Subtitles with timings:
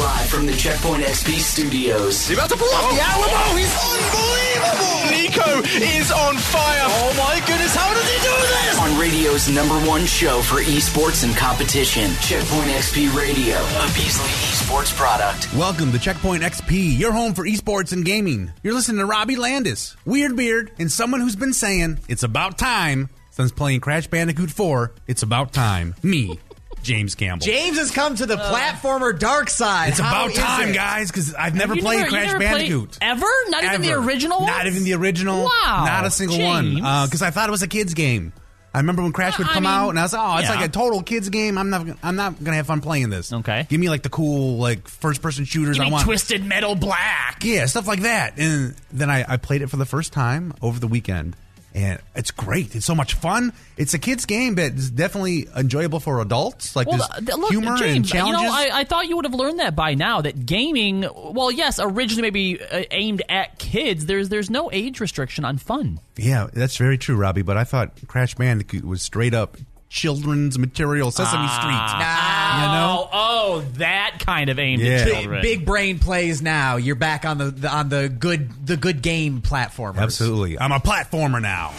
[0.00, 2.26] Live from the Checkpoint XP studios.
[2.26, 3.10] He's about to pull off the oh.
[3.12, 3.58] Alamo.
[3.58, 5.10] He's unbelievable.
[5.12, 6.80] Nico is on fire.
[6.82, 8.80] Oh my goodness, how does he do this?
[8.80, 14.96] On radio's number one show for esports and competition, Checkpoint XP Radio, a Beasley Esports
[14.96, 15.52] product.
[15.54, 18.52] Welcome to Checkpoint XP, your home for esports and gaming.
[18.62, 23.10] You're listening to Robbie Landis, Weird Beard, and someone who's been saying it's about time
[23.28, 24.94] since playing Crash Bandicoot 4.
[25.06, 25.94] It's about time.
[26.02, 26.38] Me.
[26.82, 27.44] James Campbell.
[27.46, 28.52] James has come to the uh.
[28.52, 29.90] platformer dark side.
[29.90, 30.74] it's How about time, it?
[30.74, 32.98] guys, because I've never You played never- Crash never played- Bandicoot.
[33.00, 33.26] ever?
[33.48, 34.02] Not even the Ever.
[34.06, 35.44] original Not even the original.
[35.44, 36.72] Wow, Not a single one.
[36.72, 36.80] James.
[36.84, 38.32] Uh, because I thought it was a kids game.
[38.72, 40.38] I remember when Crash uh, would I come mean, out, and I was like, "Oh,
[40.38, 40.54] it's yeah.
[40.54, 41.58] like a total kids game.
[41.58, 41.88] I'm not.
[42.04, 43.32] I'm not gonna have fun playing this.
[43.32, 43.66] Okay.
[43.68, 45.76] Give me like the cool like first person shooters.
[45.76, 47.42] Give I me want Twisted Metal Black.
[47.42, 48.38] yeah, stuff like that.
[48.38, 51.34] And then I, I played it for the first time over the weekend,
[51.74, 52.74] and it's great.
[52.74, 53.52] It's so much fun.
[53.76, 56.74] It's a kids game, but it's definitely enjoyable for adults.
[56.74, 58.42] Like Well, there's th- look, humor and James, you challenges.
[58.42, 60.20] know, I, I thought you would have learned that by now.
[60.20, 64.06] That gaming, well, yes, originally maybe uh, aimed at kids.
[64.06, 66.00] There's there's no age restriction on fun.
[66.16, 67.42] yeah, that's very true, Robbie.
[67.42, 69.56] But I thought Crash Bandicoot was straight up
[69.90, 71.58] children's material, Sesame ah.
[71.60, 71.98] Street.
[72.00, 72.62] Nah.
[72.62, 73.08] You know?
[73.12, 74.92] Oh, oh, that kind of aimed Yeah.
[74.92, 75.42] at Big- children.
[75.42, 76.76] Big brain plays now.
[76.76, 79.98] You're back on the, the on the good the good game platformers.
[79.98, 81.72] Absolutely, I'm a platformer now.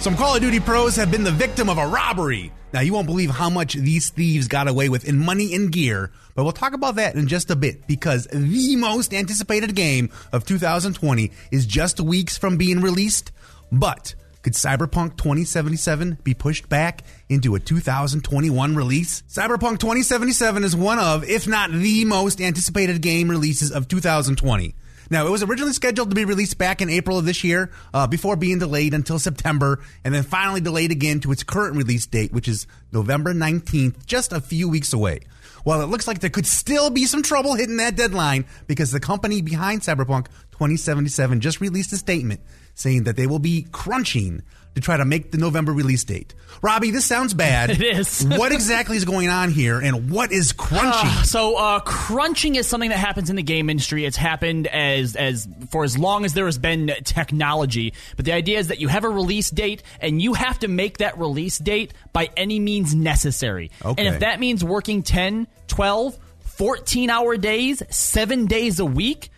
[0.00, 2.50] Some Call of Duty pros have been the victim of a robbery.
[2.72, 6.10] Now, you won't believe how much these thieves got away with in money and gear,
[6.34, 10.46] but we'll talk about that in just a bit because the most anticipated game of
[10.46, 13.30] 2020 is just weeks from being released.
[13.70, 19.22] But could Cyberpunk 2077 be pushed back into a 2021 release?
[19.28, 24.74] Cyberpunk 2077 is one of, if not the most anticipated game releases of 2020.
[25.10, 28.06] Now, it was originally scheduled to be released back in April of this year, uh,
[28.06, 32.32] before being delayed until September, and then finally delayed again to its current release date,
[32.32, 35.20] which is November 19th, just a few weeks away.
[35.64, 39.00] Well, it looks like there could still be some trouble hitting that deadline because the
[39.00, 42.40] company behind Cyberpunk 2077 just released a statement
[42.80, 44.42] saying that they will be crunching
[44.74, 46.34] to try to make the November release date.
[46.62, 47.70] Robbie, this sounds bad.
[47.80, 48.24] It is.
[48.26, 51.10] what exactly is going on here, and what is crunching?
[51.24, 54.04] So uh, crunching is something that happens in the game industry.
[54.04, 57.94] It's happened as as for as long as there has been technology.
[58.16, 60.98] But the idea is that you have a release date and you have to make
[60.98, 63.70] that release date by any means necessary.
[63.84, 64.04] Okay.
[64.04, 69.30] And if that means working 10, 12, 14 hour days, 7 days a week,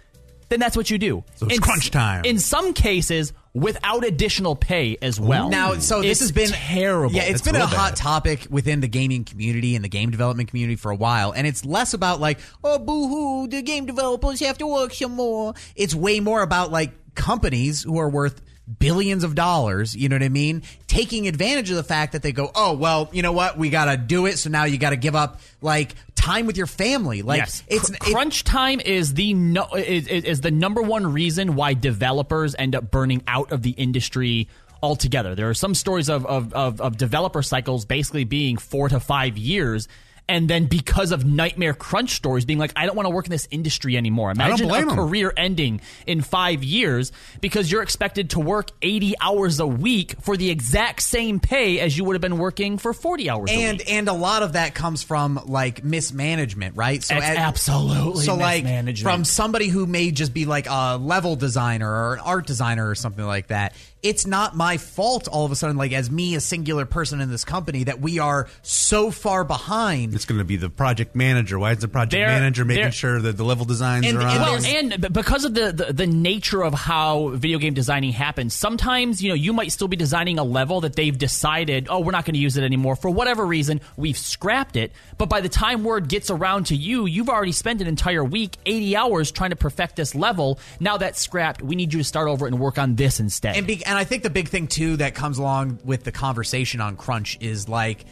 [0.52, 1.24] then that's what you do.
[1.36, 2.24] So it's In crunch time.
[2.24, 5.50] In some cases without additional pay as well.
[5.50, 7.14] Now, so this It's has been terrible.
[7.14, 7.96] Yeah, it's It's been a hot bad.
[7.96, 11.64] topic within the gaming community and the game development community for a while, and it's
[11.64, 15.54] less about like, oh, boo hoo, the game developers have to work some more.
[15.76, 18.40] It's way more about like companies who are worth
[18.78, 20.62] billions of dollars, you know what I mean?
[20.86, 23.58] Taking advantage of the fact that they go, oh, well, you know what?
[23.58, 24.38] We got to do it.
[24.38, 27.22] So now you got to give up like time with your family.
[27.22, 30.82] Like, yes, it's Cr- it- crunch time is the no, is, is is the number
[30.82, 34.48] one reason why developers end up burning out of the industry
[34.82, 35.34] altogether.
[35.34, 39.36] There are some stories of of, of, of developer cycles basically being four to five
[39.36, 39.88] years.
[40.28, 43.30] And then because of nightmare crunch stories being like, I don't want to work in
[43.30, 44.30] this industry anymore.
[44.30, 49.66] Imagine a career ending in five years because you're expected to work 80 hours a
[49.66, 53.50] week for the exact same pay as you would have been working for 40 hours
[53.50, 53.92] a and week.
[53.92, 57.02] and a lot of that comes from like mismanagement, right?
[57.02, 61.90] So as- absolutely so like from somebody who may just be like a level designer
[61.90, 63.74] or an art designer or something like that.
[64.02, 67.30] It's not my fault all of a sudden, like as me, a singular person in
[67.30, 70.12] this company, that we are so far behind.
[70.12, 71.56] It's going to be the project manager.
[71.56, 74.32] Why is the project They're- manager making sure that the level designs And- are on?
[74.36, 74.64] and Well,
[75.04, 79.28] and because of the, the the nature of how video game designing happens, sometimes you
[79.28, 82.34] know you might still be designing a level that they've decided, oh, we're not going
[82.34, 83.80] to use it anymore for whatever reason.
[83.96, 87.80] We've scrapped it, but by the time word gets around to you, you've already spent
[87.80, 90.58] an entire week, eighty hours trying to perfect this level.
[90.80, 91.62] Now that's scrapped.
[91.62, 93.56] We need you to start over and work on this instead.
[93.56, 96.80] And, be, and I think the big thing too that comes along with the conversation
[96.80, 98.06] on crunch is like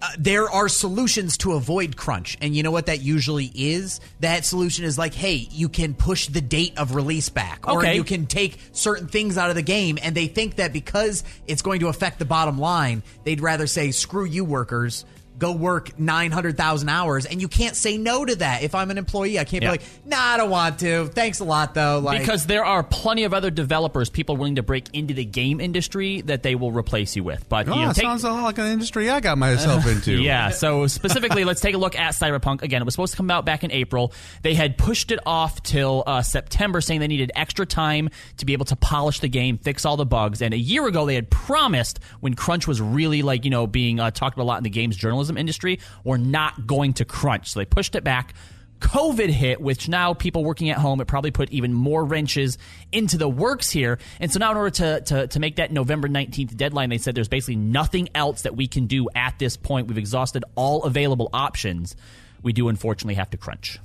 [0.00, 3.98] uh, there are solutions to avoid crunch, and you know what that usually is.
[4.20, 7.96] That solution is like, hey, you can push the date of release back, or Okay.
[7.96, 9.98] you can take certain things out of the game.
[10.00, 13.90] And they think that because it's going to affect the bottom line, they'd rather say,
[13.90, 15.04] screw you, workers.
[15.38, 18.62] Go work nine hundred thousand hours, and you can't say no to that.
[18.62, 19.68] If I'm an employee, I can't Yeah.
[19.68, 21.08] be like, "Nah, I don't want to.
[21.08, 24.62] Thanks a lot, though." Like, because there are plenty of other developers, people willing to
[24.62, 27.46] break into the game industry that they will replace you with.
[27.50, 29.86] But oh, you know, it take, sounds a lot like an industry I got myself
[29.88, 30.12] into.
[30.22, 32.62] Yeah, so specifically, let's take a look at Cyberpunk.
[32.62, 34.14] Again, it was supposed to come out back in April.
[34.42, 38.54] They had pushed it off till uh, September, saying they needed extra time to be
[38.54, 40.40] able to polish the game, fix all the bugs.
[40.40, 44.00] And a year ago, they had promised, when crunch was really like, you know, being
[44.00, 47.50] uh, talked about a lot in the games journalism industry were not going to crunch.
[47.50, 48.34] So they pushed it back.
[48.80, 52.58] COVID hit, which now people working at home, it probably put even more wrenches
[52.92, 53.98] into the works here.
[54.20, 57.14] And so now, in order to, to, to make that November 19th deadline, they said
[57.14, 59.88] there's basically nothing else that we can do at this point.
[59.88, 61.96] We've exhausted all available options.
[62.42, 63.80] We do unfortunately have to crunch.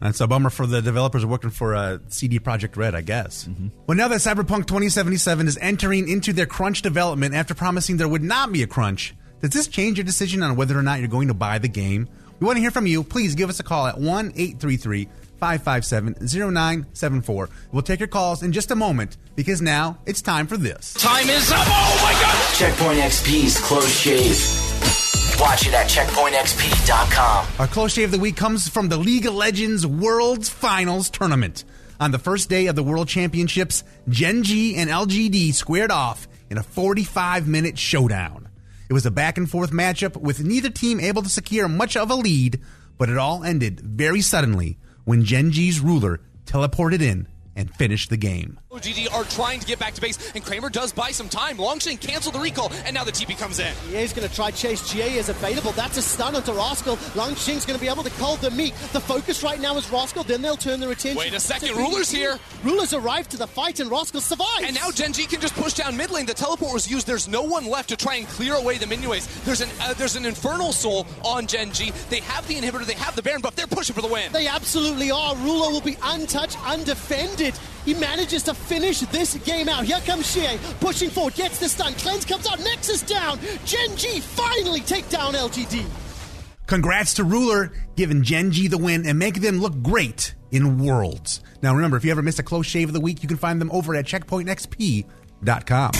[0.00, 3.46] That's a bummer for the developers working for uh, CD Projekt Red, I guess.
[3.86, 8.22] Well, now that Cyberpunk 2077 is entering into their crunch development after promising there would
[8.22, 11.28] not be a crunch, does this change your decision on whether or not you're going
[11.28, 12.08] to buy the game?
[12.40, 13.02] We want to hear from you.
[13.02, 15.08] Please give us a call at 1 833
[15.38, 17.48] 557 0974.
[17.72, 20.94] We'll take your calls in just a moment because now it's time for this.
[20.94, 21.58] Time is up.
[21.60, 22.54] Oh my god.
[22.56, 25.40] Checkpoint XP's Close Shave.
[25.40, 27.46] Watch it at checkpointxp.com.
[27.60, 31.64] Our close shave of the week comes from the League of Legends World's Finals Tournament.
[32.00, 36.58] On the first day of the World Championships, Gen G and LGD squared off in
[36.58, 38.47] a 45 minute showdown.
[38.88, 42.10] It was a back and forth matchup with neither team able to secure much of
[42.10, 42.60] a lead,
[42.96, 48.16] but it all ended very suddenly when Gen G's ruler teleported in and finished the
[48.16, 48.58] game.
[48.78, 51.56] LGD are trying to get back to base, and Kramer does buy some time.
[51.56, 53.72] Longshin cancel the recall, and now the TP comes in.
[53.90, 54.88] EA's going to try chase.
[54.90, 55.72] GA is available.
[55.72, 56.96] That's a stun onto Rascal.
[57.14, 58.74] Longxing's going to be able to call the meat.
[58.92, 60.22] The focus right now is Rascal.
[60.22, 61.18] Then they'll turn their attention.
[61.18, 62.38] Wait a second, Ruler's here.
[62.62, 64.64] Ruler's arrived to the fight, and Rascal survives.
[64.64, 66.26] And now Gen G can just push down mid lane.
[66.26, 67.06] The teleport was used.
[67.06, 69.26] There's no one left to try and clear away the waves.
[69.44, 71.92] There's an uh, there's an Infernal Soul on Gen G.
[72.10, 72.84] They have the inhibitor.
[72.84, 73.56] They have the Baron buff.
[73.56, 74.32] They're pushing for the win.
[74.32, 75.34] They absolutely are.
[75.36, 77.54] Ruler will be untouched, undefended.
[77.88, 79.86] He manages to finish this game out.
[79.86, 81.94] Here comes Shie, pushing forward, gets the stun.
[81.94, 83.38] Cleanse comes out, Nexus down.
[83.64, 85.86] Gen G finally take down LGD.
[86.66, 91.40] Congrats to Ruler, giving Gen G the win and making them look great in Worlds.
[91.62, 93.58] Now remember, if you ever missed a close shave of the week, you can find
[93.58, 95.92] them over at checkpointxp.com.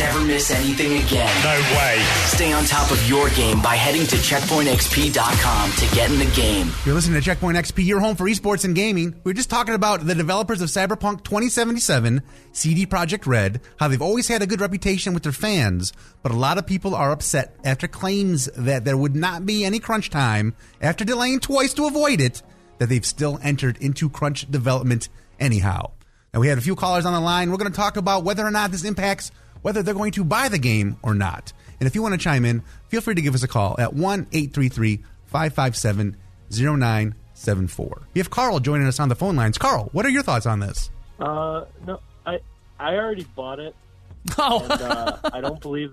[0.00, 1.28] Never miss anything again.
[1.44, 2.02] No way.
[2.24, 6.70] Stay on top of your game by heading to checkpointxp.com to get in the game.
[6.86, 9.12] You're listening to Checkpoint XP, your home for esports and gaming.
[9.24, 14.00] We were just talking about the developers of Cyberpunk 2077, CD Projekt Red, how they've
[14.00, 15.92] always had a good reputation with their fans,
[16.22, 19.80] but a lot of people are upset after claims that there would not be any
[19.80, 22.40] crunch time after delaying twice to avoid it,
[22.78, 25.90] that they've still entered into crunch development anyhow.
[26.32, 27.50] Now, we had a few callers on the line.
[27.50, 29.30] We're going to talk about whether or not this impacts
[29.62, 31.52] whether they're going to buy the game or not.
[31.78, 33.94] And if you want to chime in, feel free to give us a call at
[33.94, 36.16] 1 833 557
[36.50, 38.02] 0974.
[38.14, 39.58] We have Carl joining us on the phone lines.
[39.58, 40.90] Carl, what are your thoughts on this?
[41.18, 42.40] Uh, no, I
[42.78, 43.74] I already bought it,
[44.38, 45.90] Oh, and uh, I don't believe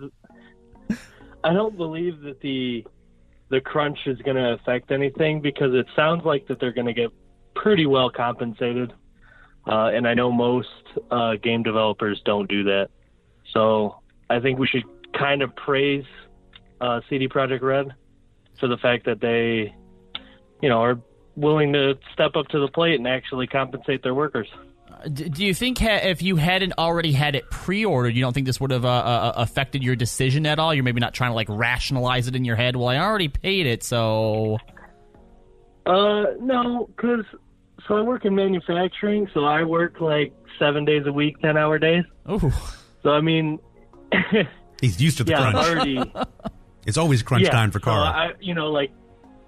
[1.43, 2.85] I don't believe that the
[3.49, 6.93] the crunch is going to affect anything because it sounds like that they're going to
[6.93, 7.11] get
[7.55, 8.93] pretty well compensated,
[9.65, 10.67] uh, and I know most
[11.11, 12.89] uh, game developers don't do that.
[13.57, 13.95] So
[14.30, 14.83] I think we should
[15.18, 16.06] kind of praise
[16.80, 17.88] uh, CD Projekt Red
[18.59, 19.74] for the fact that they,
[20.62, 21.00] you know, are
[21.36, 24.48] willing to step up to the plate and actually compensate their workers.
[25.12, 28.62] Do you think ha- if you hadn't already had it pre-ordered, you don't think this
[28.62, 30.71] would have uh, uh, affected your decision at all?
[30.71, 32.75] You're maybe not trying to like rationalize it in your head.
[32.75, 34.57] Well, I already paid it, so
[35.88, 37.25] Uh, no, because
[37.88, 41.80] so I work in manufacturing, so I work like seven days a week, ten hour
[41.80, 42.03] days.
[42.30, 42.51] Ooh.
[43.07, 43.59] So I mean,
[44.81, 45.56] He's used to the yeah, crunch.
[45.56, 46.13] already
[46.86, 48.04] It's always crunch yeah, time for so Carl.
[48.04, 48.92] I, you know, like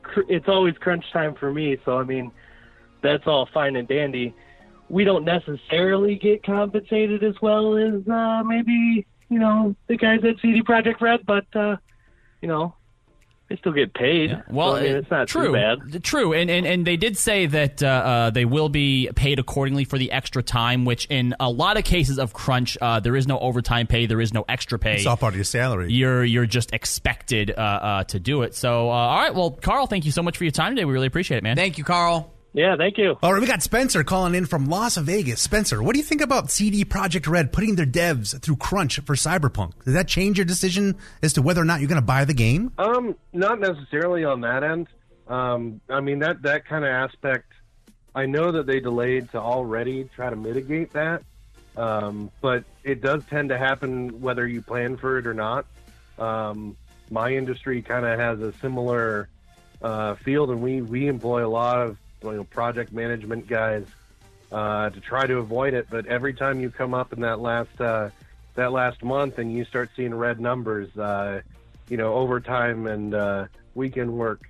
[0.02, 1.76] cr- it's always crunch time for me.
[1.84, 2.32] So I mean,
[3.02, 4.34] that's all fine and dandy.
[4.88, 10.40] We don't necessarily get compensated as well as uh, maybe you know the guys at
[10.42, 11.76] CD Projekt Red, but uh,
[12.42, 12.76] you know
[13.50, 14.42] they still get paid.
[14.50, 16.04] Well, so, I mean, it's not true, too bad.
[16.04, 19.86] True, and, and and they did say that uh, uh, they will be paid accordingly
[19.86, 20.86] for the extra time.
[20.86, 24.22] Which, in a lot of cases of crunch, uh, there is no overtime pay, there
[24.22, 24.96] is no extra pay.
[24.96, 25.92] it's all part of your salary.
[25.92, 28.54] You're you're just expected uh, uh, to do it.
[28.54, 29.34] So, uh, all right.
[29.34, 30.86] Well, Carl, thank you so much for your time today.
[30.86, 31.56] We really appreciate it, man.
[31.56, 32.32] Thank you, Carl.
[32.54, 33.16] Yeah, thank you.
[33.22, 35.40] All right, we got Spencer calling in from Las Vegas.
[35.40, 39.16] Spencer, what do you think about CD Projekt Red putting their devs through crunch for
[39.16, 39.84] Cyberpunk?
[39.86, 42.34] Does that change your decision as to whether or not you're going to buy the
[42.34, 42.72] game?
[42.78, 44.88] Um, not necessarily on that end.
[45.28, 47.54] Um, I mean that that kind of aspect.
[48.16, 51.22] I know that they delayed to already try to mitigate that,
[51.78, 55.68] um, but it does tend to happen whether you plan for it or not.
[56.18, 56.76] Um,
[57.12, 59.30] my industry kind of has a similar
[59.84, 63.86] uh, field, and we we employ a lot of you know, project management guys
[64.52, 65.88] uh, to try to avoid it.
[65.90, 68.10] But every time you come up in that last uh,
[68.56, 71.42] that last month and you start seeing red numbers, uh,
[71.90, 73.46] you know, overtime and uh,
[73.76, 74.42] weekend work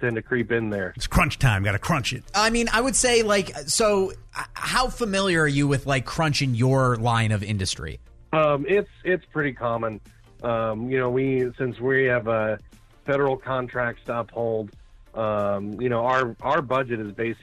[0.00, 0.92] tend to creep in there.
[0.96, 1.62] It's crunch time.
[1.62, 2.24] Got to crunch it.
[2.34, 4.12] I mean, I would say like so.
[4.36, 8.00] uh, How familiar are you with like crunch in your line of industry?
[8.32, 10.00] Um, it's it's pretty common.
[10.42, 12.58] Um, you know, we since we have a
[13.04, 14.70] federal contracts to uphold.
[15.14, 17.40] Um, you know, our our budget is based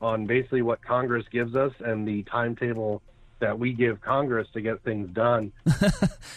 [0.00, 3.02] on basically what Congress gives us and the timetable
[3.40, 5.52] that we give Congress to get things done.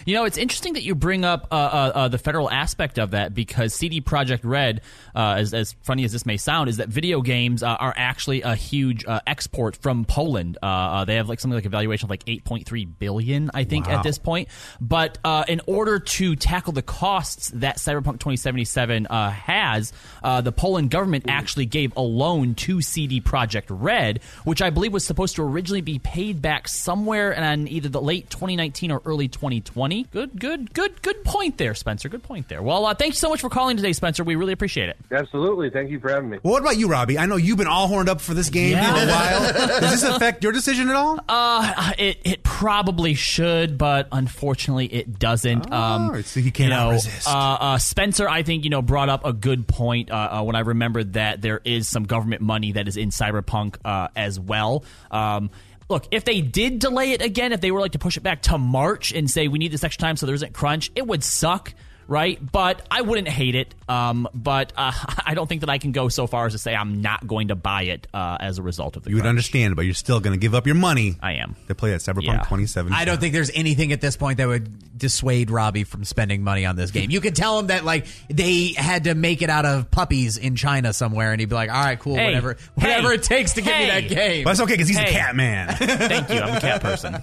[0.05, 3.11] You know, it's interesting that you bring up uh, uh, uh, the federal aspect of
[3.11, 4.81] that because CD Projekt Red,
[5.15, 8.41] uh, as, as funny as this may sound, is that video games uh, are actually
[8.41, 10.57] a huge uh, export from Poland.
[10.63, 13.87] Uh, uh, they have like something like a valuation of like 8.3 billion, I think,
[13.87, 14.47] at this point.
[14.79, 20.51] But uh, in order to tackle the costs that Cyberpunk 2077 uh, has, uh, the
[20.51, 25.35] Poland government actually gave a loan to CD Projekt Red, which I believe was supposed
[25.35, 30.05] to originally be paid back somewhere in either the late 2019 or early 2020.
[30.05, 32.09] Good, good, good, good point there, Spencer.
[32.09, 32.63] Good point there.
[32.63, 34.23] Well, uh, thank you so much for calling today, Spencer.
[34.23, 34.97] We really appreciate it.
[35.11, 35.69] Absolutely.
[35.69, 36.39] Thank you for having me.
[36.41, 37.19] Well, what about you, Robbie?
[37.19, 38.91] I know you've been all horned up for this game Yeah.
[38.91, 39.79] for a while.
[39.81, 41.19] Does this affect your decision at all?
[41.29, 45.67] Uh, it it probably should, but unfortunately, it doesn't.
[45.71, 47.27] Oh, so you you cannot know, resist.
[47.27, 50.55] Uh, uh, Spencer, I think you know brought up a good point uh, uh, when
[50.55, 54.83] I remembered that there is some government money that is in Cyberpunk uh, as well.
[55.11, 55.51] Um,
[55.89, 58.43] Look, if they did delay it again, if they were like to push it back
[58.43, 61.23] to March and say we need this extra time so there isn't crunch, it would
[61.23, 61.73] suck,
[62.09, 62.37] right?
[62.51, 63.73] But I wouldn't hate it.
[63.87, 64.91] Um, but uh,
[65.25, 67.47] I don't think that I can go so far as to say I'm not going
[67.49, 69.11] to buy it uh, as a result of the.
[69.11, 71.15] You would understand, but you're still going to give up your money.
[71.21, 71.55] I am.
[71.67, 72.37] to play at Cyberpunk Yeah.
[72.39, 72.91] 2077.
[72.93, 76.65] I don't think there's anything at this point that would dissuade Robbie from spending money
[76.65, 77.09] on this game.
[77.09, 80.55] You could tell him that like they had to make it out of puppies in
[80.55, 83.53] China somewhere, and he'd be like, "All right, cool, Hey, whatever, whatever hey, it takes
[83.53, 85.09] to give me that game." But that's okay because he's Hey.
[85.09, 85.69] a cat man.
[85.77, 86.39] Thank you.
[86.39, 87.21] I'm a cat person.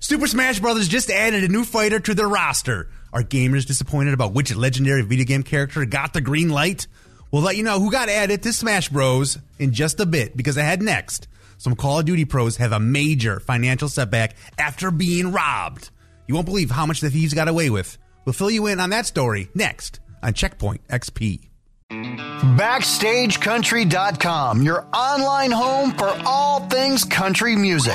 [0.00, 0.86] Super Smash Bros.
[0.88, 2.88] just added a new fighter to their roster.
[3.14, 6.88] Are gamers disappointed about which legendary video game character got the green light?
[7.30, 9.38] We'll let you know who got added to Smash Bros.
[9.60, 13.38] in just a bit because ahead next, some Call of Duty pros have a major
[13.38, 15.90] financial setback after being robbed.
[16.26, 17.98] You won't believe how much the thieves got away with.
[18.24, 21.50] We'll fill you in on that story next on Checkpoint XP.
[21.92, 27.94] BackstageCountry.com, your online home for all things country music.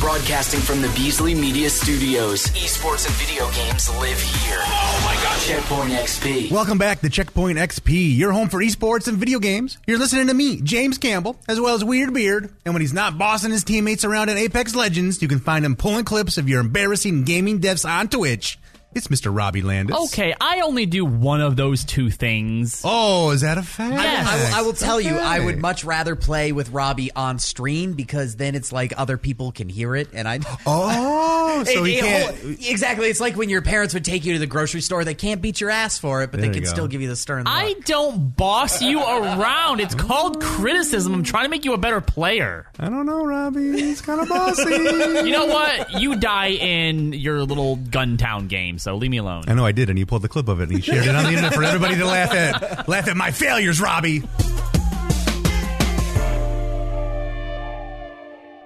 [0.00, 2.46] Broadcasting from the Beasley Media Studios.
[2.48, 4.60] Esports and video games live here.
[4.62, 5.40] Oh my god.
[5.40, 6.52] Checkpoint XP.
[6.52, 9.78] Welcome back to Checkpoint XP, your home for esports and video games.
[9.86, 12.52] You're listening to me, James Campbell, as well as Weird Beard.
[12.64, 15.74] And when he's not bossing his teammates around in Apex Legends, you can find him
[15.74, 18.58] pulling clips of your embarrassing gaming deaths on Twitch.
[18.96, 19.34] It's Mr.
[19.36, 19.94] Robbie Landis.
[20.06, 22.80] Okay, I only do one of those two things.
[22.82, 23.92] Oh, is that a fact?
[23.92, 24.26] Yes.
[24.26, 27.92] I will, I will tell you, I would much rather play with Robbie on stream
[27.92, 30.40] because then it's like other people can hear it, and I.
[30.68, 32.68] Oh, so It- he it- can't.
[32.70, 33.08] exactly.
[33.08, 35.04] It's like when your parents would take you to the grocery store.
[35.04, 36.68] They can't beat your ass for it, but There they can go.
[36.70, 37.48] still give you the stern look.
[37.54, 39.80] I don't boss you around.
[39.80, 41.12] It's called criticism.
[41.14, 42.66] I'm trying to make you a better player.
[42.78, 43.72] I don't know, Robbie.
[43.72, 44.70] He's kind of bossy.
[44.70, 46.00] You know what?
[46.00, 49.42] You die in your little gun town game, so leave me alone.
[49.48, 51.14] I know I did, and you pulled the clip of it and you shared it
[51.16, 52.88] on the internet for everybody to laugh at.
[52.88, 54.20] Laugh at my failures, Robbie.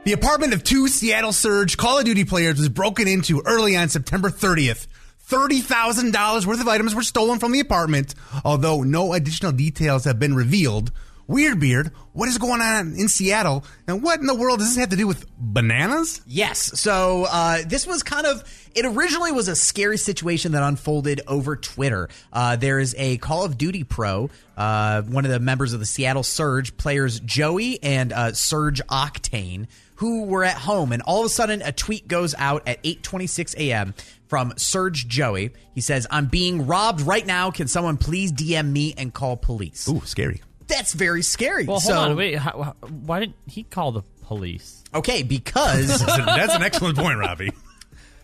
[0.04, 3.88] The apartment of two Seattle Surge Call of Duty players was broken into early on
[3.88, 4.86] September 30th.
[5.30, 10.34] $30,000 worth of items were stolen from the apartment, although no additional details have been
[10.34, 10.92] revealed.
[11.30, 14.78] Weird Beard, what is going on in Seattle, and what in the world does this
[14.78, 16.22] have to do with bananas?
[16.26, 16.80] Yes.
[16.80, 18.42] So uh, this was kind of.
[18.74, 22.08] It originally was a scary situation that unfolded over Twitter.
[22.32, 25.86] Uh, there is a Call of Duty pro, uh, one of the members of the
[25.86, 31.26] Seattle Surge, players Joey and uh, Surge Octane, who were at home, and all of
[31.26, 33.94] a sudden a tweet goes out at 8:26 a.m.
[34.26, 35.52] from Surge Joey.
[35.76, 37.52] He says, "I'm being robbed right now.
[37.52, 40.42] Can someone please DM me and call police?" Ooh, scary.
[40.70, 41.66] That's very scary.
[41.66, 42.16] Well, hold so, on.
[42.16, 42.36] Wait.
[42.36, 44.82] How, how- why didn't he call the police?
[44.94, 47.52] Okay, because That's an excellent point, Robbie.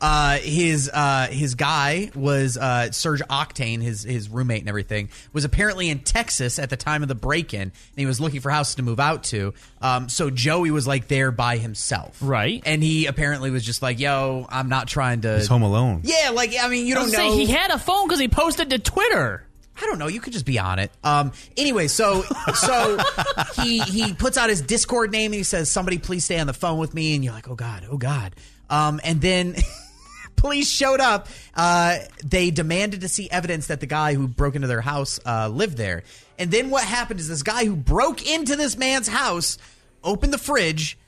[0.01, 5.45] uh, his uh, his guy was uh, Surge Octane, his his roommate and everything, was
[5.45, 8.51] apparently in Texas at the time of the break in, and he was looking for
[8.51, 9.55] houses to move out to.
[9.81, 12.63] Um, so Joey was like there by himself, Right.
[12.67, 16.03] And he apparently was just like, "Yo, I'm not trying to." He's home alone.
[16.05, 17.19] Yeah, like I mean, you I don't was know.
[17.19, 19.47] saying he had a phone because he posted to Twitter.
[19.81, 20.07] I don't know.
[20.07, 20.91] You could just be on it.
[21.05, 21.33] Um.
[21.57, 22.23] Anyway, so
[22.55, 22.99] so
[23.63, 26.55] he he puts out his Discord name and he says, "Somebody please stay on the
[26.55, 28.35] phone with me." And you're like, "Oh God, oh God."
[28.71, 29.01] Um.
[29.05, 29.57] And then
[30.37, 31.29] police showed up.
[31.55, 31.99] Uh.
[32.25, 35.77] They demanded to see evidence that the guy who broke into their house uh lived
[35.77, 36.03] there.
[36.39, 39.59] And then what happened is this guy who broke into this man's house
[40.05, 40.99] opened the fridge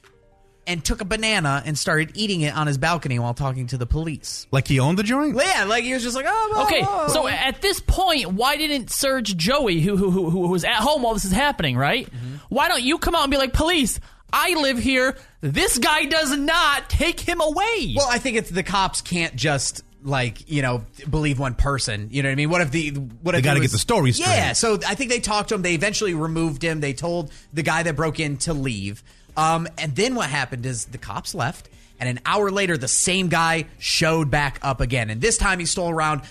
[0.68, 3.86] and took a banana and started eating it on his balcony while talking to the
[3.86, 4.46] police.
[4.52, 5.34] Like he owned the joint?
[5.36, 7.08] Yeah, like he was just like, oh, blah, Okay, blah.
[7.08, 11.02] so at this point, why didn't Surge Joey, who who who, who was at home
[11.02, 12.06] while this is happening, right?
[12.06, 12.36] Mm-hmm.
[12.50, 13.98] Why don't you come out and be like, police?
[14.32, 15.16] I live here.
[15.40, 17.94] This guy does not take him away.
[17.96, 22.08] Well, I think it's the cops can't just like you know believe one person.
[22.10, 22.50] You know what I mean?
[22.50, 24.28] What if the what if They gotta get the story straight.
[24.28, 25.62] Yeah, so I think they talked to him.
[25.62, 26.80] They eventually removed him.
[26.80, 29.02] They told the guy that broke in to leave.
[29.38, 31.68] Um, and then what happened is the cops left.
[32.00, 35.10] And an hour later, the same guy showed back up again.
[35.10, 36.22] And this time he stole around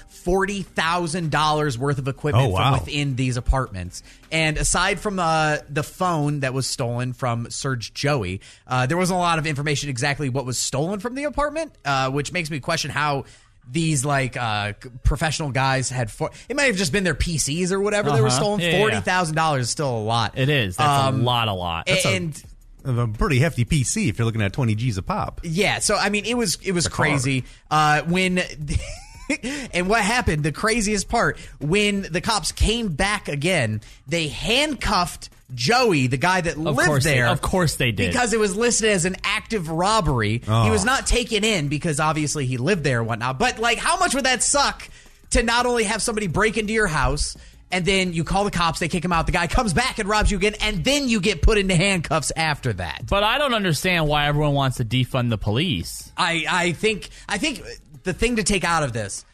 [0.71, 2.75] $40,000 worth of equipment Oh, wow.
[2.75, 4.03] from within these apartments.
[4.31, 9.17] And aside from uh, the phone that was stolen from Surge Joey, uh, there wasn't
[9.17, 12.59] a lot of information exactly what was stolen from the apartment, uh, which makes me
[12.59, 13.25] question how
[13.69, 14.71] these like uh
[15.03, 18.27] professional guys had for it might have just been their PCs or whatever they were
[18.27, 18.37] Uh-huh.
[18.37, 18.59] stolen.
[18.61, 20.37] Yeah, yeah, Forty thousand dollars is still a lot.
[20.37, 20.77] it is.
[20.77, 21.89] That's Um, a lot, a lot.
[21.89, 22.41] and
[22.88, 25.41] Of a pretty hefty PC if you're looking at 20 G's a pop.
[25.44, 28.41] yeah, so I mean, it was it was The crazy uh, when.
[29.74, 30.44] and what happened?
[30.44, 36.58] The craziest part when the cops came back again, they handcuffed Joey, the guy that
[36.58, 37.27] lived course they- there.
[37.27, 38.08] of course they did.
[38.12, 40.39] because it was listed as an active robbery.
[40.39, 40.72] He Oh.
[40.72, 43.38] was not taken in because obviously he lived there and whatnot.
[43.39, 44.88] But like, how much would that suck
[45.32, 47.36] to not only have somebody break into your house?
[47.69, 49.25] And then you call the cops, they kick him out.
[49.25, 52.31] The guy comes back and robs you again, and then you get put into handcuffs
[52.36, 53.03] after that.
[53.09, 56.12] but I don't understand why everyone wants to defund the police.
[56.15, 57.62] I I think I think
[58.03, 59.25] the thing to take out of this.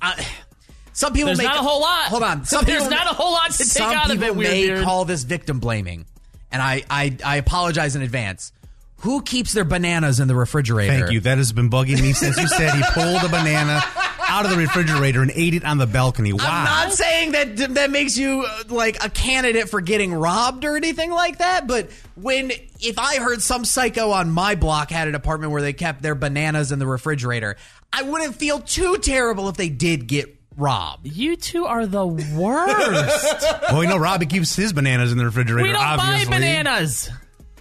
[0.00, 0.24] I,
[0.92, 2.04] some people There's make not a whole lot.
[2.06, 4.26] Hold on, some There's people, not a whole lot to take some out of people
[4.28, 4.84] it, Weird may Beard.
[4.84, 6.06] call this victim blaming,
[6.52, 8.52] and I, I I apologize in advance.
[8.98, 10.92] Who keeps their bananas in the refrigerator?
[10.92, 11.18] Thank you.
[11.20, 13.82] That has been bugging me since you said he pulled a banana
[14.32, 16.32] out of the refrigerator and ate it on the balcony.
[16.32, 16.40] Wow.
[16.46, 20.74] I'm not saying that that makes you uh, like a candidate for getting robbed or
[20.74, 25.14] anything like that, but when if I heard some psycho on my block had an
[25.14, 27.56] apartment where they kept their bananas in the refrigerator,
[27.92, 31.06] I wouldn't feel too terrible if they did get robbed.
[31.06, 33.42] You two are the worst.
[33.70, 35.62] well, you know, Robbie keeps his bananas in the refrigerator.
[35.62, 36.24] we don't obviously.
[36.24, 37.10] buy bananas.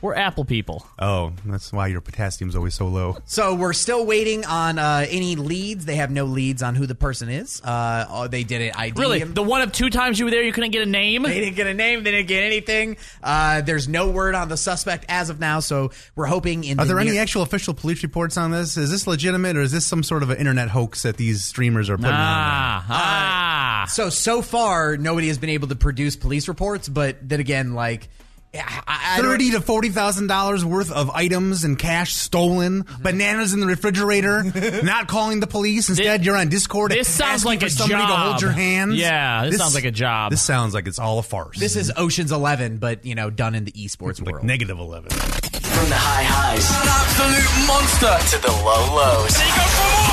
[0.01, 0.85] We're Apple people.
[0.99, 3.17] Oh, that's why your potassium's always so low.
[3.31, 5.85] So we're still waiting on uh, any leads.
[5.85, 7.61] They have no leads on who the person is.
[7.61, 8.77] Uh, oh, they did it.
[8.77, 9.33] ID Really, him.
[9.33, 11.23] the one of two times you were there, you couldn't get a name.
[11.23, 12.03] They didn't get a name.
[12.03, 12.97] They didn't get anything.
[13.23, 15.59] Uh, there's no word on the suspect as of now.
[15.61, 16.79] So we're hoping in.
[16.79, 18.75] Are the there any near- actual official police reports on this?
[18.75, 21.89] Is this legitimate or is this some sort of an internet hoax that these streamers
[21.89, 22.17] are putting on?
[22.19, 23.85] Ah, ah.
[23.89, 26.89] So so far, nobody has been able to produce police reports.
[26.89, 28.09] But then again, like
[28.53, 33.03] I, I Thirty to forty thousand dollars worth of items and cash stolen, mm-hmm.
[33.03, 34.43] bananas in the refrigerator,
[34.83, 35.87] not calling the police.
[35.89, 36.91] Instead, you're on Discord.
[36.91, 38.41] this sounds like for a somebody to hold job.
[38.41, 38.95] your hands.
[38.95, 40.31] Yeah, this sounds like a job.
[40.31, 41.59] This sounds like it's all a farce.
[41.59, 44.45] This is Ocean's Eleven, but you know, done in the esports like world.
[44.45, 45.11] negative eleven.
[45.11, 49.37] From the high highs, an absolute monster, to the low lows.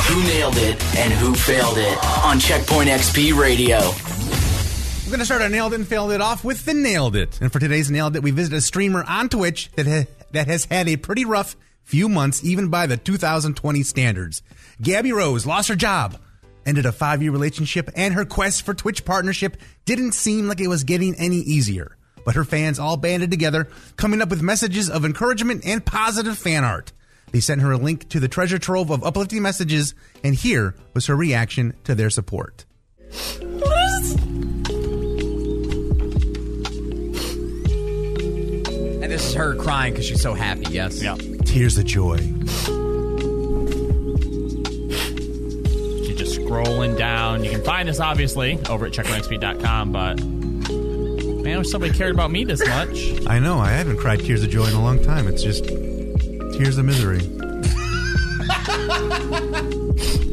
[0.09, 3.79] Who nailed it and who failed it on Checkpoint XP Radio.
[5.09, 7.41] We're going to start our Nailed It and Failed It off with the Nailed It.
[7.41, 10.67] And for today's Nailed It, we visit a streamer on Twitch that, ha- that has
[10.67, 14.43] had a pretty rough few months, even by the 2020 standards.
[14.83, 16.21] Gabby Rose lost her job,
[16.67, 20.69] ended a five year relationship, and her quest for Twitch partnership didn't seem like it
[20.69, 21.97] was getting any easier.
[22.27, 23.67] But her fans all banded together,
[23.97, 26.93] coming up with messages of encouragement and positive fan art.
[27.33, 31.07] They sent her a link to the treasure trove of uplifting messages, and here was
[31.07, 32.67] her reaction to their support.
[39.09, 40.67] And this is her crying because she's so happy.
[40.69, 41.03] Yes.
[41.03, 41.17] Yeah.
[41.47, 42.19] Tears of joy.
[46.05, 47.43] She's just scrolling down.
[47.43, 52.31] You can find us, obviously, over at checkpointxp.com, but man, I wish somebody cared about
[52.31, 53.27] me this much.
[53.27, 53.59] I know.
[53.59, 55.27] I haven't cried tears of joy in a long time.
[55.27, 57.21] It's just tears of misery.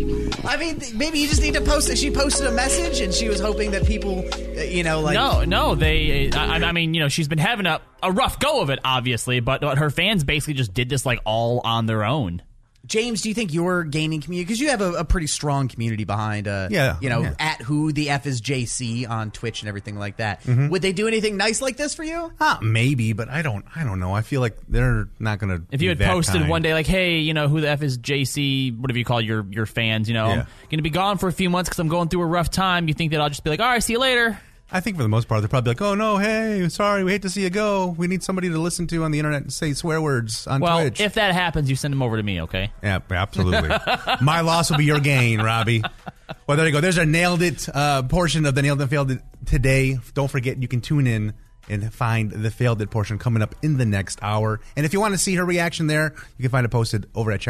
[0.48, 1.98] I mean, maybe you just need to post it.
[1.98, 5.44] She posted a message, and she was hoping that people, uh, you know, like no,
[5.44, 6.32] no, they.
[6.32, 9.40] I, I mean, you know, she's been having a, a rough go of it, obviously,
[9.40, 12.42] but her fans basically just did this like all on their own.
[12.86, 16.04] James, do you think your gaming community, because you have a, a pretty strong community
[16.04, 17.34] behind, uh, Yeah, you know, yeah.
[17.40, 20.44] at who the F is JC on Twitch and everything like that.
[20.44, 20.70] Mm-hmm.
[20.70, 22.32] Would they do anything nice like this for you?
[22.40, 23.66] Ah, maybe, but I don't.
[23.76, 24.14] I don't know.
[24.14, 25.66] I feel like they're not going to.
[25.72, 28.78] If you had posted one day like, "Hey, you know, who the f is JC?
[28.80, 30.34] Whatever you call your your fans, you know, Yeah.
[30.42, 32.50] I'm going to be gone for a few months because I'm going through a rough
[32.52, 34.40] time." You think that I'll just be like, "All right, see you later."
[34.72, 37.22] I think for the most part, they're probably like, "Oh no, hey, sorry, we hate
[37.22, 37.88] to see you go.
[37.98, 40.80] We need somebody to listen to on the internet and say swear words on Well,
[40.82, 42.72] Twitch." if that happens, you send them over to me, okay?
[42.82, 43.70] yeah, absolutely.
[44.22, 45.84] My loss will be your gain, Robbie.
[46.48, 46.82] Well, there you go.
[46.82, 50.00] There's our nailed it uh, portion of the nailed and failed it today.
[50.16, 51.34] Don't forget, you can tune in
[51.70, 54.60] and find the failed it portion coming up in the next hour.
[54.76, 57.32] And if you want to see her reaction there, you can find it posted over
[57.32, 57.42] at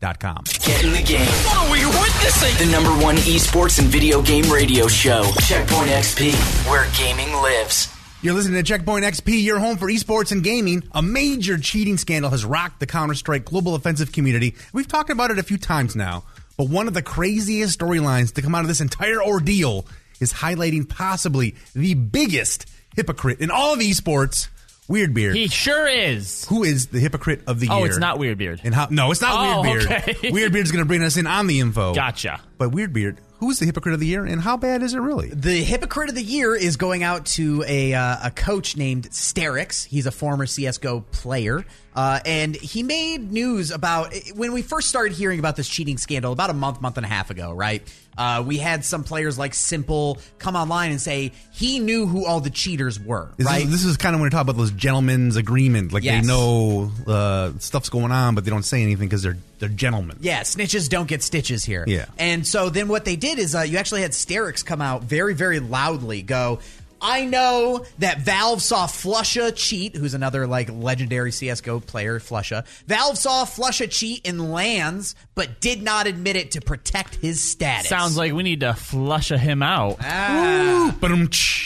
[0.00, 0.44] checkpointxp.com.
[0.64, 1.26] Get in the game.
[1.26, 2.66] What are we witnessing?
[2.66, 6.32] The number one esports and video game radio show, Checkpoint XP,
[6.70, 7.92] where gaming lives.
[8.22, 10.82] You're listening to Checkpoint XP, your home for esports and gaming.
[10.92, 14.54] A major cheating scandal has rocked the Counter Strike global offensive community.
[14.72, 16.24] We've talked about it a few times now,
[16.56, 19.86] but one of the craziest storylines to come out of this entire ordeal
[20.18, 24.48] is highlighting possibly the biggest hypocrite in all of esports,
[24.88, 25.34] Weirdbeard.
[25.34, 26.44] He sure is.
[26.46, 27.74] Who is the hypocrite of the year?
[27.74, 28.60] Oh, it's not Weirdbeard.
[28.62, 28.86] And how?
[28.90, 30.08] No, it's not Oh, Weirdbeard.
[30.08, 30.30] okay.
[30.30, 31.92] Weirdbeard's going to bring us in on the info.
[31.94, 32.40] Gotcha.
[32.58, 34.98] But Weird Beard, who is the hypocrite of the year, and how bad is it
[34.98, 35.28] really?
[35.28, 39.84] The hypocrite of the year is going out to a uh, a coach named Sterix.
[39.84, 45.12] He's a former CS:GO player, uh, and he made news about when we first started
[45.14, 47.52] hearing about this cheating scandal about a month, month and a half ago.
[47.52, 47.82] Right?
[48.18, 52.40] Uh, we had some players like s1mple come online and say he knew who all
[52.40, 53.30] the cheaters were.
[53.36, 53.64] This right?
[53.64, 55.92] Is, this is kind of when we talk about those gentlemen's agreement.
[55.92, 56.22] Like Yes.
[56.22, 60.18] they know uh, stuff's going on, but they don't say anything because they're they're gentlemen.
[60.20, 61.84] Yeah, snitches don't get stitches here.
[61.86, 62.06] Yeah.
[62.18, 65.32] And so then what they did is uh, you actually had Sterix come out very,
[65.34, 66.60] very loudly go,
[67.00, 72.66] I know that Valve saw Flusha cheat, who's another like legendary CSGO player, Flusha.
[72.86, 77.88] Valve saw Flusha cheat in LANs, but did not admit it to protect his status.
[77.88, 79.98] Sounds like we need to flush him out.
[80.00, 80.96] Ah.
[81.00, 81.10] But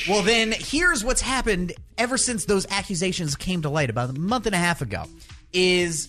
[0.09, 4.47] Well, then here's what's happened ever since those accusations came to light about a month
[4.47, 5.05] and a half ago.
[5.53, 6.09] Is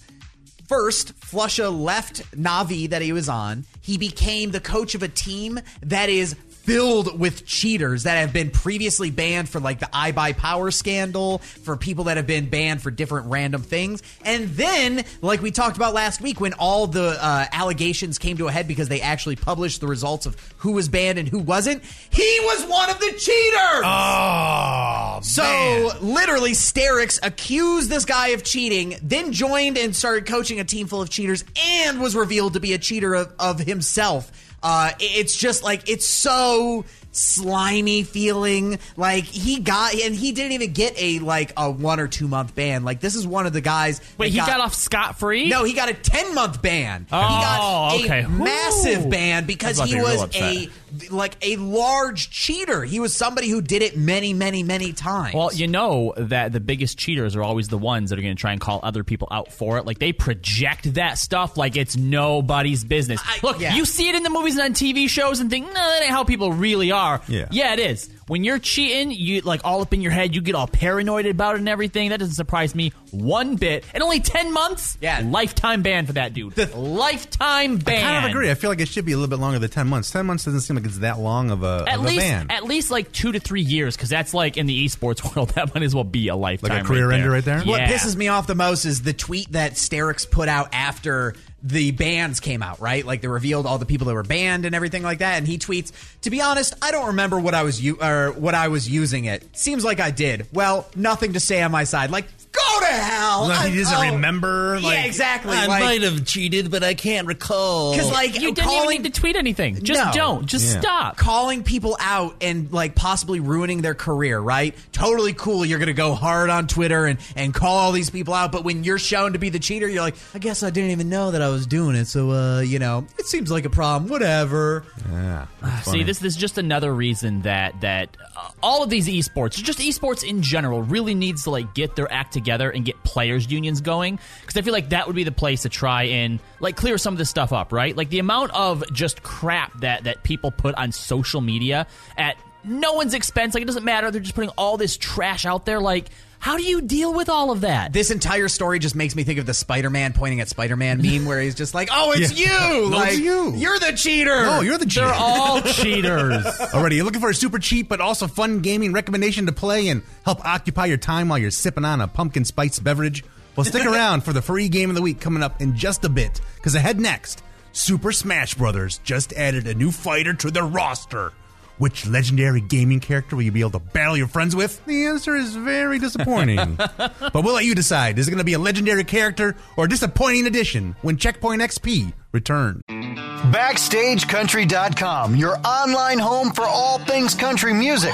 [0.67, 3.65] first Flusha left Navi that he was on.
[3.81, 8.51] He became the coach of a team that is filled with cheaters that have been
[8.51, 13.27] previously banned for like the iBUYPOWER scandal, for people that have been banned for different
[13.27, 14.03] random things.
[14.23, 18.47] And then, like we talked about last week, when all the uh, allegations came to
[18.47, 21.83] a head because they actually published the results of who was banned and who wasn't,
[22.11, 23.83] he was one of the cheaters.
[23.83, 25.91] Oh, So man.
[26.01, 31.01] literally, Sterix accused this guy of cheating, then joined and started coaching a team full
[31.01, 34.31] of cheaters, and was revealed to be a cheater of, of himself.
[34.63, 38.79] Uh, it's just like it's so slimy feeling.
[38.97, 42.55] Like he got, and he didn't even get a like a one or two month
[42.55, 42.83] ban.
[42.83, 44.01] Like this is one of the guys.
[44.17, 45.49] Wait, he got, off scot free?
[45.49, 47.07] No, he got a 10 month ban.
[47.11, 48.27] Oh, he got a okay.
[48.27, 50.69] massive ban because he was a
[51.09, 52.83] like a large cheater.
[52.83, 55.33] He was somebody who did it many, many, many times.
[55.33, 58.39] Well, you know that the biggest cheaters are always the ones that are going to
[58.39, 59.85] try and call other people out for it.
[59.85, 63.21] Like they project that stuff like it's nobody's business.
[63.23, 63.75] I- Look, yeah.
[63.75, 66.11] you see it in the movies and on TV shows and think, no, that ain't
[66.11, 67.00] how people really are.
[67.27, 67.47] Yeah.
[67.51, 68.09] yeah, it is.
[68.27, 71.55] When you're cheating, you like all up in your head, you get all paranoid about
[71.55, 72.09] it and everything.
[72.09, 73.83] That doesn't surprise me one bit.
[73.93, 75.21] And only ten months, Yeah.
[75.25, 76.55] lifetime ban for that dude.
[76.75, 77.97] lifetime ban.
[77.97, 78.49] I kind of agree.
[78.49, 80.11] I feel like it should be a little bit longer than ten months.
[80.11, 82.47] Ten months doesn't seem like it's that long of a, At of least, a ban.
[82.51, 85.73] at least like two to three years, because that's like in the esports world, that
[85.73, 86.69] might as well be a lifetime.
[86.69, 87.61] Like a career right ender right there?
[87.63, 87.69] Yeah.
[87.69, 91.91] What pisses me off the most is the tweet that Sterix put out after the
[91.91, 93.05] bans came out, right?
[93.05, 95.37] Like they revealed all the people that were banned and everything like that.
[95.37, 98.55] And he tweets, "To be honest, I don't remember what I was u- or what
[98.55, 99.43] I was using it.
[99.55, 100.47] Seems like I did.
[100.53, 102.09] Well, nothing to say on my side.
[102.11, 103.47] Like go to hell.
[103.47, 104.13] Like, he doesn't oh.
[104.13, 104.77] remember.
[104.81, 105.55] yeah, exactly.
[105.55, 107.91] I like, might have cheated, but I can't recall.
[107.91, 109.81] because like You didn't calling even need to tweet anything.
[109.83, 110.11] Just No.
[110.13, 110.45] don't.
[110.45, 110.81] Just Yeah.
[110.81, 111.17] stop.
[111.17, 114.75] calling people out and like possibly ruining their career, right?
[114.91, 115.65] Totally cool.
[115.65, 118.83] You're gonna go hard on Twitter and and call all these people out, but when
[118.83, 121.41] you're shown to be the cheater, you're like, I guess I didn't even know that
[121.41, 122.05] I was doing it.
[122.05, 124.09] So uh, you know, it seems like a problem.
[124.09, 124.83] Whatever.
[125.09, 129.07] yeah, that's See, this, this is just another reason that that uh, all of these
[129.07, 133.01] esports, just esports in general, really needs to like get their act together and get
[133.03, 134.19] players unions going.
[134.41, 137.13] Because I feel like that would be the place to try and like clear some
[137.13, 137.95] of this stuff up, right?
[137.95, 142.93] Like the amount of just crap that that people put on social media at no
[142.93, 143.53] one's expense.
[143.53, 144.11] Like it doesn't matter.
[144.11, 145.79] They're just putting all this trash out there.
[145.79, 146.09] Like,
[146.41, 147.93] how do you deal with all of that?
[147.93, 151.39] This entire story just makes me think of the Spider-Man pointing at Spider-Man meme, where
[151.39, 152.71] he's just like, "Oh, it's Yeah.
[152.73, 152.81] you!
[152.91, 153.53] No, like it's you.
[153.55, 154.33] you're the cheater!
[154.35, 155.05] Oh, you're the cheater.
[155.05, 156.43] They're all cheaters.
[156.45, 160.01] Alrighty, you're looking for a super cheap but also fun gaming recommendation to play and
[160.25, 163.23] help occupy your time while you're sipping on a pumpkin spice beverage?
[163.55, 166.09] Well, stick around for the free game of the week coming up in just a
[166.09, 171.33] bit, because ahead next, Super Smash Brothers just added a new fighter to their roster.
[171.81, 174.85] Which legendary gaming character will you be able to battle your friends with?
[174.85, 176.75] The answer is very disappointing.
[176.97, 178.19] but we'll let you decide.
[178.19, 182.13] Is it going to be a legendary character or a disappointing addition when Checkpoint XP
[182.33, 182.83] returns?
[182.87, 188.13] BackstageCountry.com, your online home for all things country music.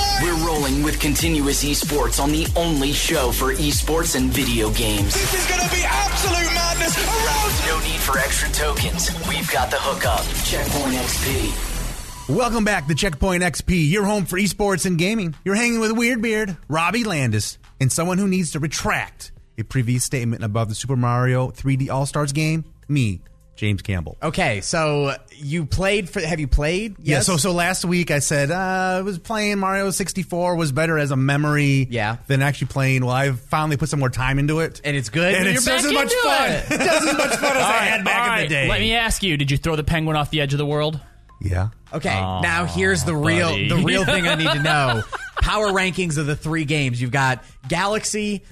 [0.21, 5.15] We're rolling with continuous esports on the only show for esports and video games.
[5.15, 7.67] This is gonna be absolute madness around!
[7.67, 9.09] No need for extra tokens.
[9.27, 10.23] We've got the hookup.
[10.45, 12.35] Checkpoint XP.
[12.35, 15.33] Welcome back to Checkpoint XP, your home for esports and gaming.
[15.43, 20.03] You're hanging with Weird Beard, Robbie Landis, and someone who needs to retract a previous
[20.03, 23.21] statement about the Super Mario 3D All Stars game, me,
[23.61, 24.17] James Campbell.
[24.23, 26.19] Okay, so you played for?
[26.19, 26.95] Have you played?
[26.97, 28.55] Yeah, so so last week I said uh,
[28.97, 32.17] I was playing Mario 64 was better as a memory Yeah.
[32.25, 33.05] than actually playing.
[33.05, 34.81] Well, I've finally put some more time into it.
[34.83, 35.35] and it's good.
[35.35, 36.51] and You're it's just as much into fun.
[36.51, 36.65] it.
[36.69, 38.67] It's just as much fun as All I had back all in the day.
[38.67, 40.99] Let me ask you: Did you throw the penguin off the edge of the world?
[41.39, 41.69] yeah.
[41.93, 45.03] Okay, now here's the real the real thing I need to know.
[45.41, 47.01] Power rankings of the three games.
[47.01, 48.43] You've got Galaxy,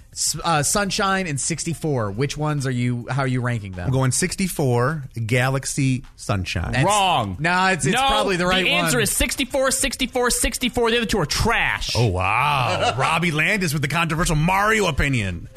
[0.43, 2.12] uh, Sunshine, and 64.
[2.12, 3.08] Which ones are you?
[3.10, 3.86] How are you ranking them?
[3.86, 6.71] I'm going 64 Galaxy Sunshine.
[6.71, 7.38] That's- Wrong.
[7.39, 8.65] No, it's, it's no, probably the right one.
[8.65, 8.86] The one.
[8.86, 10.91] answer is 64, 64, 64.
[10.91, 11.91] The other two are trash.
[11.95, 15.47] Oh wow, Robbie Landis with the controversial Mario opinion.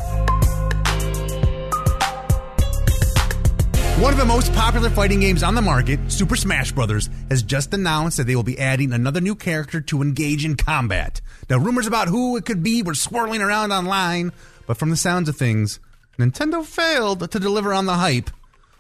[4.03, 7.73] One of the most popular fighting games on the market, Super Smash Bros., has just
[7.73, 11.21] announced that they will be adding another new character to engage in combat.
[11.49, 14.33] Now, rumors about who it could be were swirling around online,
[14.67, 15.79] but from the sounds of things,
[16.19, 18.31] Nintendo failed to deliver on the hype.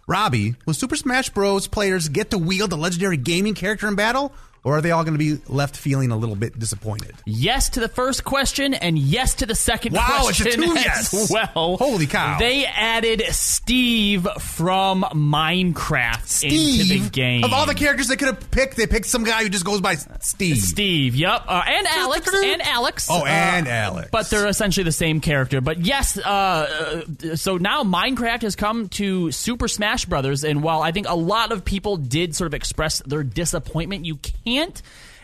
[0.08, 1.68] Robbie, will Super Smash Bros.
[1.68, 4.32] players get to wield a legendary gaming character in battle,
[4.64, 7.14] or are they all going to be left feeling a little bit disappointed?
[7.26, 11.12] Yes to the first question and yes to the second Wow, it's a two as
[11.12, 11.30] yes.
[11.30, 11.76] well.
[11.76, 12.38] Holy cow.
[12.38, 17.44] They added Steve from Minecraft into the game.
[17.44, 19.80] Of all the characters they could have picked, they picked some guy who just goes
[19.80, 20.58] by Steve.
[20.58, 23.08] Steve, yep, uh, and Alex, and Alex.
[23.10, 24.10] Oh, uh, and Alex.
[24.12, 25.60] But they're essentially the same character.
[25.60, 30.82] But yes, uh, uh, so now Minecraft has come to Super Smash Brothers, and while
[30.82, 34.51] I think a lot of people did sort of express their disappointment, you can't.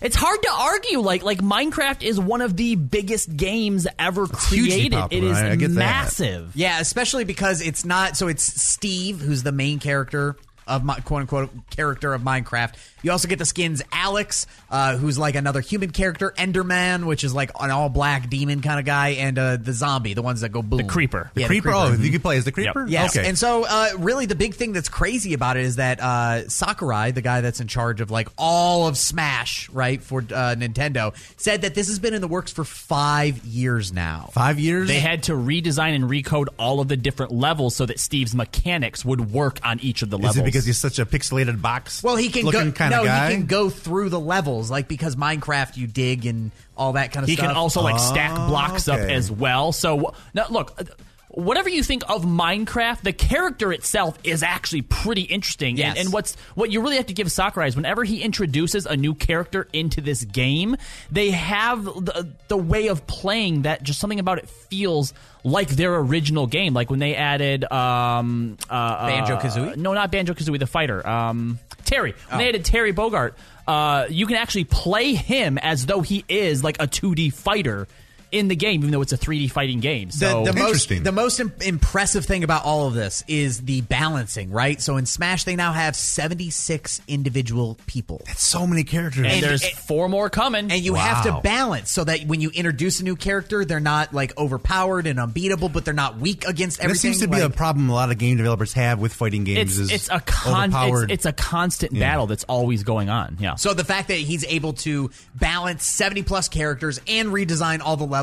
[0.01, 1.01] It's hard to argue.
[1.01, 4.93] Like like Minecraft is one of the biggest games ever hugely created.
[4.93, 5.31] It popular.
[5.33, 5.75] is I- I get that.
[5.75, 6.53] massive.
[6.55, 8.17] Yeah, especially because it's not.
[8.17, 10.37] So it's Steve, who's the main character
[10.69, 12.75] of my quote unquote character of Minecraft.
[13.03, 17.35] You also get the skins Alex, uh, who's like another human character, Enderman, which is
[17.35, 20.51] like an all black demon kind of guy, and uh, the zombie, the ones that
[20.51, 20.79] go boom.
[20.79, 21.31] The creeper.
[21.35, 21.71] Yeah, the creeper.
[21.73, 22.87] Oh, you can play as the creeper.
[22.89, 23.29] Yes, Okay.
[23.29, 27.13] and so uh, really the big thing that's crazy about it is that uh, Sakurai,
[27.13, 31.63] the guy that's in charge of like all of Smash, right for uh, Nintendo, said
[31.63, 34.31] that this has been in the works for five years now.
[34.33, 34.89] Five years.
[34.89, 39.05] They had to redesign and recode all of the different levels so that Steve's mechanics
[39.05, 40.37] would work on each of the levels.
[40.37, 40.49] Is levels.
[40.49, 42.03] it because he's such a pixelated box?
[42.03, 42.51] Well, he can go.
[42.51, 43.31] looking kind no, of guy.
[43.31, 47.24] he can go through the levels, like because Minecraft, you dig and all that kind
[47.24, 47.44] of He stuff.
[47.44, 49.72] He can also like stack Oh, blocks up as well.
[49.72, 50.85] So now look, uh,
[51.29, 55.77] whatever you think of Minecraft, the character itself is actually pretty interesting.
[55.77, 55.90] Yes.
[55.90, 58.96] And, and what's what you really have to give Sakurai is whenever he introduces a
[58.96, 60.77] new character into this game,
[61.11, 65.94] they have the the way of playing that just something about it feels like their
[65.96, 66.74] original game.
[66.74, 69.72] Like when they added um, uh, Banjo-Kazooie?
[69.72, 71.07] uh, no, not Banjo Kazooie, the fighter.
[71.07, 72.14] Um, Terry.
[72.29, 72.48] When they Oh.
[72.51, 73.33] added Terry Bogard,
[73.66, 77.87] uh, you can actually play him as though he is like a 2D fighter
[78.31, 80.09] in the game, even though it's a 3D fighting game.
[80.09, 81.03] the, So the most Interesting.
[81.03, 84.81] the most im- impressive thing about all of this is the balancing, right?
[84.81, 88.21] So in Smash, they now have seventy six individual people.
[88.27, 89.25] That's so many characters.
[89.25, 90.71] and, and- there's and- four more coming.
[90.71, 94.12] And you have to balance so that when you introduce a new character, they're not
[94.12, 97.14] like overpowered and unbeatable, but they're not weak against that everything.
[97.14, 99.79] seems to be a problem a lot of game developers have with fighting games.
[99.79, 103.38] it's is it's a con- it's, it's a constant battle that's always going on.
[103.41, 103.55] Yeah.
[103.55, 108.05] So the fact that he's able to balance 70 plus characters and redesign all the
[108.05, 108.17] levels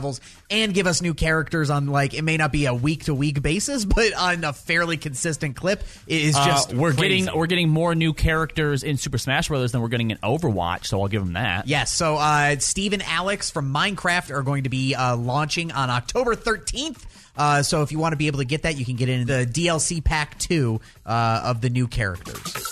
[0.49, 3.41] and give us new characters on like it may not be a week to week
[3.41, 7.21] basis, but on a fairly consistent clip is Uh, just we're crazy.
[7.25, 10.85] getting we're getting more new characters in Super Smash Brothers than we're getting in Overwatch,
[10.85, 11.67] so I'll give them that.
[11.67, 15.89] Yes, so uh, Steve and Alex from Minecraft are going to be uh, launching on
[15.89, 17.03] October 13th.
[17.37, 19.27] Uh, so if you want to be able to get that, you can get in
[19.27, 22.71] the DLC pack 2 uh, of the new characters.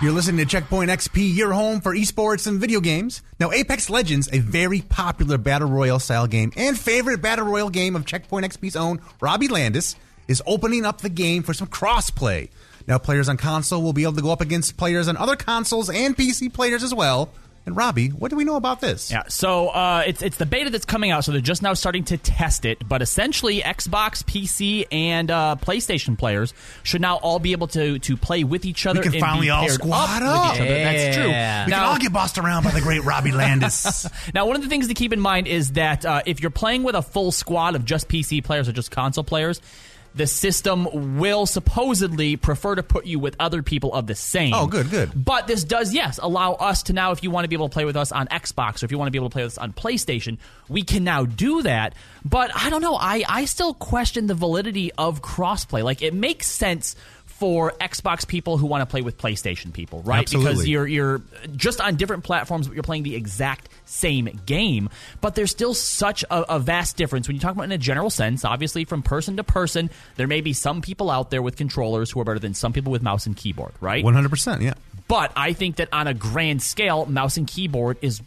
[0.00, 3.20] You're listening to Checkpoint XP, your home for esports and video games.
[3.40, 7.96] Now, Apex Legends, a very popular battle royale style game and favorite battle royale game
[7.96, 9.96] of Checkpoint XP's own Robbie Landis,
[10.28, 12.48] is opening up the game for some crossplay.
[12.86, 15.90] Now, players on console will be able to go up against players on other consoles
[15.90, 17.30] and PC players as well.
[17.68, 19.10] And Robbie, what do we know about this?
[19.10, 22.02] Yeah, so uh, it's it's the beta that's coming out, so they're just now starting
[22.04, 22.88] to test it.
[22.88, 28.16] But essentially, Xbox, PC, and uh, PlayStation players should now all be able to to
[28.16, 29.02] play with each other.
[29.02, 30.46] We can finally all squad up.
[30.46, 30.54] up.
[30.54, 30.64] Other.
[30.64, 31.28] That's true.
[31.28, 31.66] Yeah.
[31.66, 34.06] We Now- can all get bossed around by the great Robbie Landis.
[34.32, 36.84] Now, one of the things to keep in mind is that uh, if you're playing
[36.84, 39.60] with a full squad of just PC players or just console players,
[40.18, 44.52] the system will supposedly prefer to put you with other people of the same.
[44.52, 45.12] Oh, good, good.
[45.14, 47.72] But this does, yes, allow us to now, if you want to be able to
[47.72, 49.52] play with us on Xbox or if you want to be able to play with
[49.52, 51.94] us on PlayStation, we can now do that.
[52.24, 52.96] But I don't know.
[52.96, 55.82] I, I still question the validity of crossplay.
[55.82, 56.96] Like, it makes sense
[57.38, 60.22] for Xbox people who want to play with PlayStation people, right?
[60.22, 60.52] Absolutely.
[60.52, 61.22] Because you're you're
[61.54, 64.90] just on different platforms, but you're playing the exact same game.
[65.20, 68.10] But there's still such a, a vast difference when you talk about in a general
[68.10, 68.44] sense.
[68.44, 72.20] Obviously, from person to person, there may be some people out there with controllers who
[72.20, 74.04] are better than some people with mouse and keyboard, right?
[74.04, 74.74] 100%, yeah.
[75.06, 78.20] But I think that on a grand scale, mouse and keyboard is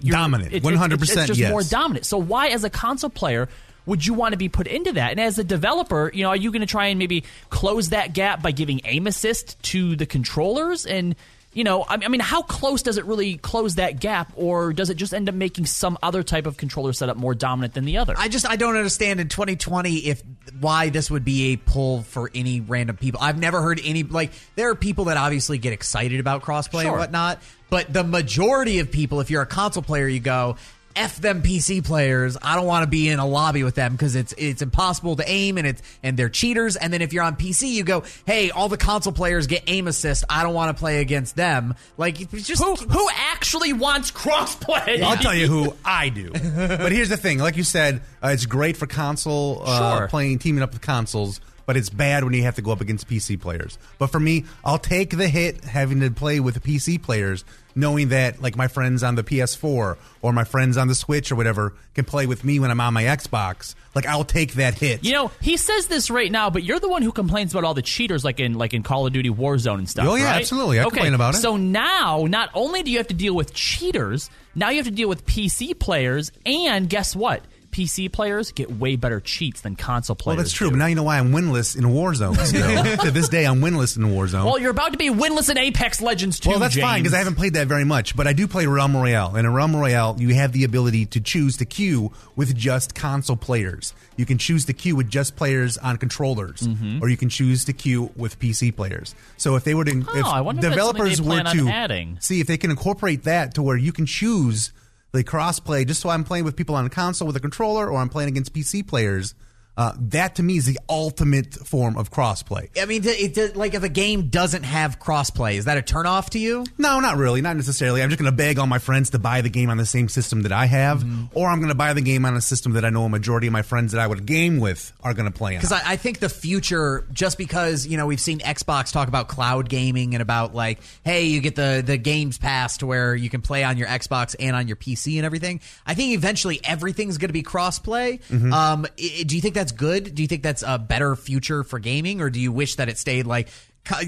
[0.00, 0.52] Dominant.
[0.52, 1.50] 100% It's, just yes.
[1.50, 2.06] more dominant.
[2.06, 3.48] So why, as a console player,
[3.88, 5.10] would you want to be put into that?
[5.10, 8.12] And as a developer, you know, are you going to try and maybe close that
[8.12, 10.86] gap by giving aim assist to the controllers?
[10.86, 11.16] And
[11.54, 14.94] you know, I mean, how close does it really close that gap, or does it
[14.96, 18.14] just end up making some other type of controller setup more dominant than the other?
[18.16, 20.22] I just I don't understand in 2020 if
[20.60, 23.18] why this would be a pull for any random people.
[23.22, 26.90] I've never heard any like there are people that obviously get excited about crossplay Sure.
[26.92, 30.56] and whatnot, but the majority of people, if you're a console player, you go.
[30.98, 32.36] F them PC players.
[32.42, 35.24] I don't want to be in a lobby with them because it's it's impossible to
[35.28, 36.76] aim and it's and they're cheaters.
[36.76, 39.86] And then if you're on PC, you go, hey, all the console players get aim
[39.88, 40.24] assist.
[40.28, 41.74] I don't want to play against them.
[41.96, 45.00] Like it's just who who actually wants crossplay?
[45.02, 46.30] I'll tell you who I do.
[46.32, 50.08] But here's the thing: like you said, uh, it's great for console uh, Sure.
[50.08, 51.40] playing, teaming up with consoles.
[51.68, 53.76] But it's bad when you have to go up against PC players.
[53.98, 58.40] But for me, I'll take the hit having to play with PC players, knowing that
[58.40, 62.06] like my friends on the PS4 or my friends on the Switch or whatever can
[62.06, 63.74] play with me when I'm on my Xbox.
[63.94, 65.04] Like I'll take that hit.
[65.04, 67.74] You know, he says this right now, but you're the one who complains about all
[67.74, 70.06] the cheaters, like in like in Call of Duty Warzone and stuff.
[70.08, 70.40] Oh, yeah, right?
[70.40, 70.80] absolutely.
[70.80, 71.38] I okay, complain about it.
[71.38, 74.90] So now, not only do you have to deal with cheaters, now you have to
[74.90, 77.42] deal with PC players, and guess what?
[77.78, 80.36] PC players get way better cheats than console players.
[80.36, 80.66] well, that's true.
[80.68, 80.72] do.
[80.72, 82.36] But now you know why I'm winless in Warzone.
[83.02, 84.44] To this day, I'm winless in Warzone.
[84.44, 86.50] Well, you're about to be winless in Apex Legends too.
[86.50, 88.96] Well, that's fine because I haven't played that very much, but I do play Realm
[88.96, 89.36] Royale.
[89.36, 93.36] And in Realm Royale, you have the ability to choose to queue with just console
[93.36, 93.94] players.
[94.16, 97.02] You can choose to queue with just players on controllers, Mm-hmm.
[97.02, 99.14] or you can choose to queue with PC players.
[99.36, 102.18] So if they were to, if Oh, if developers were to adding.
[102.20, 104.72] see if they can incorporate that to where you can choose
[105.12, 107.98] the crossplay, just so I'm playing with people on a console with a controller, or
[108.00, 109.34] I'm playing against PC players.
[109.78, 112.68] Uh, that to me is the ultimate form of crossplay.
[112.82, 116.30] I mean, it, it, like if a game doesn't have crossplay, is that a turnoff
[116.30, 116.64] to you?
[116.76, 118.02] No, not really, not necessarily.
[118.02, 120.08] I'm just going to beg all my friends to buy the game on the same
[120.08, 121.26] system that I have, Mm-hmm.
[121.38, 123.46] or I'm going to buy the game on a system that I know a majority
[123.46, 125.58] of my friends that I would game with are going to play on.
[125.60, 129.28] Because I, I think the future, just because you know we've seen Xbox talk about
[129.28, 133.30] cloud gaming and about like, hey, you get the the games pass to where you
[133.30, 135.60] can play on your Xbox and on your PC and everything.
[135.86, 138.20] I think eventually everything's going to be crossplay.
[138.28, 138.52] Mm-hmm.
[138.52, 140.14] Um, do you think that's good?
[140.14, 142.98] Do you think that's a better future for gaming, or do you wish that it
[142.98, 143.48] stayed like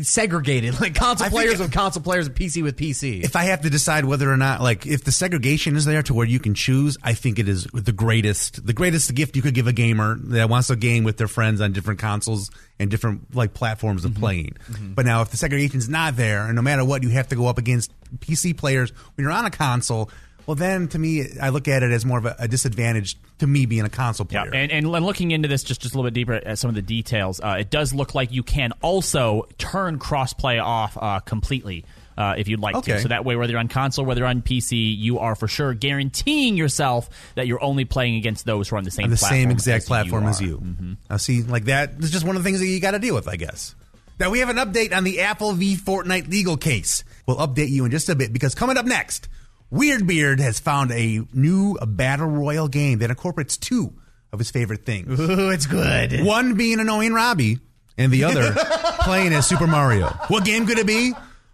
[0.03, 3.23] segregated, like console I players it- with console players and PC with PC?
[3.25, 6.14] if I have to decide whether or not, like, if the segregation is there to
[6.14, 9.55] where you can choose, I think it is the greatest, the greatest gift you could
[9.55, 13.35] give a gamer that wants to game with their friends on different consoles and different
[13.35, 14.14] like platforms Mm-hmm.
[14.14, 14.57] of playing.
[14.94, 17.46] But now, if the segregation's not there, and no matter what, you have to go
[17.46, 20.11] up against PC players when you're on a console.
[20.46, 23.46] Well, then to me, I look at it as more of a, a disadvantage to
[23.46, 24.55] me being a console Yeah, player.
[24.62, 26.83] and, and looking into this just, just a little bit deeper at some of the
[26.83, 31.85] details, uh, it does look like you can also turn crossplay off uh, completely
[32.18, 32.92] uh, if you'd like Okay.
[32.94, 33.00] to.
[33.00, 35.72] So that way, whether you're on console, whether you're on PC, you are for sure
[35.72, 39.16] guaranteeing yourself that you're only playing against those who are on the same on the
[39.16, 40.59] platform same exact as platform you as you.
[40.59, 40.96] Mhm.
[41.09, 43.14] Now, see, like that is just one of the things that you got to deal
[43.14, 43.74] with, I guess.
[44.18, 47.05] Now we have an update on the Apple v Fortnite legal case.
[47.26, 49.29] We'll update you in just a bit because coming up next,
[49.70, 53.94] Weird Beard has found a new battle royal game that incorporates two
[54.33, 55.18] of his favorite things.
[55.18, 56.24] Ooh, it's good.
[56.24, 57.59] One being annoying Robbie,
[57.96, 58.52] and the other
[59.00, 60.09] playing as Super Mario.
[60.28, 61.12] What game could it be?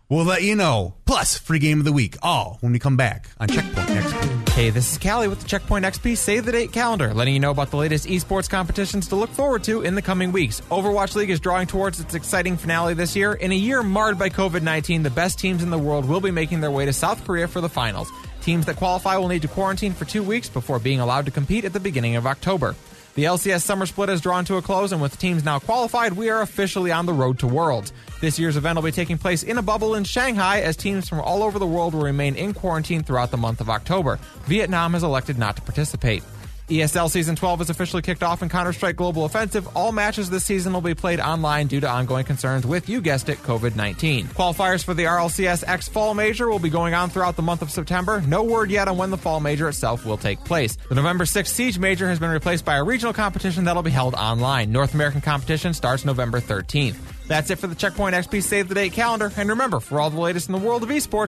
[0.08, 0.94] We'll let you know.
[1.04, 2.16] Plus, free game of the week.
[2.22, 4.35] All when we come back on Checkpoint next week.
[4.56, 7.50] Hey, this is Callie with the Checkpoint XP Save the Date calendar, letting you know
[7.50, 10.62] about the latest esports competitions to look forward to in the coming weeks.
[10.70, 13.34] Overwatch League is drawing towards its exciting finale this year.
[13.34, 16.30] In a year marred by COVID 19, the best teams in the world will be
[16.30, 18.10] making their way to South Korea for the finals.
[18.40, 21.66] Teams that qualify will need to quarantine for two weeks before being allowed to compete
[21.66, 22.74] at the beginning of October.
[23.16, 26.28] The LCS Summer Split has drawn to a close, and with teams now qualified, we
[26.28, 27.90] are officially on the road to Worlds.
[28.20, 31.20] This year's event will be taking place in a bubble in Shanghai as teams from
[31.20, 34.18] all over the world will remain in quarantine throughout the month of October.
[34.44, 36.22] Vietnam has elected not to participate.
[36.68, 39.68] ESL Season 12 is officially kicked off in Counter Strike Global Offensive.
[39.76, 43.28] All matches this season will be played online due to ongoing concerns with, you guessed
[43.28, 44.26] it, COVID 19.
[44.28, 47.70] Qualifiers for the RLCS X Fall Major will be going on throughout the month of
[47.70, 48.20] September.
[48.22, 50.76] No word yet on when the Fall Major itself will take place.
[50.88, 54.14] The November 6th Siege Major has been replaced by a regional competition that'll be held
[54.14, 54.72] online.
[54.72, 57.15] North American competition starts November 13th.
[57.28, 59.32] That's it for the Checkpoint XP Save the Date calendar.
[59.36, 61.26] And remember, for all the latest in the world of esports,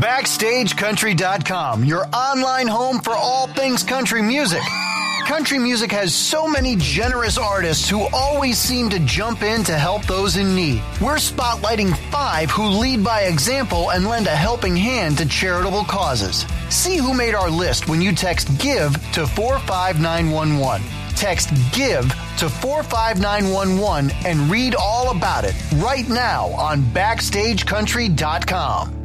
[0.00, 4.62] BackstageCountry.com, your online home for all things country music.
[5.26, 10.04] Country music has so many generous artists who always seem to jump in to help
[10.06, 10.82] those in need.
[11.00, 16.44] We're spotlighting five who lead by example and lend a helping hand to charitable causes.
[16.68, 20.99] See who made our list when you text GIVE to 45911.
[21.16, 22.08] Text GIVE
[22.38, 28.96] to 45911 and read all about it right now on BackstageCountry.com.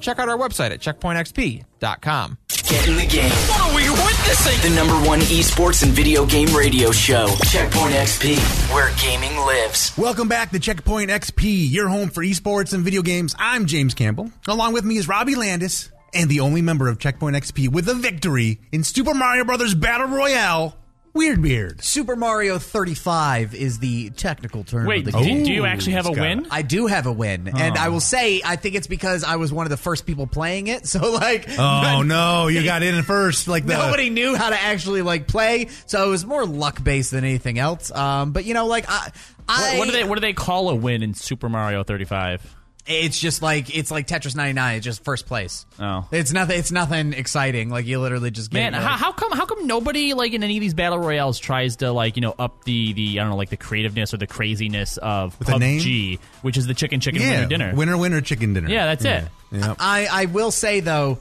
[0.00, 2.38] check out our website at checkpointxp.com.
[2.68, 3.30] Get in the game.
[3.30, 4.70] What are we witnessing?
[4.70, 8.36] The number one esports and video game radio show, Checkpoint XP,
[8.74, 9.96] where gaming lives.
[9.96, 13.34] Welcome back to Checkpoint XP, your home for esports and video games.
[13.38, 14.30] I'm James Campbell.
[14.46, 17.94] Along with me is Robbie Landis, and the only member of Checkpoint XP with a
[17.94, 20.76] victory in Super Mario Brothers Battle Royale,
[21.14, 21.82] Weird Beard.
[21.82, 24.86] Super Mario 35 is the technical term.
[24.86, 25.44] Wait, of the do, game.
[25.44, 26.20] do you actually have a Scott.
[26.20, 26.46] win?
[26.50, 29.52] I do have a win, and I will say I think it's because I was
[29.52, 30.86] one of the first people playing it.
[30.88, 33.48] So like, Oh no, you got in first.
[33.48, 37.10] Like the nobody knew how to actually like play, so it was more luck based
[37.10, 37.90] than anything else.
[37.90, 39.10] Um, but you know, like I,
[39.48, 42.57] I What, what do they What do they call a win in Super Mario 35?
[42.88, 44.76] It's just like it's like Tetris 99.
[44.76, 45.66] It's just first place.
[45.78, 46.06] Oh.
[46.10, 46.58] it's nothing.
[46.58, 47.68] It's nothing exciting.
[47.68, 50.42] Like you literally just get Man, like- how, how come how come nobody like in
[50.42, 53.30] any of these battle royales tries to like you know up the the I don't
[53.30, 57.00] know like the creativeness or the craziness of With a PUBG, which is the chicken
[57.00, 57.74] chicken yeah, winner dinner.
[57.74, 58.68] winner winner chicken dinner.
[58.70, 59.24] Yeah, that's it.
[59.52, 59.76] Yep.
[59.80, 61.18] I I will say though,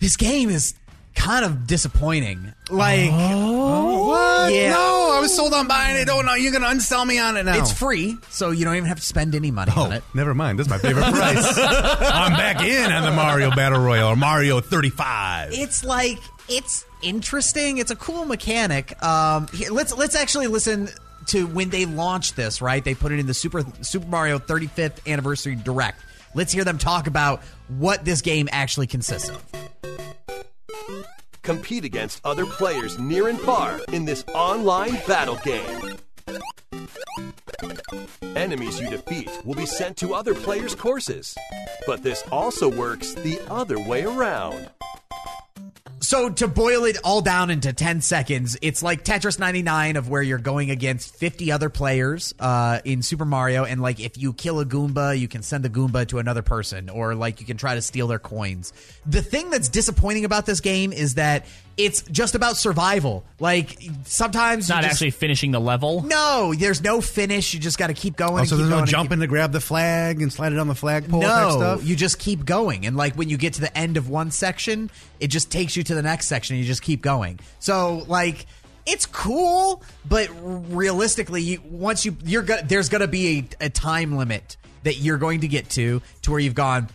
[0.00, 0.74] this game is
[1.14, 2.52] kind of disappointing.
[2.70, 4.52] Like, What?
[4.52, 4.70] Yeah.
[4.70, 6.08] No, I was sold on buying it.
[6.08, 7.58] Oh no, you're gonna unsell me on it now.
[7.58, 10.02] it's free, so you don't even have to spend any money Oh, on it.
[10.14, 10.58] never mind.
[10.58, 11.58] That's my favorite price.
[11.58, 15.50] I'm back in on the Mario Battle Royale, or Mario 35.
[15.52, 17.78] It's like it's interesting.
[17.78, 19.00] It's a cool mechanic.
[19.02, 20.88] Um, here, let's let's actually listen
[21.26, 22.62] to when they launched this.
[22.62, 26.00] Right, they put it in the Super Super Mario 35th anniversary direct.
[26.34, 29.44] Let's hear them talk about what this game actually consists of.
[31.50, 35.96] Compete against other players near and far in this online battle game.
[38.36, 41.36] Enemies you defeat will be sent to other players' courses.
[41.88, 44.70] But this also works the other way around.
[46.10, 50.20] So to boil it all down into 10 seconds, it's like Tetris 99 of where
[50.20, 54.58] you're going against 50 other players uh, in Super Mario and like if you kill
[54.58, 57.76] a Goomba, you can send the Goomba to another person or like you can try
[57.76, 58.72] to steal their coins.
[59.06, 61.46] The thing that's disappointing about this game is that
[61.84, 63.24] it's just about survival.
[63.38, 66.02] Like sometimes It's you not just- actually finishing the level.
[66.02, 67.54] No, there's no finish.
[67.54, 68.42] You just got to keep going.
[68.42, 70.58] Oh, so keep there's no going and keep- to grab the flag and slide it
[70.58, 71.84] on the flagpole type no, stuff?
[71.84, 74.90] you just keep going, and like when you get to the end of one section,
[75.20, 76.56] it just takes you to the next section.
[76.56, 77.40] and You just keep going.
[77.58, 78.46] So like.
[78.86, 83.70] It's cool, but realistically, you, once you you're go, there's going to be a, a
[83.70, 86.88] time limit that you're going to get to to where you've gone.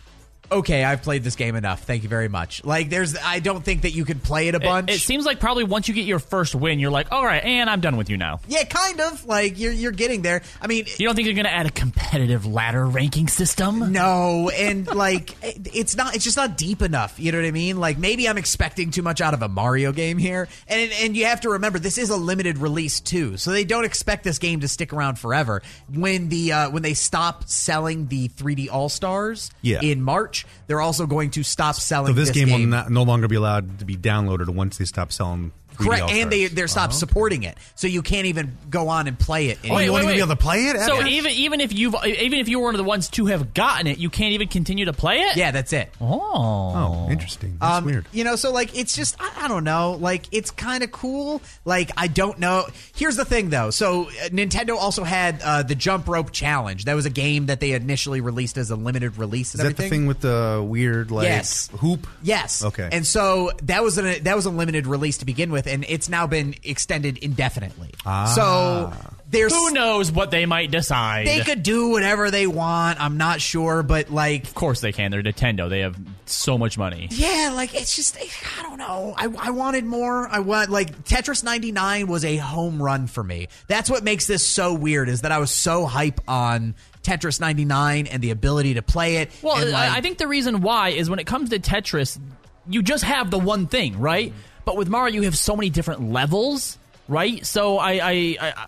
[0.52, 1.84] Okay, I've played this game enough.
[1.84, 2.64] Thank you very much.
[2.64, 4.92] Like, there's, I don't think that you could play it a bunch.
[4.92, 7.70] It, seems like probably once you get your first win, you're like, all right, and
[7.70, 8.40] I'm done with you now.
[8.48, 9.26] yeah, kind of.
[9.26, 10.42] Like you're you're getting there.
[10.62, 13.92] I mean, You don't think they're going to add a competitive ladder ranking system?
[13.92, 16.16] No, and like it- it's not.
[16.16, 17.20] It's just not deep enough.
[17.20, 17.80] You know what I mean?
[17.80, 21.26] Like maybe I'm expecting too much out of a Mario game here, and and you
[21.26, 24.60] have to remember this is a limited release too, so they don't expect this game
[24.62, 25.62] to stick around forever.
[25.92, 29.82] When the uh, when they stop selling the 3D All Stars Yeah.
[29.82, 30.35] in March,
[30.68, 32.14] they're also going to stop selling.
[32.14, 35.12] so this, game, will not, no longer be allowed to be downloaded once they stop
[35.12, 35.52] selling.
[35.76, 36.22] 3D Correct, All-Stars.
[36.24, 39.60] and they they're stopped supporting it, so you can't even go on and play it.
[39.64, 39.82] Oh, anymore.
[39.84, 40.78] you won't even be able to play it?
[40.82, 41.08] So after?
[41.08, 43.98] even even if you've even if you're one of the ones to have gotten it,
[43.98, 45.38] you can't even continue to play it.
[45.38, 45.92] yeah, that's it.
[46.00, 47.58] oh, interesting.
[47.60, 48.06] That's Um, weird.
[48.12, 51.42] You know, so like it's just I, I don't know, like it's kind of cool.
[51.64, 52.66] Like I don't know.
[52.96, 53.70] Here's the thing though.
[53.70, 56.86] So uh, Nintendo also had uh, the Jump Rope Challenge.
[56.86, 59.76] That was a game that they initially released as a limited release and Is that
[59.78, 60.02] the everything.
[60.02, 61.70] thing with the weird like Yes.
[61.80, 62.08] hoop?
[62.24, 62.64] Yes.
[62.64, 62.90] Okay.
[62.92, 65.86] And so that was an that was a limited release to begin with, with, and
[65.88, 67.92] it's now been extended indefinitely.
[68.06, 68.26] Ah.
[68.36, 68.94] So
[69.30, 71.28] there's Who knows what they might decide?
[71.28, 73.02] they could do whatever they want.
[73.02, 75.12] I'm not sure, but like Of course they can.
[75.12, 75.70] They're Nintendo.
[75.70, 77.08] They have so much money.
[77.12, 79.14] Yeah, like it's just I don't know.
[79.18, 80.28] I, I wanted more.
[80.28, 83.48] I want like Tetris 99 was a home run for me.
[83.68, 88.08] That's what makes this so weird is that I was so hype on Tetris 99
[88.08, 89.32] and the ability to play it.
[89.42, 92.20] Well, and, like, I I think the reason why is when it comes to Tetris,
[92.68, 94.34] you just have the one thing, right?
[94.66, 97.46] But with Mario, you have so many different levels, right?
[97.46, 98.68] So, I, I, I,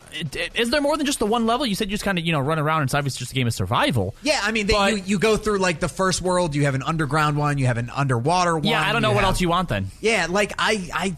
[0.56, 1.66] is there more than just the one level?
[1.66, 2.82] You said you just kind of you know run around.
[2.82, 4.14] And it's obviously just a game of survival.
[4.22, 6.54] yeah, I mean, they, But- you, you go through like the first world.
[6.56, 7.58] You have an underground one.
[7.58, 8.64] You have an underwater one.
[8.66, 9.90] Yeah, I don't know what have- else you want then.
[10.02, 11.16] Yeah, like I, I,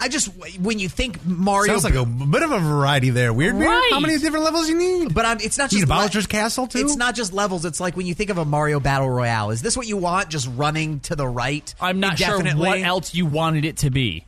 [0.00, 0.28] I just
[0.60, 3.32] when you think Mario, Sounds like a bit of a variety there.
[3.32, 3.68] Weird, weird.
[3.68, 3.90] Right.
[3.92, 5.14] How many different levels you need?
[5.14, 6.80] But I'm, it's not You just need le- Bowser's Castle, too?
[6.80, 7.64] It's not just levels.
[7.64, 9.50] It's like when you think of a Mario Battle Royale.
[9.50, 10.28] Is this what you want?
[10.30, 11.74] Just running to the right?
[11.80, 14.24] I'm not sure what else you wanted it to be.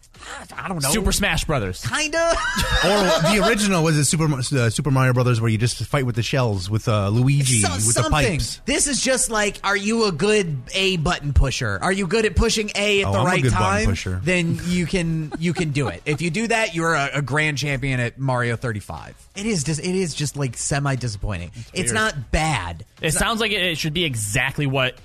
[0.56, 0.90] I don't know.
[0.90, 1.84] Super Smash Brothers.
[1.86, 2.18] Kinda.
[2.84, 2.88] or
[3.32, 6.22] the original was it Super uh, Super Mario Brothers, where you just fight with the
[6.22, 8.10] shells with uh, Luigi So- with the something.
[8.12, 8.60] pipes.
[8.64, 11.78] This is just like, are you a good A button pusher?
[11.80, 13.86] Are you good at pushing A at Oh, the I'm a right good button time?
[13.86, 14.20] pusher.
[14.22, 16.02] Then you can you can do it.
[16.06, 19.14] If you do that, you're a, a grand champion at Mario 35.
[19.36, 21.50] It is just it is just like semi disappointing.
[21.72, 21.94] It's weird.
[21.94, 22.84] not bad.
[23.00, 24.96] It sounds like it, it should be exactly what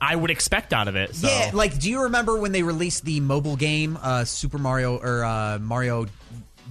[0.00, 1.14] I would expect out of it.
[1.14, 1.28] So.
[1.28, 5.24] Yeah, like do you remember when they released the mobile game uh, Super Mario or
[5.24, 6.06] uh, Mario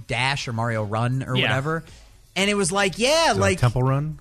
[0.06, 1.42] Dash or Mario Run or Yeah.
[1.42, 1.84] whatever?
[2.36, 4.18] And it was like, yeah, So like Temple Run.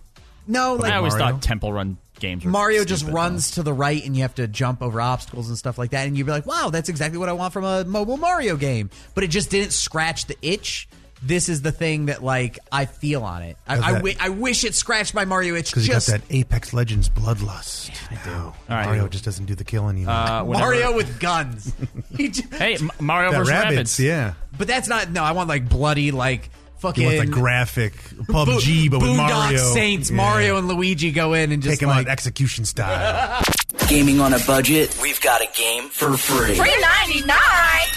[0.47, 1.33] no, like I always Mario?
[1.33, 2.45] thought Temple Run games.
[2.45, 5.49] Were Mario just stupid, runs to the right and you have to jump over obstacles
[5.49, 6.07] and stuff like that.
[6.07, 8.89] And you'd be like, wow, that's exactly what I want from a mobile Mario game.
[9.13, 10.87] But it just didn't scratch the itch.
[11.25, 13.57] This is the thing that like I feel on it.
[13.67, 13.93] I, I, that?
[13.97, 15.71] wi- I wish it scratched my Mario itch.
[15.71, 17.89] Because you got Just that Apex Legends bloodlust.
[17.89, 18.53] Yeah, I do.
[18.69, 18.85] right.
[18.85, 20.07] Mario just doesn't do the killing you.
[20.07, 21.73] Uh, whenever- Mario with guns.
[22.15, 23.51] He j- Hey, M- Mario that vs.
[23.51, 24.05] rabbits, Rabbids.
[24.05, 24.33] yeah.
[24.57, 25.09] but that's not.
[25.09, 27.03] No, I want like bloody like fucking.
[27.09, 29.57] You want the graphic PUBG, but with Boondock Mario.
[29.57, 30.15] Saints, Yeah.
[30.17, 33.43] Mario and Luigi go in and just Take him like out execution style.
[33.89, 34.97] Gaming on a budget?
[35.01, 36.55] We've got a game for free.
[36.55, 36.75] Free
[37.09, 37.37] 99.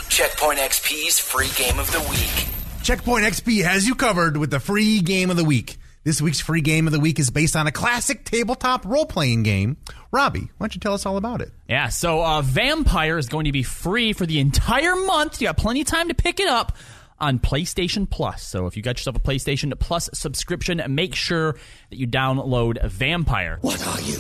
[0.09, 2.49] Checkpoint XP's free game of the week.
[2.83, 5.77] Checkpoint XP has you covered with the free game of the week.
[6.05, 9.43] This week's free game of the week is based on a classic tabletop role playing
[9.43, 9.77] game.
[10.11, 11.51] Robbie, why don't you tell us all about it?
[11.69, 15.41] Yeah, so uh, Vampyr is going to be free for the entire month.
[15.41, 16.77] You got plenty of time to pick it up
[17.21, 18.43] on PlayStation Plus.
[18.43, 21.57] So if you got yourself a PlayStation Plus subscription, make sure
[21.91, 23.59] that you download Vampyr.
[23.63, 24.19] What are you?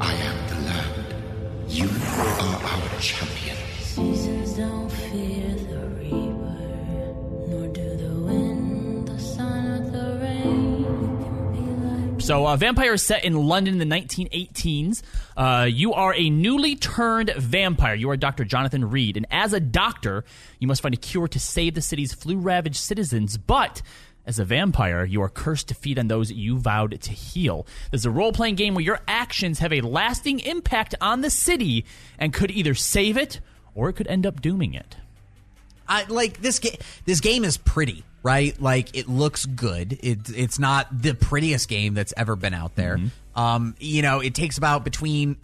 [0.00, 1.14] I am the land.
[1.68, 3.56] You are our champion.
[12.22, 15.02] So, uh, Vampyr is set in London in the 1918s.
[15.36, 17.96] Uh, you are a newly turned vampire.
[17.96, 18.44] You are Dr.
[18.44, 19.16] Jonathan Reid.
[19.16, 20.24] And as a doctor,
[20.60, 23.38] you must find a cure to save the city's flu ravaged citizens.
[23.38, 23.82] But
[24.24, 27.66] as a vampire, you are cursed to feed on those you vowed to heal.
[27.90, 31.30] This is a role playing game where your actions have a lasting impact on the
[31.30, 31.84] city
[32.20, 33.40] and could either save it
[33.74, 34.96] or it could end up dooming it.
[35.88, 36.76] I like this game.
[37.04, 38.60] This game is pretty, right?
[38.60, 39.98] Like it looks good.
[40.02, 42.96] It, it's not the prettiest game that's ever been out there.
[42.96, 43.08] Mm-hmm.
[43.34, 45.36] Um, you know, it takes about between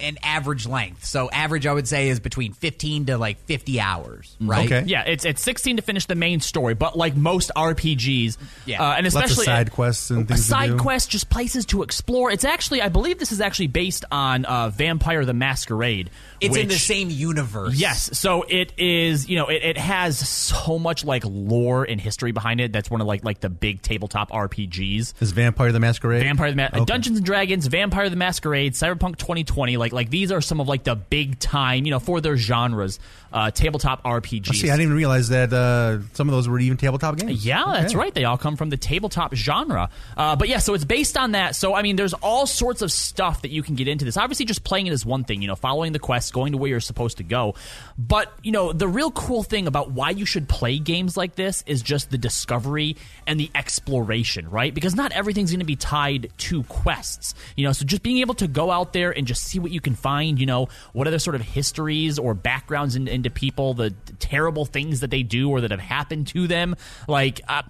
[0.00, 1.04] an average length.
[1.04, 4.66] So average, I would say, is between fifteen to like fifty hours, right?
[4.70, 4.84] Okay.
[4.86, 8.36] Yeah, it's it's 16 to finish the main story, but like most RPGs,
[8.66, 8.82] Yeah.
[8.82, 12.30] uh, and Lots of especially side quests and things side quests, just places to explore.
[12.30, 16.10] It's actually, I believe, this is actually based on uh, Vampire the Masquerade.
[16.40, 17.74] It's in the same universe.
[17.76, 19.28] Yes, so it is.
[19.28, 22.72] You know, it, it has so much like lore and history behind it.
[22.72, 25.14] That's one of like like the big tabletop RPGs.
[25.20, 26.22] Is Vampire the Masquerade?
[26.22, 26.84] Vampire the Ma- Okay.
[26.84, 29.76] Dungeons and Dragons, Vampire the Masquerade, Cyberpunk 2020.
[29.76, 32.98] Like like these are some of like the big time, you know, for their genres,
[33.32, 34.48] uh, tabletop RPGs.
[34.50, 37.46] Oh, see, I didn't even realize that uh, some of those were even tabletop games.
[37.46, 38.12] Yeah, that's right.
[38.12, 39.90] They all come from the tabletop genre.
[40.16, 41.54] Uh, but yeah, so it's based on that.
[41.54, 44.16] So I mean, there's all sorts of stuff that you can get into this.
[44.16, 45.40] Obviously, just playing it is one thing.
[45.40, 47.54] You know, following the quest, going to where you're supposed to go.
[47.96, 51.62] But you know, the real cool thing about why you should play games like this
[51.68, 54.74] is just the discovery and the exploration, right?
[54.74, 57.19] Because not everything's going to be tied to quests.
[57.56, 59.80] You know, so just being able to go out there and just see what you
[59.80, 60.38] can find.
[60.38, 65.00] You know, what other sort of histories or backgrounds in, into people, the terrible things
[65.00, 66.76] that they do or that have happened to them,
[67.08, 67.40] like.
[67.48, 67.62] Uh,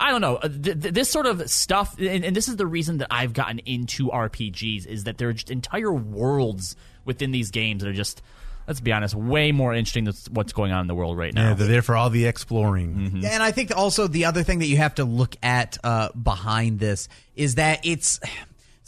[0.00, 0.36] I don't know.
[0.36, 3.34] Uh, th- th- this sort of stuff, and, and this is the reason that I've
[3.34, 6.74] gotten into RPGs, is that there are just entire worlds
[7.04, 8.22] within these games that are just,
[8.66, 11.50] let's be honest, way more interesting than what's going on in the world right now.
[11.50, 12.94] Yeah, they're there for all the exploring.
[12.94, 13.24] Mm-hmm.
[13.26, 16.80] And I think also the other thing that you have to look at uh, behind
[16.80, 18.20] this is that it's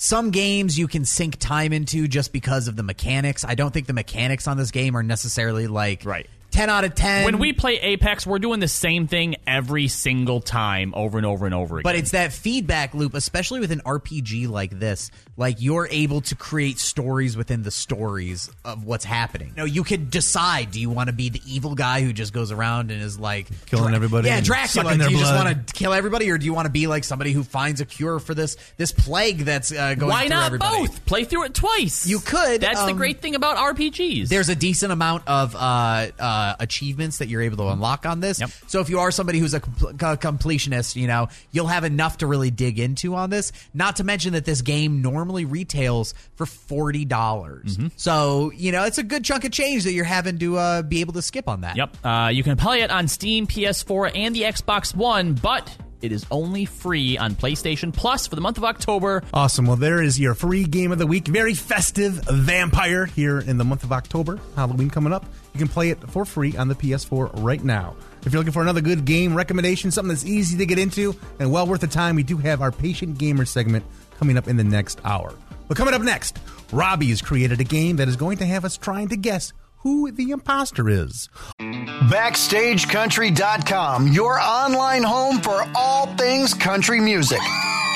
[0.02, 3.44] some games you can sink time into just because of the mechanics.
[3.44, 6.28] I don't think the mechanics on this game are necessarily like Right.
[6.52, 7.24] 10 out of 10.
[7.24, 11.46] When we play Apex, we're doing the same thing every single time, over and over
[11.46, 11.82] and over again.
[11.82, 15.10] But it's that feedback loop, especially with an RPG like this.
[15.36, 19.54] Like you're able to create stories within the stories of what's happening.
[19.56, 22.52] No, you can decide: do you want to be the evil guy who just goes
[22.52, 24.84] around and is like Killing everybody Yeah, and Dracula.
[24.84, 26.86] sucking Do their you just want to kill everybody, or do you want to be
[26.86, 30.10] like somebody who finds a cure for this this plague that's uh, going?
[30.10, 30.78] Why through not everybody?
[30.82, 31.06] both?
[31.06, 32.06] Play through it twice.
[32.06, 32.60] You could.
[32.60, 34.28] That's the um, great thing about RPGs.
[34.28, 38.40] There's a decent amount of uh, uh, achievements that you're able to unlock on this.
[38.66, 42.18] So if you are somebody who's a compl- co- completionist, you know you'll have enough
[42.18, 43.52] to really dig into on this.
[43.74, 47.76] Not to mention that this game normally retails for forty dollars.
[47.76, 47.88] Mm-hmm.
[47.96, 51.00] So you know it's a good chunk of change that you're having to uh, be
[51.00, 51.76] able to skip on that.
[51.76, 51.96] Yep.
[52.04, 56.26] Uh, you can play it on Steam, PS4, and the Xbox One, but it is
[56.30, 59.22] only free on PlayStation Plus for the month of October.
[59.32, 59.66] Awesome.
[59.66, 61.28] Well, there is your free game of the week.
[61.28, 64.38] Very festive vampire here in the month of October.
[64.56, 65.24] Halloween coming up.
[65.54, 67.94] You can play it for free on the PS4 right now.
[68.24, 71.50] If you're looking for another good game recommendation, something that's easy to get into and
[71.52, 73.84] well worth the time, we do have our Patient Gamer segment
[74.18, 75.34] coming up in the next hour.
[75.68, 76.38] But coming up next,
[76.72, 79.52] Robbie has created a game that is going to have us trying to guess
[79.82, 81.28] who the imposter is.
[81.60, 87.40] BackstageCountry.com, your online home for all things country music.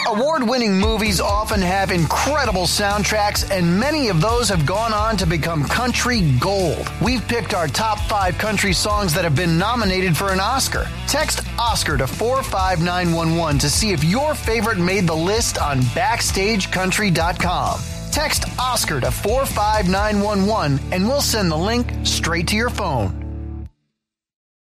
[0.09, 5.27] Award winning movies often have incredible soundtracks, and many of those have gone on to
[5.27, 6.89] become country gold.
[7.03, 10.87] We've picked our top five country songs that have been nominated for an Oscar.
[11.09, 17.96] Text Oscar to 45911 to see if your favorite made the list on BackstageCountry.com.
[18.17, 23.69] Text Oscar to 45911 and we'll send the link straight to your phone.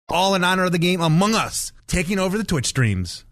[0.09, 3.27] All in honor of the game Among Us, taking over the Twitch streams.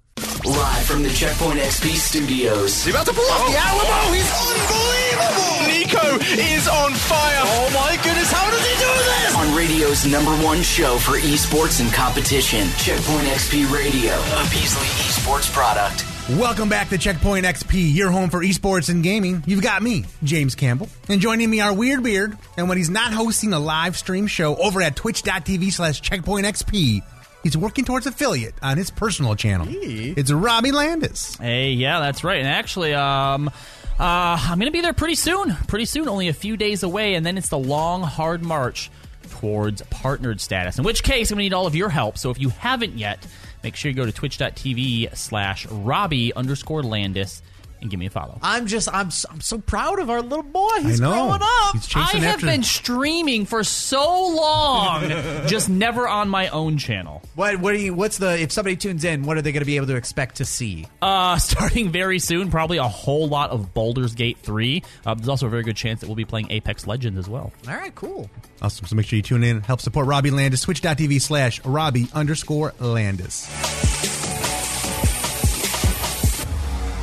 [0.44, 2.84] Live from the Checkpoint XP studios.
[2.84, 3.64] He's about to pull off the oh.
[3.64, 4.12] Alamo.
[4.12, 5.64] He's unbelievable.
[5.64, 6.06] Nico
[6.36, 7.40] is on fire.
[7.48, 9.34] Oh my goodness, how does he do this?
[9.34, 15.50] On radio's number one show for esports and competition, Checkpoint XP Radio, a Beasley esports
[15.50, 16.04] product.
[16.30, 19.42] Welcome back to Checkpoint XP, your home for esports and gaming.
[19.44, 22.38] You've got me, James Campbell, and joining me our Weird Beard.
[22.56, 27.02] And when he's not hosting a live stream show over at twitch.tv slash checkpoint XP,
[27.42, 29.66] he's working towards affiliate on his personal channel.
[29.68, 31.36] It's Robbie Landis.
[31.38, 32.38] Hey, yeah, that's right.
[32.38, 33.52] And actually, um, uh,
[33.98, 35.52] I'm going to be there pretty soon.
[35.66, 38.92] Pretty soon, only a few days away, and then it's the long, hard march
[39.30, 40.78] towards partnered status.
[40.78, 42.16] In which case, I'm going to need all of your help.
[42.16, 43.18] So if you haven't yet,
[43.62, 47.42] make sure you go to twitch.tv slash Robbie underscore Landis
[47.82, 48.38] and give me a follow.
[48.42, 50.68] I'm just I'm so, I'm so proud of our little boy.
[50.80, 51.12] He's know.
[51.12, 51.72] growing up.
[51.74, 55.08] He's I chasing have after- been streaming for so long,
[55.46, 57.22] just never on my own channel.
[57.34, 59.66] What what do you what's the if somebody tunes in, what are they going to
[59.66, 60.86] be able to expect to see?
[61.02, 64.82] Uh, starting very soon, probably a whole lot of Baldur's Gate 3.
[65.04, 67.52] Uh, there's also a very good chance that we'll be playing Apex Legends as well.
[67.68, 68.30] All right, cool.
[68.60, 68.86] Awesome.
[68.86, 74.21] So make sure you tune in, help support Robbie Landis, twitch.tv slash Robbie underscore Landis.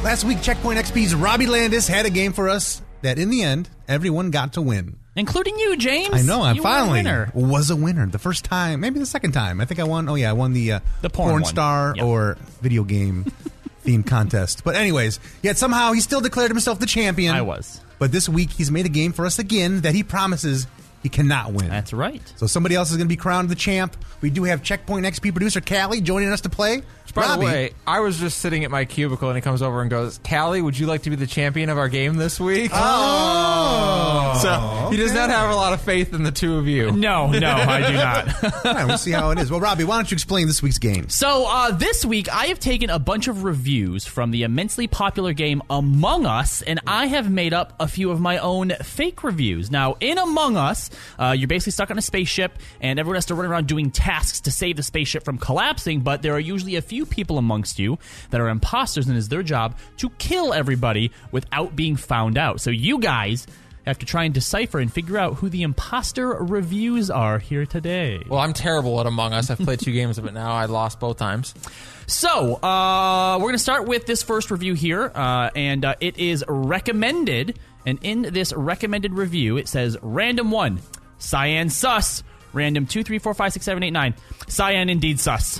[0.03, 3.69] Last week, Checkpoint XP's Robbie Landis had a game for us that in the end,
[3.87, 4.97] everyone got to win.
[5.15, 6.13] Including you, James.
[6.13, 6.41] I know.
[6.41, 7.31] I You were a finally winner.
[7.35, 8.07] was a winner.
[8.07, 9.59] The first time, maybe the second time.
[9.59, 10.07] I think I won.
[10.07, 11.45] Oh yeah, I won the uh, The porn one.
[11.45, 12.05] star Yep.
[12.05, 13.25] or video game
[13.81, 14.63] theme contest.
[14.63, 17.35] But anyways, yet somehow he still declared himself the champion.
[17.35, 17.81] I was.
[17.99, 20.65] But this week he's made a game for us again that he promises
[21.03, 21.69] he cannot win.
[21.69, 22.21] That's right.
[22.35, 23.95] So somebody else is going to be crowned the champ.
[24.21, 26.81] We do have Checkpoint XP producer Callie joining us to play.
[27.13, 29.81] By Robbie, the way, I was just sitting at my cubicle and he comes over
[29.81, 32.71] and goes, Callie, would you like to be the champion of our game this week?
[32.73, 34.39] Oh.
[34.41, 36.91] so he does not have a lot of faith in the two of you.
[36.91, 38.43] No, no, I do not.
[38.65, 39.49] all right, we'll see how it is.
[39.49, 41.09] Well, Robbie, why don't you explain this week's game?
[41.09, 45.33] So uh, this week, I have taken a bunch of reviews from the immensely popular
[45.33, 49.71] game Among Us, and I have made up a few of my own fake reviews.
[49.71, 53.35] Now, in Among Us, uh, you're basically stuck on a spaceship, and everyone has to
[53.35, 56.01] run around doing tasks to save the spaceship from collapsing.
[56.01, 57.97] But there are usually a few people amongst you
[58.31, 62.61] that are imposters, and it's their job to kill everybody without being found out.
[62.61, 63.47] So you guys.
[63.85, 68.21] Have to try and decipher and figure out who the imposter reviews are here today.
[68.27, 69.49] Well, I'm terrible at Among Us.
[69.49, 70.51] I've played two games of it now.
[70.51, 71.55] I lost both times.
[72.05, 76.19] So, uh, we're going to start with this first review here, uh, and uh, it
[76.19, 77.57] is recommended.
[77.89, 80.79] And in this recommended review, it says random one,
[81.17, 82.21] cyan sus,
[82.53, 84.13] random two, three, four, five, six, seven, eight, nine,
[84.47, 85.59] cyan indeed sus.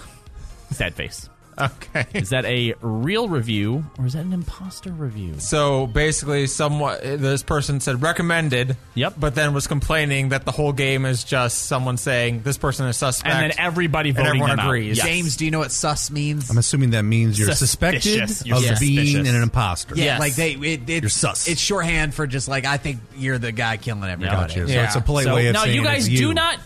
[0.69, 1.27] Sad face.
[1.89, 2.05] Okay.
[2.14, 5.36] Is that a real review or is that an imposter review?
[5.39, 8.78] So basically, somewhat this person said recommended.
[8.95, 9.16] Yep.
[9.18, 12.97] But then was complaining that the whole game is just someone saying this person is
[12.97, 14.66] suspect, And then everybody and voting everyone them out.
[14.68, 14.97] agrees.
[14.97, 15.05] Yes.
[15.05, 16.49] James, do you know what sus means?
[16.49, 17.99] I'm assuming that means you're Suspicious.
[18.38, 19.14] suspected You're of suspicious.
[19.14, 19.95] being an imposter.
[19.95, 20.20] Yeah, Yes.
[20.20, 21.47] like they it, it's You're sus.
[21.47, 24.53] It's shorthand for just like I think you're the guy killing everybody.
[24.53, 24.68] Gotcha.
[24.68, 24.86] So Yeah.
[24.86, 26.57] it's a polite So, way of now saying you guys it's do not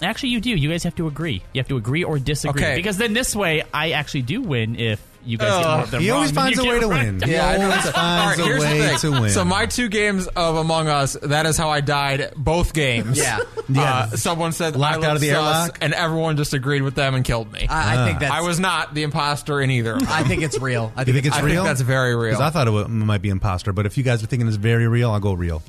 [0.00, 0.50] Actually, you do.
[0.50, 1.42] You guys have to agree.
[1.52, 2.62] You have to agree or disagree.
[2.62, 2.76] Okay.
[2.76, 6.00] Because then this way, I actually do win if you guys get more of them
[6.00, 7.04] he wrong always than finds you a get way to right.
[7.06, 7.22] win.
[7.26, 7.64] Yeah, I know.
[7.70, 8.98] always All finds right, a here's the way thing.
[8.98, 9.30] to win.
[9.30, 13.18] So my two games of Among Us, that is how I died both games.
[13.18, 13.40] Yeah.
[13.68, 14.06] Yeah.
[14.08, 15.78] Uh, someone said Locked I out of the sus, airlock?
[15.82, 17.66] and everyone just agreed with them and killed me.
[17.68, 18.32] I, I think that's.
[18.32, 19.96] I was not the imposter in either.
[20.08, 20.90] I think it's real.
[20.96, 21.64] I you think, think it's I think real?
[21.64, 22.30] that's very real.
[22.32, 24.56] Because I thought it wa- might be imposter, but if you guys are thinking it's
[24.56, 25.62] very real, I'll go real.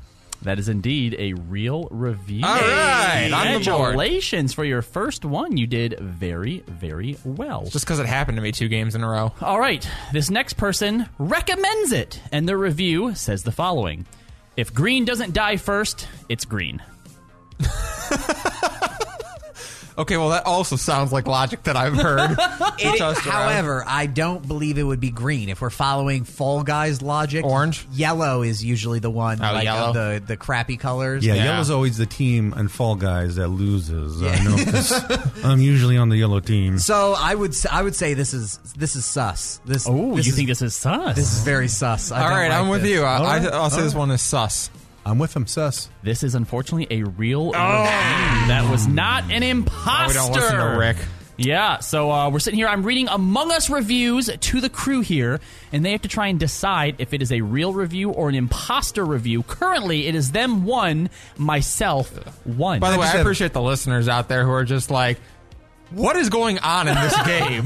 [0.44, 2.46] That is indeed a real review.
[2.46, 3.88] All right, on the board.
[3.92, 5.58] Congratulations for your first one.
[5.58, 7.66] You did very, very well.
[7.66, 9.34] Just because it happened to me two games in a row.
[9.42, 14.06] All right, this next person recommends it, and their review says the following
[14.56, 16.82] If green doesn't die first, it's green.
[20.00, 22.32] Okay, well that also sounds like logic that I've heard.
[22.82, 23.34] It- tossed around.
[23.36, 27.44] however, I don't believe it would be green if we're following Fall Guys logic.
[27.44, 27.86] Orange?
[27.92, 29.40] yellow is usually the one.
[29.42, 29.90] Oh, like, yellow?
[29.90, 31.26] of the the crappy colors.
[31.26, 31.44] Yeah, Yeah.
[31.46, 34.24] yellow's always the team and Fall Guys that loses.
[34.24, 36.80] I know 'cause I'm usually on the yellow team.
[36.80, 39.60] So I would s- I would say this is this is sus.
[39.66, 41.16] This Oh, this you is, think this is sus?
[41.18, 42.12] this is very sus.
[42.14, 42.92] I All don't right, like I'm with this.
[42.92, 43.04] you.
[43.04, 44.00] I, All right, I, I'll say all this right.
[44.00, 44.70] one is sus.
[45.10, 45.90] I'm with him, sus.
[46.04, 47.58] This is unfortunately a real review.
[47.58, 50.20] That was not an imposter.
[50.20, 50.98] Oh, we don't listen to Rick.
[51.38, 52.68] Yeah, so uh, we're sitting here.
[52.68, 55.40] I'm reading Among Us reviews to the crew here,
[55.72, 58.36] and they have to try and decide if it is a real review or an
[58.36, 59.44] imposter review.
[59.44, 62.10] Currently, it is them one, myself
[62.46, 62.82] one.
[62.82, 65.18] By the way, I appreciate the listeners out there who are just like,
[65.92, 67.66] what is going on in this game?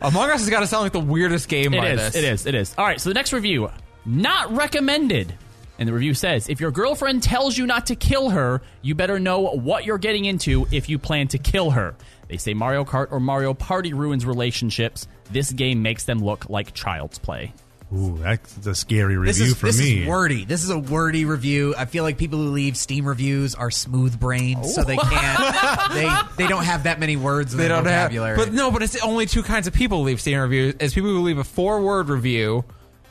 [0.00, 2.00] Among Us has got to sound like the weirdest game It by is.
[2.00, 2.16] this.
[2.16, 2.46] It is.
[2.46, 2.74] It is.
[2.78, 2.98] All right.
[3.00, 3.70] So the next review,
[4.06, 5.34] not recommended.
[5.80, 9.18] And the review says, if your girlfriend tells you not to kill her, you better
[9.18, 11.96] know what you're getting into if you plan to kill her.
[12.28, 15.08] They say Mario Kart or Mario Party ruins relationships.
[15.30, 17.54] This game makes them look like child's play.
[17.96, 20.02] Ooh, that's a scary review This is for this me.
[20.02, 20.44] is wordy.
[20.44, 21.74] This is a wordy review.
[21.76, 25.02] I feel like people who leave Steam reviews are smooth brained, so they oh.
[25.02, 25.92] can't.
[26.36, 28.82] they they don't have that many words in They their don't have, but no, but
[28.84, 30.74] it's only two kinds of people who leave Steam reviews.
[30.78, 32.64] is people who leave a four-word review,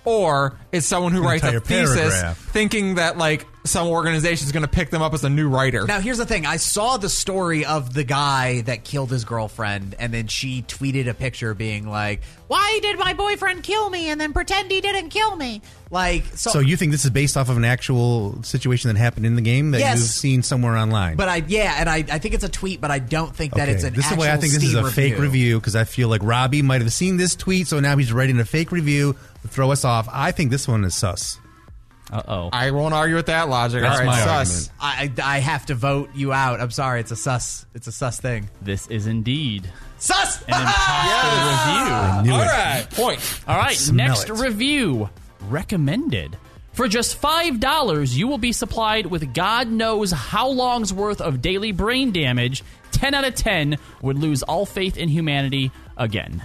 [0.05, 2.37] or it's someone who An writes a thesis paragraph.
[2.37, 5.85] thinking that like some organization is going to pick them up as a new writer.
[5.85, 6.45] Now, here's the thing.
[6.45, 11.07] I saw the story of the guy that killed his girlfriend, and then she tweeted
[11.07, 15.09] a picture being like, Why did my boyfriend kill me and then pretend he didn't
[15.09, 15.61] kill me?
[15.91, 16.51] Like, so.
[16.51, 19.41] So you think this is based off of an actual situation that happened in the
[19.41, 19.99] game that Yes.
[19.99, 21.15] you've seen somewhere online?
[21.15, 23.69] but I, yeah, and I, I think it's a tweet, but I don't think that
[23.69, 25.83] it's an this is why I think this is Steam a fake review because I
[25.85, 29.15] feel like Robbie might have seen this tweet, so now he's writing a fake review
[29.41, 30.07] to throw us off.
[30.11, 31.37] I think this one is sus.
[32.11, 32.49] Uh oh.
[32.51, 33.81] I won't argue with that logic.
[33.81, 34.69] That's All right, my sus.
[34.81, 35.19] argument.
[35.19, 36.59] I, I have to vote you out.
[36.59, 36.99] I'm sorry.
[37.01, 37.65] It's a sus.
[37.75, 38.49] It's a sus thing.
[38.61, 40.41] This is indeed Sus!
[40.47, 42.31] an imposter review.
[42.31, 42.45] Knew All it.
[42.47, 43.41] right, point.
[43.47, 44.33] All right, Smell next it.
[44.33, 45.09] review.
[45.49, 46.37] Recommended.
[46.73, 51.73] For just $5, you will be supplied with God knows how long's worth of daily
[51.73, 52.63] brain damage.
[52.91, 56.41] 10 out of 10 would lose all faith in humanity again.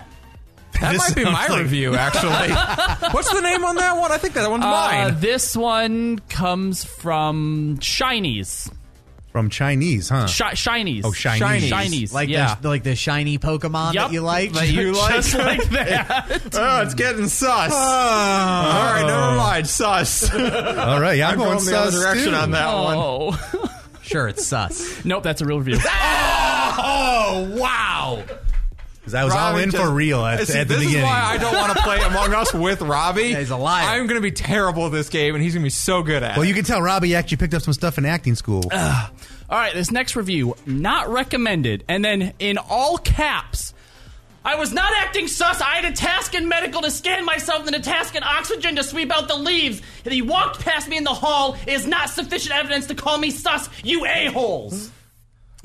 [0.85, 2.53] That This might be my like- review, actually.
[3.13, 4.13] What's the name on that one?
[4.13, 5.17] I think that one's Uh, mine.
[5.21, 8.71] this one comes from Shinies.
[9.33, 10.27] From Chinese, huh?
[10.29, 11.01] Shi shinies.
[11.05, 11.69] Oh, Shinies.
[11.69, 12.13] Shinies.
[12.13, 12.55] Like yeah.
[12.61, 14.05] the, like the shiny Pokemon Yep.
[14.05, 14.53] that you like.
[14.53, 15.15] That you like?
[15.15, 16.51] Just like that.
[16.55, 17.73] oh, it's getting sus.
[17.73, 17.79] All
[18.93, 19.67] right, never mind.
[19.67, 20.33] Sus.
[20.33, 22.37] All right, yeah, I'm, I'm going going the other direction too.
[22.37, 22.97] on that one.
[22.97, 23.71] oh.
[24.03, 25.05] Sure, it's sus.
[25.05, 25.79] nope, that's a real review.
[26.77, 28.23] Oh, wow.
[29.05, 31.05] 'Cause I was all in just- for real at, uh, See, at the this beginning.
[31.05, 33.29] is why I don't want to play Among Us with Robbie.
[33.29, 33.87] Yeah, he's a liar.
[33.87, 36.23] I'm going to be terrible at this game, and he's going to be so good
[36.23, 36.39] at well, it.
[36.39, 38.63] Well, you can tell Robbie actually picked up some stuff in acting school.
[38.73, 41.85] All right, this next review, not recommended.
[41.87, 43.75] And then in all caps,
[44.43, 45.61] I was not acting sus.
[45.61, 48.83] I had a task in medical to scan myself and a task in oxygen to
[48.83, 49.83] sweep out the leaves.
[50.07, 53.31] And he walked past me in the hall is not sufficient evidence to call me
[53.31, 54.91] sus, you a-holes.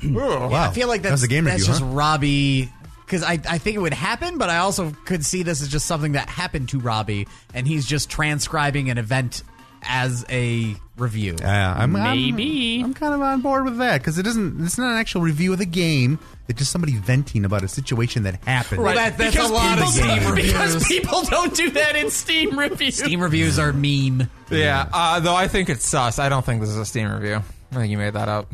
[0.04, 1.86] wow, I feel like that that's, was a game that's review, just huh?
[1.86, 2.70] Robbie.
[3.10, 5.86] Because I, I think it would happen, but I also could see this as just
[5.86, 9.42] something that happened to Robbie, and he's just transcribing an event
[9.82, 11.34] as a review.
[11.40, 12.80] Yeah, I'm, I'm- Maybe.
[12.82, 14.64] I'm, kind of on board with that because it isn't.
[14.64, 16.20] It's not an actual review of the game.
[16.48, 18.82] It's just somebody venting about a situation that happened.
[18.82, 22.10] Well, that- that's Because a lot of Steam don't- Because people don't do that in
[22.10, 22.98] Steam reviews.
[22.98, 24.28] Steam reviews are mean.
[24.50, 26.20] yeah, uh, though I think it's sus.
[26.20, 27.42] I don't think this is a Steam review.
[27.72, 28.52] I think you made that up.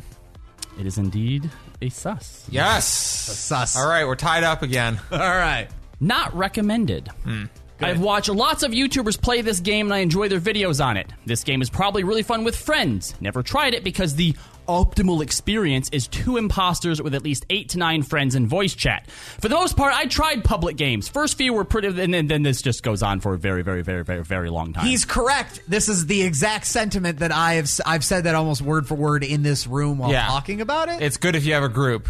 [0.79, 1.51] It is indeed
[1.81, 2.47] a sus.
[2.51, 3.29] Yes.
[3.29, 3.77] A sus.
[3.77, 4.99] All right, we're tied up again.
[5.13, 5.69] All right.
[6.01, 7.09] Not recommended.
[7.25, 7.45] Hmm.
[7.81, 11.13] I've watched lots of YouTubers play this game and I enjoy their videos on it.
[11.27, 13.15] This game is probably really fun with friends.
[13.21, 14.35] Never tried it because the
[14.67, 19.11] optimal experience is two imposters with at least eight to nine friends in voice chat.
[19.11, 21.09] For the most part, I tried public games.
[21.09, 23.83] First few were pretty, and then, then this just goes on for a very, very,
[23.83, 24.87] very, very, very long time.
[24.87, 25.61] He's correct.
[25.69, 27.71] This is the exact sentiment that I have.
[27.87, 30.27] I've said that almost word for word in this room while Yeah.
[30.27, 31.03] talking about it.
[31.03, 32.09] It's good if you have a group.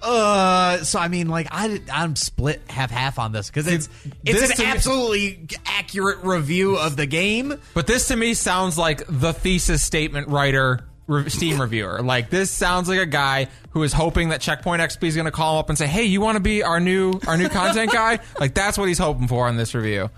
[0.00, 3.88] Uh, so I mean, like I I'm split half half on this because it's
[4.24, 7.58] it's this an to me- absolutely accurate review of the game.
[7.74, 12.00] But this to me sounds like the thesis statement writer, re- Steam reviewer.
[12.02, 15.32] Like this sounds like a guy who is hoping that Checkpoint XP is going to
[15.32, 17.90] call him up and say, "Hey, you want to be our new our new content
[17.90, 20.10] guy?" Like that's what he's hoping for on this review.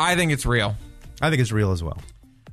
[0.00, 0.74] I think it's real.
[1.20, 1.98] I think it's real as well.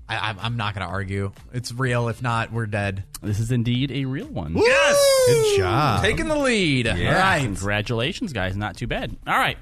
[0.10, 1.32] I, I'm, I'm not going to argue.
[1.54, 2.10] It's real.
[2.10, 3.04] If not, we're dead.
[3.24, 4.56] This is indeed a real one.
[4.56, 6.02] Yes, good job.
[6.04, 6.88] Taking the lead.
[6.88, 7.42] All right.
[7.44, 8.56] Congratulations, guys.
[8.56, 9.16] Not too bad.
[9.26, 9.58] All right.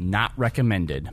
[0.00, 1.10] Not recommended.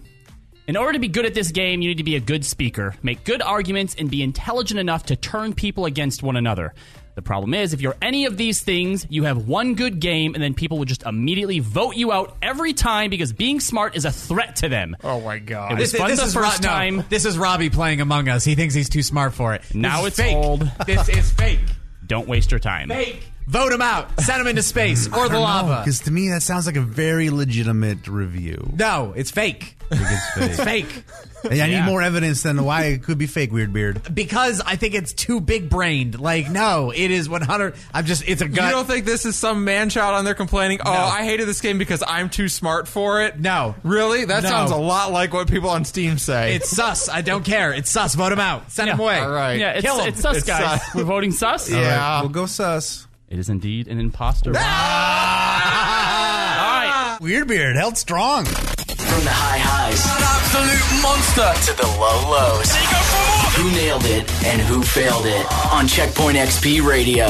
[0.70, 2.94] In order to be good at this game, you need to be a good speaker,
[3.02, 6.76] make good arguments, and be intelligent enough to turn people against one another.
[7.16, 10.44] The problem is, if you're any of these things, you have one good game, and
[10.44, 14.12] then people will just immediately vote you out every time because being smart is a
[14.12, 14.96] threat to them.
[15.04, 15.72] Oh my god.
[15.72, 17.04] It was fun the is first Ro- no, time.
[17.10, 18.44] this is Robbie playing Among Us.
[18.46, 19.64] He thinks he's too smart for it.
[19.74, 20.36] Now This is it's fake.
[20.38, 20.72] old.
[20.86, 21.60] This is fake.
[22.06, 22.90] Don't waste your time.
[22.90, 23.24] Fake.
[23.50, 24.20] Vote him out.
[24.22, 25.82] Send him into space or the lava.
[25.84, 28.72] Because to me, that sounds like a very legitimate review.
[28.78, 29.76] No, it's fake.
[29.92, 30.12] I think
[30.52, 30.86] it's fake.
[30.86, 31.04] It's fake.
[31.52, 31.80] Hey, I Yeah.
[31.80, 34.02] need more evidence than why it could be fake, Weird Beard.
[34.14, 36.20] Because I think it's too big brained.
[36.20, 37.74] Like, no, it is 100.
[37.92, 38.72] I'm just, it's a You gut.
[38.72, 41.00] don't think this is some man child on there complaining, "Oh, No.
[41.00, 43.40] I hated this game because I'm too smart for it"?
[43.40, 43.74] No.
[43.84, 44.26] Really?
[44.26, 44.50] That No.
[44.50, 46.54] sounds a lot like what people on Steam say.
[46.56, 47.10] it's sus.
[47.10, 47.74] I don't care.
[47.74, 48.14] It's sus.
[48.14, 48.70] Vote him out.
[48.72, 49.18] Send him away.
[49.20, 49.58] All right.
[49.58, 50.10] Yeah, it's, Kill 'em.
[50.10, 50.82] it's sus, It's guys.
[50.84, 50.94] sus.
[50.94, 51.68] We're voting sus?
[51.70, 51.78] Yeah.
[51.78, 51.84] All
[52.16, 53.08] right, we'll go sus.
[53.30, 54.54] It is indeed an imposter.
[54.56, 56.60] Ah!
[56.60, 56.66] All
[57.14, 57.18] right.
[57.22, 58.46] Weird Beard held strong.
[58.46, 61.54] From the high highs An absolute monster.
[61.72, 62.72] to the low lows.
[62.72, 63.70] There you go for more.
[63.70, 67.28] Who nailed it and who failed it on Checkpoint XP Radio.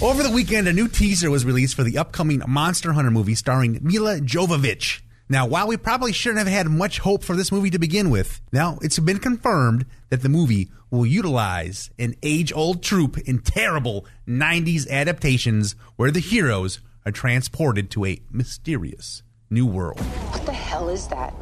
[0.00, 3.80] Over the weekend, a new teaser was released for the upcoming Monster Hunter movie starring
[3.82, 5.00] Milla Jovovich.
[5.30, 8.40] Now, while we probably shouldn't have had much hope for this movie to begin with,
[8.50, 14.06] now it's been confirmed that the movie will utilize an age old trope in terrible
[14.26, 20.00] 90s adaptations where the heroes are transported to a mysterious new world.
[20.00, 21.34] What the hell is that?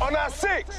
[0.00, 0.70] On that six.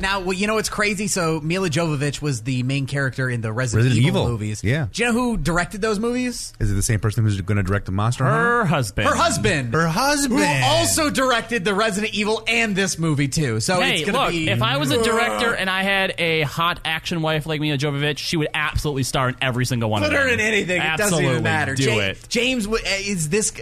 [0.00, 1.06] Now, well, you know what's crazy?
[1.08, 4.32] So Milla Jovovich was the main character in the Resident, Resident Evil, Evil.
[4.32, 4.64] movies.
[4.64, 4.86] Yeah.
[4.92, 6.52] Do you know who directed those movies?
[6.60, 8.38] Is it the same person who's going to direct the Monster Hunter?
[8.40, 9.08] Her husband.
[9.08, 9.74] Her husband.
[9.74, 10.40] Her husband.
[10.40, 13.60] Who also directed the Resident Evil and this movie too.
[13.60, 14.48] So Hey, it's gonna look, be.
[14.48, 18.18] if I was a director and I had a hot action wife like Milla Jovovich,
[18.18, 20.20] she would absolutely star in every single one Put of them.
[20.22, 20.76] Put her in anything.
[20.80, 21.74] It doesn't Absolutely even matter.
[21.74, 22.26] Do Ja- it.
[22.28, 23.52] James, uh, is this?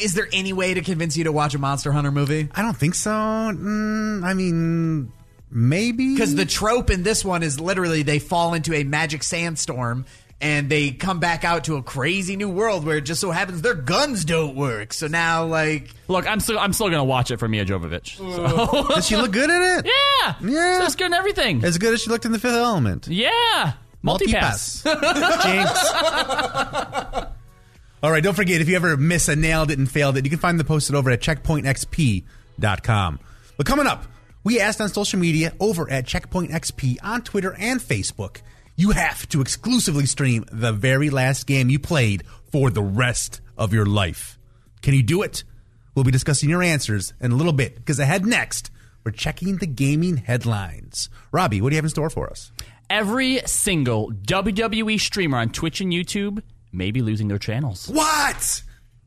[0.00, 2.48] Is there any way to convince you to watch a Monster Hunter movie?
[2.54, 3.10] I don't think so.
[3.10, 5.12] Mm, I mean,
[5.50, 6.14] maybe.
[6.14, 10.04] Because the trope in this one is literally they fall into a magic sandstorm
[10.40, 13.62] and they come back out to a crazy new world where it just so happens
[13.62, 14.92] their guns don't work.
[14.92, 18.16] So now, like, Look, I'm still I'm still gonna watch it for Mia Jovovich.
[18.18, 18.88] So.
[18.94, 19.86] Does she look good in it?
[20.24, 20.74] yeah, Yeah.
[20.76, 21.64] she looks good in everything.
[21.64, 23.08] As good as she looked in the Fifth Element.
[23.08, 23.72] yeah,
[24.04, 24.82] multipass.
[25.42, 27.26] Jinx.
[28.02, 30.30] All right, don't forget if you ever miss a nailed it and failed it, you
[30.30, 33.18] can find the posted over at checkpointxp.com.
[33.56, 34.04] But coming up,
[34.46, 38.42] we asked on social media over at Checkpoint XP on Twitter and Facebook.
[38.76, 42.22] You have to exclusively stream the very last game you played
[42.52, 44.38] for the rest of your life.
[44.82, 45.42] Can you do it?
[45.96, 48.70] We'll be discussing your answers in a little bit because ahead next,
[49.02, 51.08] we're checking the gaming headlines.
[51.32, 52.52] Robbie, what do you have in store for us?
[52.88, 56.40] Every single WWE streamer on Twitch and YouTube
[56.70, 57.88] may be losing their channels.
[57.88, 58.62] What?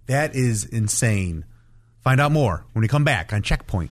[0.07, 1.45] That is insane.
[2.03, 3.91] Find out more when we come back on Checkpoint.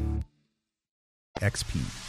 [1.41, 2.07] XP.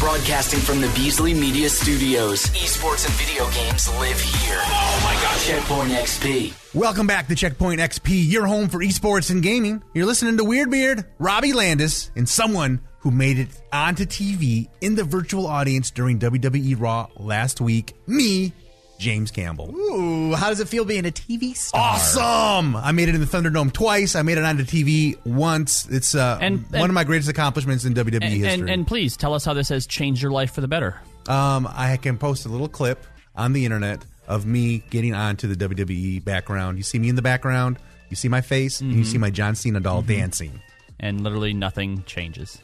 [0.00, 2.46] Broadcasting from the Beasley Media Studios.
[2.46, 4.58] Esports and video games live here.
[4.62, 5.40] Oh my god.
[5.40, 6.74] Checkpoint XP.
[6.74, 9.82] Welcome back to Checkpoint XP, your home for esports and gaming.
[9.92, 14.94] You're listening to Weird Beard, Robbie Landis, and someone who made it onto TV in
[14.94, 18.52] the virtual audience during WWE Raw last week, me,
[19.00, 19.74] James Campbell.
[19.74, 21.80] ooh, how does it feel being a TV star?
[21.94, 22.76] Awesome!
[22.76, 24.14] I made it in the Thunderdome twice.
[24.14, 25.88] I made it onto TV once.
[25.88, 28.44] It's uh, And- one of my greatest accomplishments in WWE And, history.
[28.60, 31.00] and, and please tell us how this has changed your life for the better.
[31.28, 35.56] Um, I can post a little clip on the internet of me getting onto the
[35.68, 36.76] WWE background.
[36.76, 37.78] You see me in the background.
[38.10, 40.60] You see my face, and you see my John Cena doll dancing.
[40.98, 42.58] And literally nothing changes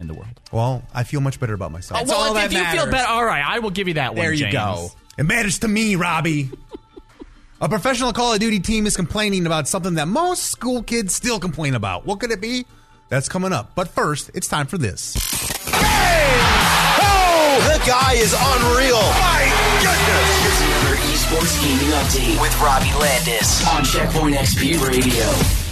[0.00, 0.40] in the world.
[0.50, 2.00] Well, I feel much better about myself.
[2.02, 4.22] Oh, well, if you feel better, all right, I will give you that one.
[4.22, 4.54] There you James.
[4.54, 4.90] go.
[5.18, 6.50] It matters to me, Robbie.
[7.60, 11.40] A professional Call of Duty team is complaining about something that most school kids still
[11.40, 12.06] complain about.
[12.06, 12.66] What could it be?
[13.08, 13.72] That's coming up.
[13.74, 15.16] But first, it's time for this.
[17.00, 19.00] Oh, the guy is unreal.
[19.18, 19.42] My
[19.82, 20.38] goodness.
[20.44, 25.67] Here's another esports gaming update with Robbie Landis on Checkpoint XP Radio.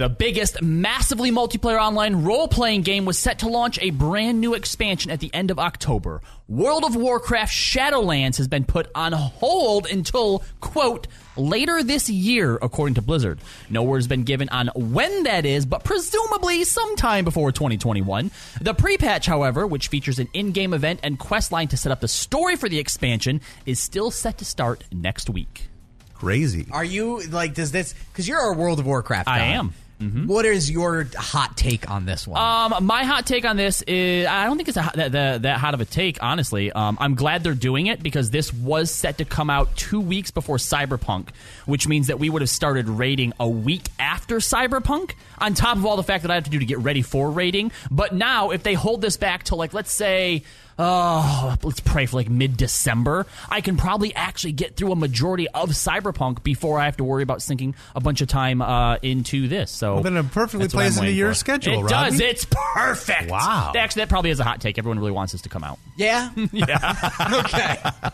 [0.00, 4.54] The biggest, massively multiplayer online role playing game was set to launch a brand new
[4.54, 6.22] expansion at the end of October.
[6.48, 12.94] World of Warcraft Shadowlands has been put on hold until, quote, later this year, according
[12.94, 13.40] to Blizzard.
[13.68, 18.30] No word has been given on when that is, but presumably sometime before 2021.
[18.62, 21.92] The pre patch, however, which features an in game event and quest line to set
[21.92, 25.68] up the story for the expansion, is still set to start next week.
[26.14, 26.68] Crazy.
[26.70, 27.52] Are you like?
[27.52, 27.94] Does this?
[28.12, 29.28] Because you're a World of Warcraft.
[29.28, 29.68] I guy.
[30.00, 30.26] Am.
[30.26, 32.40] What is your hot take on this one?
[32.40, 35.58] Um, my hot take on this is I don't think it's a, that, that, that
[35.58, 36.72] hot of a take, honestly.
[36.72, 40.30] Um, I'm glad they're doing it because this was set to come out two weeks
[40.30, 41.28] before Cyberpunk,
[41.66, 45.86] which means that we would have started raiding a week after Cyberpunk, on top of
[45.86, 47.72] all the fact that I have to do to get ready for raiding.
[47.90, 50.44] But now, if they hold this back to, like, let's say,
[50.80, 55.46] oh, let's pray for like mid December, I can probably actually get through a majority
[55.48, 59.46] of Cyberpunk before I have to worry about sinking a bunch of time uh, into
[59.48, 59.70] this.
[59.70, 61.34] So Well, then it perfectly that's plays into your for.
[61.34, 62.10] schedule, It Robbie.
[62.10, 62.20] does.
[62.20, 63.30] It's perfect.
[63.30, 63.72] Wow.
[63.76, 64.78] Actually, that probably is a hot take.
[64.78, 65.78] Everyone really wants this to come out.
[65.96, 66.30] yeah.
[66.52, 67.10] yeah.
[67.44, 68.10] okay.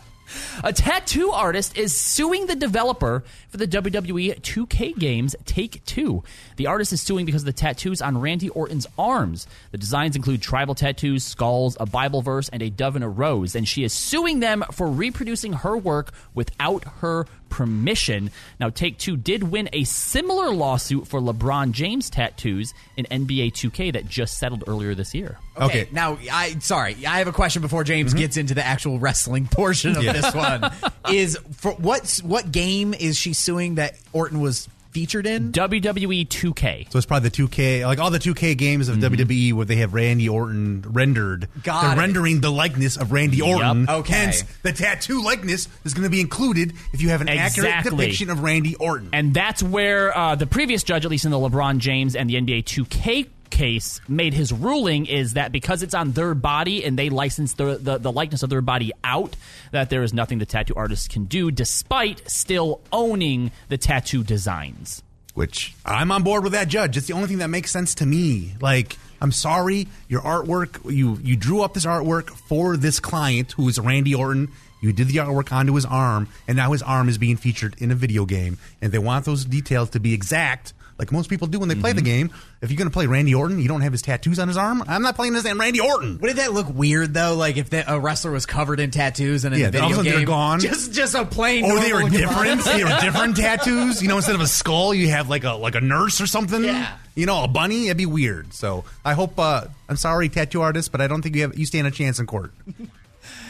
[0.63, 6.23] A tattoo artist is suing the developer for the WWE 2K games Take Two.
[6.57, 9.47] The artist is suing because of the tattoos on Randy Orton's arms.
[9.71, 13.55] The designs include tribal tattoos, skulls, a Bible verse, and a dove and a rose.
[13.55, 17.25] And she is suing them for reproducing her work without her
[17.57, 18.29] permission.
[18.59, 23.93] Now, Take Two did win a similar lawsuit for LeBron James tattoos in NBA 2K
[23.93, 25.39] that just settled earlier this year.
[25.59, 25.89] Okay.
[25.91, 28.19] Now, I sorry, I have a question before James Mm-hmm.
[28.19, 30.13] gets into the actual wrestling portion of Yeah.
[30.13, 30.71] this one.
[31.13, 35.51] Is for what what game is she suing that Orton was featured in?
[35.51, 36.91] WWE 2K.
[36.91, 39.93] So it's probably the 2K, like all the 2K games of WWE where they have
[39.93, 41.47] Randy Orton rendered.
[41.61, 41.97] Got They're it.
[41.97, 43.47] rendering the likeness of Randy Yup.
[43.47, 43.87] Orton.
[43.87, 44.13] Okay.
[44.13, 48.31] Hence, the tattoo likeness is going to be included if you have an accurate depiction
[48.31, 49.11] of Randy Orton.
[49.13, 52.33] And that's where uh, the previous judge, at least in the LeBron James and the
[52.33, 57.09] NBA 2K case, made his ruling is that because it's on their body and they
[57.09, 59.35] license the, the, the likeness of their body out,
[59.71, 65.03] that there is nothing the tattoo artist can do despite still owning the tattoo designs.
[65.33, 66.97] Which I'm on board with that judge.
[66.97, 68.55] It's the only thing that makes sense to me.
[68.59, 73.67] Like, I'm sorry, your artwork, you you drew up this artwork for this client who
[73.69, 74.51] is Randy Orton.
[74.81, 77.91] You did the artwork onto his arm, and now his arm is being featured in
[77.91, 78.57] a video game.
[78.81, 81.91] And they want those details to be exact, like most people do when they play
[81.93, 82.05] the Mm-hmm.
[82.27, 82.31] game.
[82.61, 84.83] If you're going to play Randy Orton, you don't have his tattoos on his arm.
[84.87, 86.17] I'm not playing this damn Randy Orton.
[86.19, 87.35] Wouldn't that look weird though?
[87.35, 89.97] Like if the, a wrestler was covered in tattoos and in Yeah, the all of
[89.97, 90.59] video a sudden game, they're gone.
[90.59, 91.65] Just just a plain.
[91.65, 92.63] Or they normal were looking different.
[92.63, 94.01] they were different tattoos.
[94.01, 96.63] You know, instead of a skull, you have like a like a nurse or something.
[96.63, 96.95] Yeah.
[97.15, 97.85] You know, a bunny.
[97.87, 98.53] It'd be weird.
[98.53, 99.37] So I hope.
[99.39, 102.19] uh I'm sorry, tattoo artist, but I don't think you have you stand a chance
[102.19, 102.51] in court.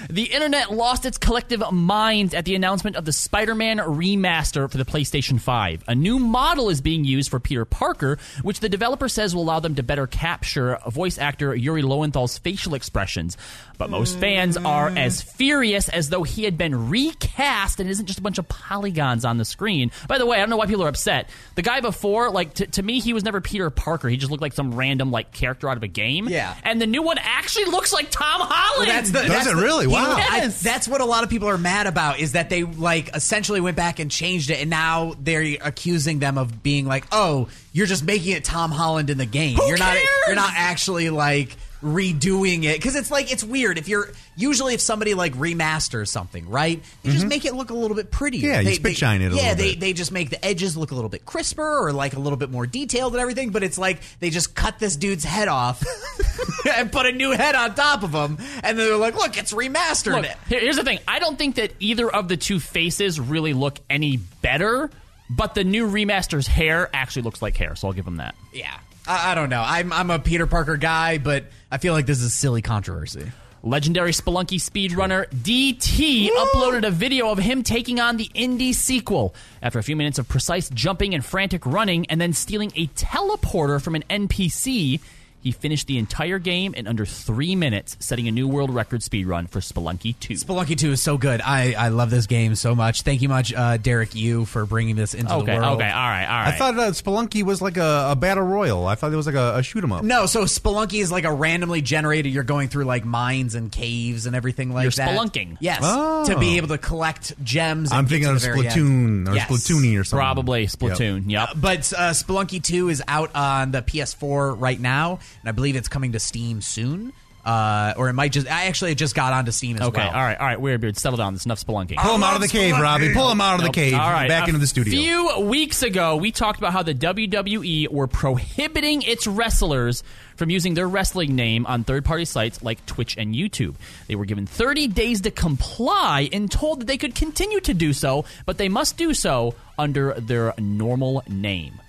[0.10, 4.78] The internet lost its collective minds at the announcement of the Spider Man remaster for
[4.78, 5.84] the PlayStation 5.
[5.86, 9.60] A new model is being used for Peter Parker, which the developer says will allow
[9.60, 13.36] them to better capture voice actor Yuri Lowenthal's facial expressions.
[13.78, 18.18] But most fans are as furious as though he had been recast and isn't just
[18.18, 19.92] a bunch of polygons on the screen.
[20.08, 21.30] By the way, I don't know why people are upset.
[21.56, 24.10] The guy before, like, t- to me, he was never Peter Parker.
[24.10, 26.28] He just looked like some random, like, character out of a game.
[26.28, 26.56] Yeah.
[26.64, 28.88] And the new one actually looks like Tom Holland.
[28.88, 29.86] Well, that's the, Does that's it the- really?
[29.86, 30.16] he- Wow.
[30.18, 30.62] I- Yes.
[30.62, 33.78] that's what a lot of people are mad about is that they like essentially went
[33.78, 38.04] back and changed it, and now they're accusing them of being like, "Oh, you're just
[38.04, 39.56] making it Tom Holland in the game.
[39.56, 39.98] Who you're not.
[40.26, 44.82] You're not actually like." Redoing it because it's like it's weird if you're usually if
[44.82, 48.48] somebody like remasters something right they just make it look a little bit prettier Mm-hmm.
[48.54, 49.80] Yeah, you they, spit they- shine it a yeah little they, bit.
[49.80, 52.50] they just make the edges look a little bit crisper or like a little bit
[52.50, 55.84] more detailed and everything but it's like they just cut this dude's head off
[56.78, 59.54] and put a new head on top of him and then they're like look it's
[59.54, 61.00] remastered Look, here- here's the thing.
[61.08, 64.90] I don't think that either of the two faces really look any better,
[65.30, 68.36] but the new remaster's hair actually looks like hair, so I'll give him that.
[68.54, 69.64] yeah I, I don't know.
[69.66, 73.32] I'm, I'm a peter parker guy but i feel like this is a silly controversy.
[73.64, 79.34] Legendary Spelunky speedrunner DT uploaded a video of him taking on the indie sequel.
[79.62, 83.82] After a few minutes of precise jumping and frantic running and then stealing a teleporter
[83.82, 85.02] from an NPC.
[85.42, 89.28] He finished the entire game in under three minutes, setting a new world record speed
[89.28, 90.34] run for Spelunky 2.
[90.34, 91.40] Spelunky 2 is so good.
[91.42, 93.04] I, I love this game so much.
[93.04, 95.78] Thank you much, uh, Derek Yu, for bringing this into Okay, the world.
[95.80, 96.48] okay, all right, all right.
[96.54, 98.86] I thought uh, Spelunky was like a, a battle royal.
[98.88, 100.04] I thought it was like a, a shoot 'em up.
[100.04, 102.34] No, so Spelunky is like a randomly generated.
[102.34, 105.10] You're going through like mines and caves and everything like You're that.
[105.18, 105.58] spelunking.
[105.62, 106.26] Yes, Oh.
[106.26, 107.92] to be able to collect gems.
[107.94, 109.30] I'm get thinking of Splatoon end.
[109.30, 109.50] or Yes.
[109.50, 110.18] Splatoony or something.
[110.24, 111.24] Probably Splatoon.
[111.28, 111.50] Yep.
[111.56, 115.88] But uh, Spelunky 2 is out on the PS4 right now, and I believe it's
[115.88, 117.14] coming to Steam soon.
[117.46, 118.46] Uh, or it might just.
[118.46, 120.10] I actually it just got onto Steam as Okay, well.
[120.10, 121.34] all right, all right, Weird Beard, settle down.
[121.34, 121.96] There's enough spelunking.
[121.96, 123.14] Pull him out of the cave, Robbie.
[123.14, 123.74] Pull him out of the Nope.
[123.74, 123.94] cave.
[123.94, 125.00] All right, Back a into the studio.
[125.00, 130.04] A few weeks ago, we talked about how the WWE were prohibiting its wrestlers
[130.36, 133.76] from using their wrestling name on third-party sites like Twitch and YouTube.
[134.08, 137.94] They were given 30 days to comply and told that they could continue to do
[137.94, 141.80] so, but they must do so under their normal name.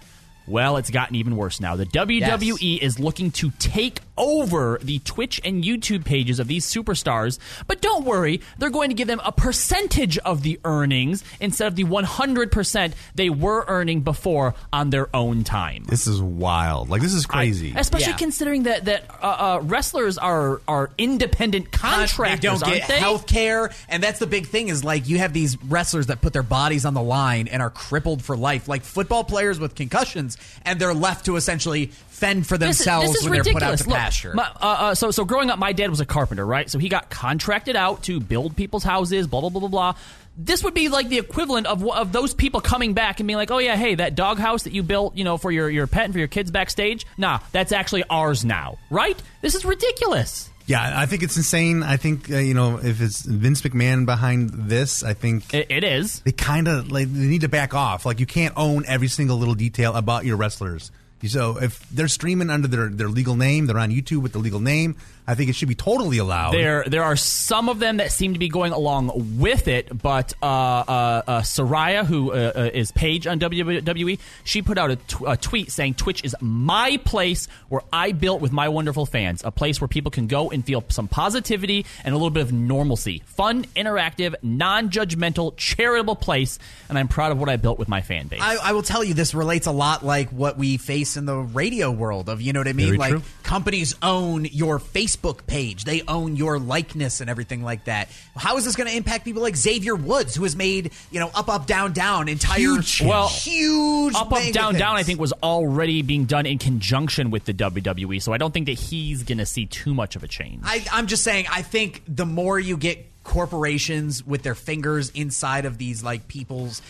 [0.48, 1.76] Well, it's gotten even worse now.
[1.76, 7.38] The WWE is looking to take over the Twitch and YouTube pages of these superstars,
[7.66, 11.76] but don't worry, they're going to give them a percentage of the earnings instead of
[11.76, 15.84] the 100% they were earning before on their own time.
[15.88, 16.90] This is wild.
[16.90, 17.72] Like this is crazy.
[17.76, 22.98] Especially considering that that uh, uh, wrestlers are are independent contractors, They don't aren't get
[22.98, 24.68] health care, and that's the big thing.
[24.68, 27.70] Is like you have these wrestlers that put their bodies on the line and are
[27.70, 32.58] crippled for life, like football players with concussions, and they're left to essentially fend for
[32.58, 34.34] This is- themselves this is when they're put out to Look, pasture.
[34.34, 36.68] my- uh, uh, so, so growing up, my dad was a carpenter, right?
[36.70, 39.94] So he got contracted out to build people's houses, blah blah blah blah blah.
[40.40, 43.50] This would be like the equivalent of of those people coming back and being like,
[43.50, 46.12] "Oh yeah, hey, that doghouse that you built, you know, for your your pet and
[46.12, 49.20] for your kids backstage, nah, that's actually ours now, right?
[49.42, 51.82] This is ridiculous." Yeah, I think it's insane.
[51.82, 55.82] I think uh, you know if it's Vince McMahon behind this, I think it, it
[55.82, 56.20] is.
[56.20, 58.04] They kind of like they need to back off.
[58.06, 60.92] Like you can't own every single little detail about your wrestlers.
[61.26, 64.60] So if they're streaming under their, their legal name, they're on YouTube with the legal
[64.60, 64.96] name.
[65.28, 66.54] I think it should be totally allowed.
[66.54, 70.32] There, there are some of them that seem to be going along with it, but
[70.42, 74.96] uh, uh, uh, Saraya, who uh, uh, is Paige on WWE, she put out a,
[74.96, 79.42] tw- a tweet saying Twitch is my place where I built with my wonderful fans,
[79.44, 82.50] a place where people can go and feel some positivity and a little bit of
[82.50, 86.58] normalcy, fun, interactive, non-judgmental, charitable place,
[86.88, 88.40] and I'm proud of what I built with my fan base.
[88.42, 91.36] I, I will tell you, this relates a lot like what we face in the
[91.36, 92.86] radio world of, you know what I mean?
[92.86, 93.22] Very like true.
[93.42, 98.08] companies own your Facebook page, they own your likeness and everything like that.
[98.36, 101.30] How is this going to impact people like Xavier Woods, who has made, you know,
[101.34, 103.02] up, up, down, down, entire Huge.
[103.02, 104.96] well, huge up, up, down, down.
[104.96, 108.66] I think was already being done in conjunction with the WWE, so I don't think
[108.66, 110.62] that he's going to see too much of a change.
[110.64, 115.66] I, I'm just saying, I think the more you get corporations with their fingers inside
[115.66, 116.80] of these like people's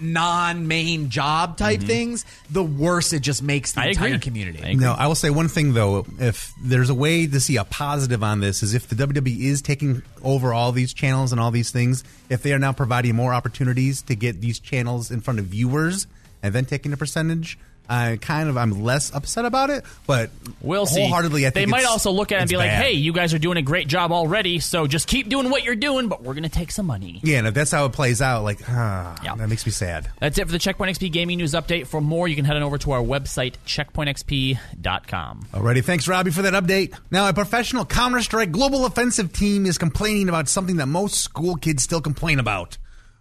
[0.00, 1.86] non-main job type mm-hmm.
[1.86, 4.18] things, the worse it just makes the I entire agree.
[4.18, 4.62] community.
[4.62, 4.74] I.
[4.74, 6.06] No, I will say one thing though.
[6.18, 9.62] If there's a way to see a positive on this, is if the WWE is
[9.62, 13.34] taking over all these channels and all these things, if they are now providing more
[13.34, 16.06] opportunities to get these channels in front of viewers
[16.42, 17.58] and then taking a percentage,
[17.88, 19.84] I kind of I'm less upset about it.
[20.06, 20.30] But
[20.60, 21.02] We'll see.
[21.02, 23.34] wholeheartedly, I think they might also look at it and be like, "Hey, you guys
[23.34, 26.32] are doing a great job already, so just keep doing what you're doing, but we're
[26.34, 29.14] going to take some money." Yeah, and if that's how it plays out, like ah,
[29.22, 29.34] Yeah.
[29.34, 30.10] that makes me sad.
[30.20, 31.86] That's it for the Checkpoint XP gaming news update.
[31.86, 35.46] For more, you can head on over to our website checkpointxp.com.
[35.52, 36.94] Alrighty, thanks Robbie for that update.
[37.10, 41.56] Now, a professional Counter Strike global offensive team is complaining about something that most school
[41.56, 42.78] kids still complain about.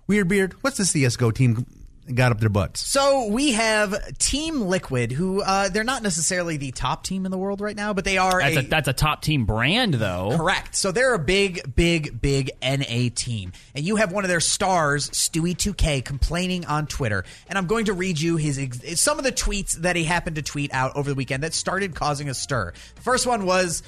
[0.07, 1.65] Weird Beard, what's the CS:GO team
[2.13, 2.85] got up their butts?
[2.85, 7.37] So we have Team Liquid, who uh, they're not necessarily the top team in the
[7.37, 10.33] world right now, but they are That's a, a, that's a top team brand, though.
[10.35, 10.75] Correct.
[10.75, 13.51] So they're a big, big, big NA team.
[13.75, 17.23] And you have one of their stars, Stewie2K, complaining on Twitter.
[17.47, 20.35] And I'm going to read you his ex- some of the tweets that he happened
[20.37, 22.73] to tweet out over the weekend that started causing a stir.
[23.01, 23.83] First one was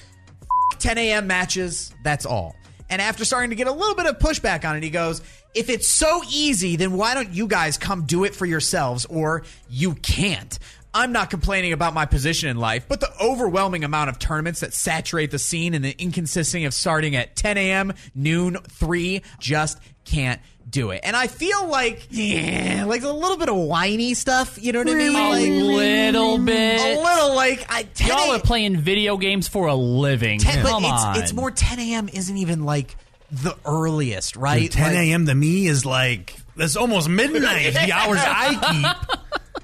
[0.79, 1.27] 10 a.m.
[1.27, 2.55] matches, that's all.
[2.89, 5.21] And after starting to get a little bit of pushback on it, he goes,
[5.55, 9.05] If it's so easy, then why don't you guys come do it for yourselves?
[9.05, 10.57] Or you can't.
[10.93, 14.73] I'm not complaining about my position in life, but the overwhelming amount of tournaments that
[14.73, 20.39] saturate the scene and the inconsistency of starting at 10 a.m., noon, 3 just can't
[20.69, 21.01] do it.
[21.03, 24.89] And I feel like, yeah, like a little bit of whiny stuff, you know what
[24.89, 25.15] I mean?
[25.15, 26.79] A Like, little bit.
[26.79, 30.39] A little like, I, 10 Y'all a- are playing video games for a living.
[30.39, 31.11] 10, Come but on.
[31.17, 32.09] it's, it's more 10 a.m.
[32.09, 32.95] isn't even like
[33.31, 34.61] the earliest, right?
[34.63, 35.25] Dude, 10 Like- a.m.
[35.27, 37.73] to me is like that's almost midnight.
[37.73, 39.19] the hours I keep.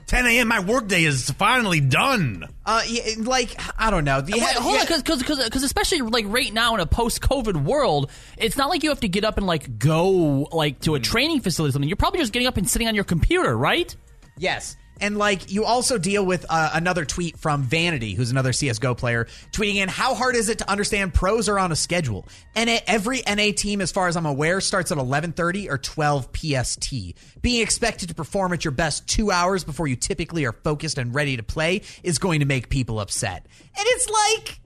[0.07, 0.49] 10 a.m.
[0.49, 2.45] My workday is finally done.
[2.65, 4.19] Uh, yeah, like I don't know.
[4.19, 8.11] The, Wait, hold on, because because especially like right now in a post COVID world,
[8.37, 10.09] it's not like you have to get up and like go
[10.51, 11.03] like to a Hmm.
[11.03, 11.87] training facility or something.
[11.87, 13.95] You're probably just getting up and sitting on your computer, right?
[14.37, 14.75] Yes.
[15.01, 19.25] And like you also deal with uh, another tweet from Vanity, who's another CS:GO player,
[19.51, 22.27] tweeting in how hard is it to understand pros are on a schedule.
[22.55, 26.93] And every NA team, as far as I'm aware, starts at 11:30 or 12 PST.
[27.41, 31.13] Being expected to perform at your best two hours before you typically are focused and
[31.13, 33.45] ready to play is going to make people upset.
[33.77, 34.60] And it's like.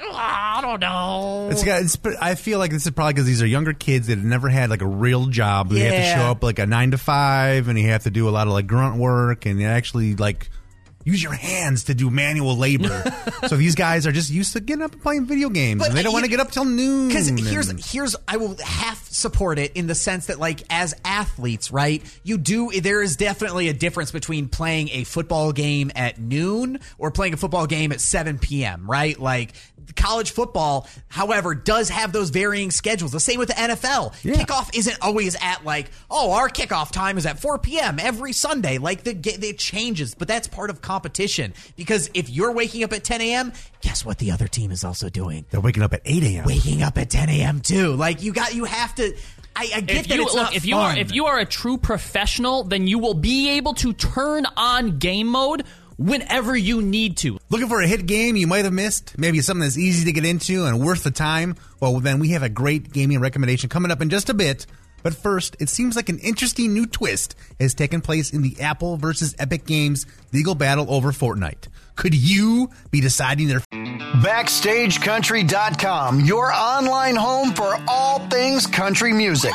[0.00, 1.48] I don't know.
[1.50, 1.82] It's got.
[1.82, 4.48] It's, I feel like this is probably because these are younger kids that have never
[4.48, 5.70] had like a real job.
[5.70, 6.16] They have to Yeah.
[6.16, 8.52] show up like a nine to five, and you have to do a lot of
[8.52, 10.50] like grunt work, and you actually like
[11.06, 13.04] use your hands to do manual labor.
[13.46, 15.98] so these guys are just used to getting up and playing video games, But and
[15.98, 17.08] they don't you- want to get up till noon.
[17.08, 21.70] Because here's here's I will half support it in the sense that like as athletes,
[21.70, 22.02] right?
[22.24, 27.10] You do there is definitely a difference between playing a football game at noon or
[27.10, 28.90] playing a football game at 7 p.m.
[28.90, 29.20] Right?
[29.20, 29.52] Like
[29.96, 33.12] college football, however, does have those varying schedules.
[33.12, 34.14] The same with the NFL.
[34.22, 37.98] Kickoff isn't always at like, oh, our kickoff time is at 4 p.m.
[37.98, 38.78] every Sunday.
[38.78, 42.92] Like the ga- it changes, but that's part of competition because if you're waking up
[42.92, 45.44] at 10 a.m., guess what the other team is also doing?
[45.50, 46.44] They're waking up at 8 a.m.
[46.44, 47.60] waking up at 10 a.m.
[47.60, 47.94] too.
[47.94, 49.16] Like you got, you have to.
[49.56, 51.38] I, I get if that you, it's look, not if you are if you are
[51.38, 55.64] a true professional, then you will be able to turn on game mode
[55.96, 57.38] whenever you need to.
[57.50, 59.18] Looking for a hit game you might have missed?
[59.18, 61.56] Maybe something that's easy to get into and worth the time?
[61.80, 64.66] Well, then we have a great gaming recommendation coming up in just a bit.
[65.02, 68.96] But first, it seems like an interesting new twist has taken place in the Apple
[68.96, 71.68] versus Epic Games legal battle over Fortnite.
[71.94, 79.52] Could you be deciding their BackstageCountry.com, your online home for all things country music.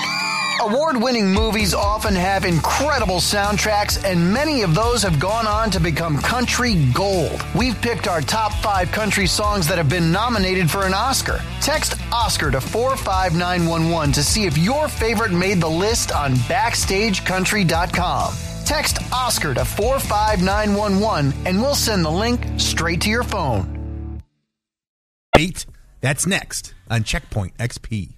[0.61, 5.79] Award winning movies often have incredible soundtracks, and many of those have gone on to
[5.79, 7.41] become country gold.
[7.55, 11.39] We've picked our top five country songs that have been nominated for an Oscar.
[11.61, 18.33] Text Oscar to 45911 to see if your favorite made the list on BackstageCountry.com.
[18.65, 24.21] Text Oscar to 45911 and we'll send the link straight to your phone.
[25.37, 25.65] Eight?
[26.01, 28.09] That's next on Checkpoint XP.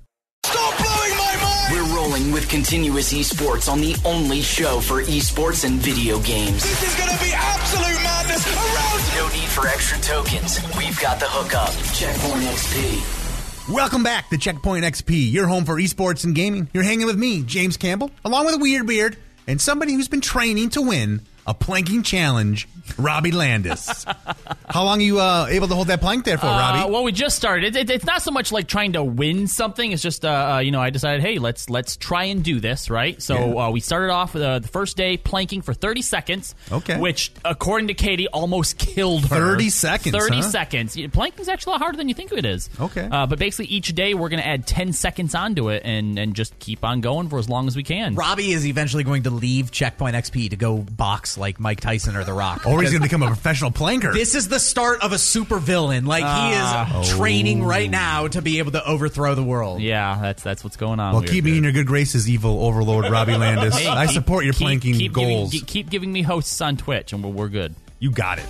[1.72, 6.64] We're rolling with continuous esports on the only show for esports and video games.
[6.64, 9.16] This is going to be absolute madness around.
[9.16, 10.60] No need for extra tokens.
[10.78, 11.70] We've got the hookup.
[11.96, 13.74] Checkpoint XP.
[13.74, 16.70] Welcome back to Checkpoint XP, your home for esports and gaming.
[16.74, 19.16] You're hanging with me, James Campbell, along with a weird beard
[19.48, 22.68] and somebody who's been training to win a planking challenge,
[22.98, 24.06] Robbie Landis.
[24.70, 26.92] How long are you uh, able to hold that plank there for, Uh, Robbie?
[26.92, 27.76] well, we just started.
[27.76, 29.92] It, it, it's not so much like trying to win something.
[29.92, 32.90] It's just, uh, uh, you know, I decided, hey, let's let's try and do this,
[32.90, 33.22] right?
[33.22, 33.66] So Yeah.
[33.68, 36.56] uh, we started off with uh, the first day planking for 30 seconds.
[36.72, 37.00] Okay.
[37.00, 39.36] Which, according to Katie, almost killed her.
[39.56, 40.42] 30 seconds, 30 huh?
[40.44, 40.96] seconds.
[40.98, 42.70] Yeah, Planking's actually a lot harder than you think it is.
[42.80, 43.08] Okay.
[43.12, 46.34] Uh, but basically, each day we're going to add 10 seconds onto it and, and
[46.36, 48.16] just keep on going for as long as we can.
[48.16, 52.24] Robbie is eventually going to leave Checkpoint XP to go box like Mike Tyson or
[52.24, 52.66] The Rock.
[52.66, 54.14] or he's going to become a professional planker.
[54.14, 56.06] This is the start of a super villain.
[56.06, 56.86] Like Ah.
[56.86, 59.82] he is training right now to be able to overthrow the world.
[59.82, 61.14] Yeah, that's that's what's going on.
[61.14, 63.78] well, keep me in your good graces, evil overlord Robbie Landis.
[63.78, 65.52] Hey, I keep- support your keep- planking keep goals.
[65.52, 67.76] Giving, keep giving me hosts on Twitch, and we're, we're good.
[68.00, 68.46] you got it.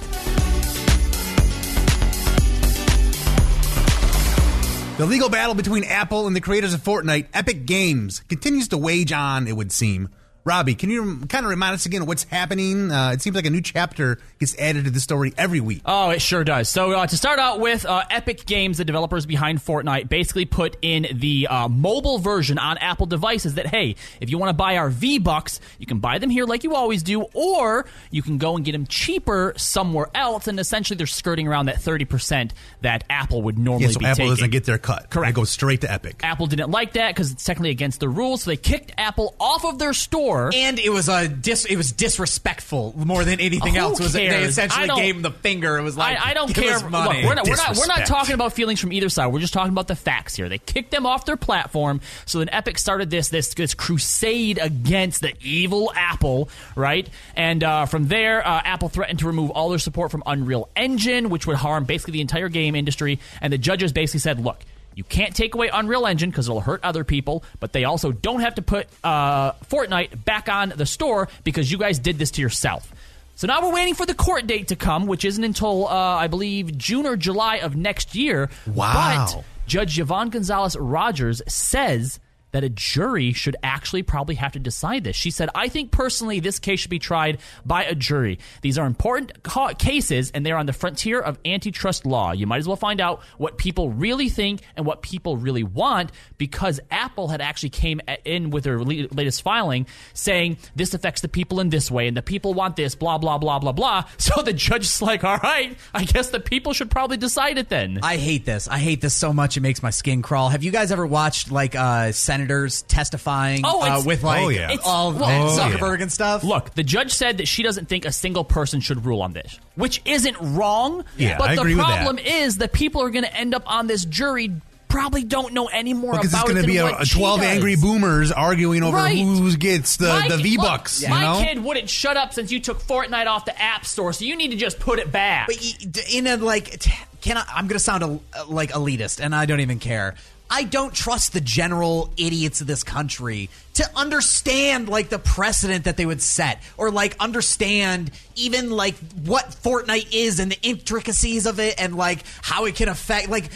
[4.97, 9.11] The legal battle between Apple and the creators of Fortnite, Epic Games, continues to wage
[9.11, 10.09] on, it would seem.
[10.43, 12.91] Robbie, can you kind of remind us again what's happening?
[12.91, 15.81] Uh, it seems like a new chapter gets added to the story every week.
[15.85, 16.67] Oh, it sure does.
[16.67, 20.77] So uh, to start out with, uh, Epic Games, the developers behind Fortnite, basically put
[20.81, 24.77] in the uh, mobile version on Apple devices that hey, if you want to buy
[24.77, 28.39] our V Bucks, you can buy them here like you always do, or you can
[28.39, 30.47] go and get them cheaper somewhere else.
[30.47, 34.01] And essentially, they're skirting around that thirty percent that Apple would normally be taking.
[34.01, 34.31] Yeah, so Apple taking.
[34.31, 35.09] doesn't get their cut.
[35.11, 35.29] Correct.
[35.29, 36.21] It goes straight to Epic.
[36.23, 39.65] Apple didn't like that because it's technically against the rules, so they kicked Apple off
[39.65, 40.30] of their store.
[40.53, 43.99] And it was a dis- it was disrespectful more than anything Who else.
[43.99, 45.77] Was they essentially gave him the finger.
[45.77, 46.75] It was like I, I don't care.
[46.75, 47.23] us money.
[47.23, 49.27] Look, we're not, we're not we're not talking about feelings from either side.
[49.27, 50.49] We're just talking about the facts here.
[50.49, 52.01] They kicked them off their platform.
[52.25, 57.07] So then Epic started this this this crusade against the evil Apple, right?
[57.35, 61.29] And uh, from there, uh, Apple threatened to remove all their support from Unreal Engine,
[61.29, 63.19] which would harm basically the entire game industry.
[63.41, 64.59] And the judges basically said, look.
[64.95, 68.41] You can't take away Unreal Engine because it'll hurt other people, but they also don't
[68.41, 72.41] have to put uh, Fortnite back on the store because you guys did this to
[72.41, 72.93] yourself.
[73.35, 76.27] So now we're waiting for the court date to come, which isn't until uh, I
[76.27, 78.49] believe June or July of next year.
[78.67, 79.27] Wow.
[79.33, 82.19] But Judge Yvonne Gonzalez Rogers says
[82.51, 85.15] that a jury should actually probably have to decide this.
[85.15, 88.39] She said, I think personally this case should be tried by a jury.
[88.61, 92.31] These are important ca- cases and they're on the frontier of antitrust law.
[92.31, 96.11] You might as well find out what people really think and what people really want
[96.37, 101.27] because Apple had actually came in with their le- latest filing saying this affects the
[101.29, 104.03] people in this way and the people want this, blah, blah, blah, blah, blah.
[104.21, 107.69] So the judge is like, all right, I guess the people should probably decide it
[107.69, 107.99] then.
[108.03, 108.67] I hate this.
[108.67, 109.57] I hate this so much.
[109.57, 110.49] It makes my skin crawl.
[110.49, 112.11] Have you guys ever watched like uh,
[112.41, 114.65] senators testifying Oh, uh, it's- with like Oh, yeah.
[114.71, 116.03] It's- all well, Oh, Zuckerberg yeah.
[116.03, 116.43] and stuff?
[116.43, 119.59] Look, the judge said that she doesn't think a single person should rule on this,
[119.75, 121.03] which isn't wrong.
[121.17, 122.03] Yeah, but I agree the with that.
[122.03, 124.51] problem is the people are going to end up on this jury
[124.89, 127.05] probably don't know any more Because it's about going to than be a, what a
[127.05, 127.47] she 12 does.
[127.49, 129.17] angry boomers arguing over Right.
[129.17, 131.01] who gets the, My the kid- V look, Bucks.
[131.01, 131.41] You My know?
[131.45, 134.51] kid wouldn't shut up since you took Fortnite off the App Store, so you need
[134.51, 135.47] to just put it back.
[135.47, 136.91] But y- d- in a like, t-
[137.21, 137.45] can I?
[137.55, 138.19] I'm going to sound a,
[138.49, 140.15] like elitist, and I don't even care.
[140.51, 145.95] I don't trust the general idiots of this country to understand like the precedent that
[145.95, 151.59] they would set, or like understand even like what Fortnite is and the intricacies of
[151.59, 153.49] it, and like how it can affect like.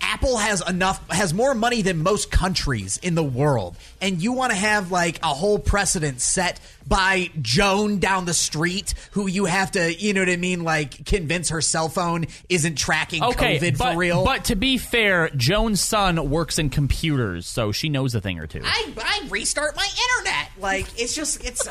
[0.00, 3.76] Apple has enough has more money than most countries in the world.
[4.00, 8.94] And you want to have like a whole precedent set by Joan down the street
[9.12, 12.76] who you have to you know what I mean like convince her cell phone isn't
[12.76, 14.24] tracking okay, COVID but, for real.
[14.24, 18.46] But to be fair, Joan's son works in computers, so she knows a thing or
[18.46, 18.62] two.
[18.64, 20.50] I, I restart my internet.
[20.58, 21.68] Like it's just it's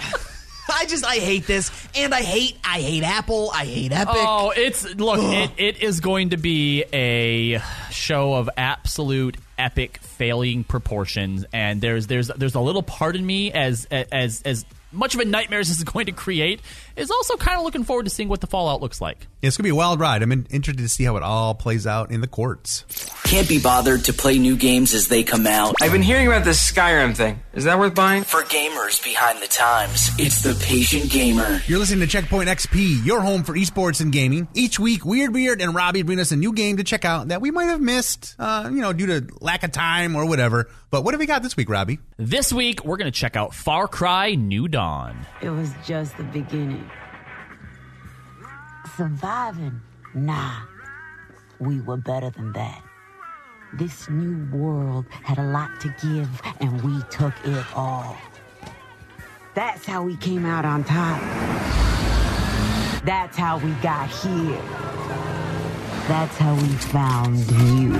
[0.73, 1.71] I just I hate this.
[1.95, 3.51] And I hate I hate Apple.
[3.53, 4.15] I hate Epic.
[4.15, 7.59] Oh, it's look, it, it is going to be a
[7.91, 13.51] show of absolute epic failing proportions, and there's there's there's a little part in me
[13.51, 16.61] as as as much of a nightmare as this is going to create
[16.99, 19.27] is also kind of looking forward to seeing what the fallout looks like.
[19.41, 20.21] Yeah, It's going to be a wild ride.
[20.21, 22.83] I'm in, interested to see how it all plays out in the courts.
[23.23, 25.75] Can't be bothered to play new games as they come out.
[25.81, 27.39] I've been hearing about this Skyrim thing.
[27.53, 28.23] Is that worth buying?
[28.23, 31.61] For gamers behind the times, it's the patient gamer.
[31.67, 34.47] You're listening to Checkpoint XP, your home for esports and gaming.
[34.53, 37.41] Each week, Weird Beard and Robbie bring us a new game to check out that
[37.41, 40.69] we might have missed, uh, you know, due to lack of time or whatever.
[40.91, 41.99] But what have we got this week, Robbie?
[42.17, 45.25] This week, we're going to check out Far Cry New Dawn.
[45.41, 46.88] It was just the beginning.
[48.99, 49.79] Surviving?
[50.13, 50.63] Nah.
[51.57, 52.83] We were better than that.
[53.71, 58.17] This new world had a lot to give, and we took it all.
[59.55, 61.21] That's how we came out on top.
[63.05, 64.61] That's how we got here.
[66.09, 67.93] That's how we found you.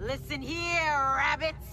[0.00, 1.71] Listen here, rabbits.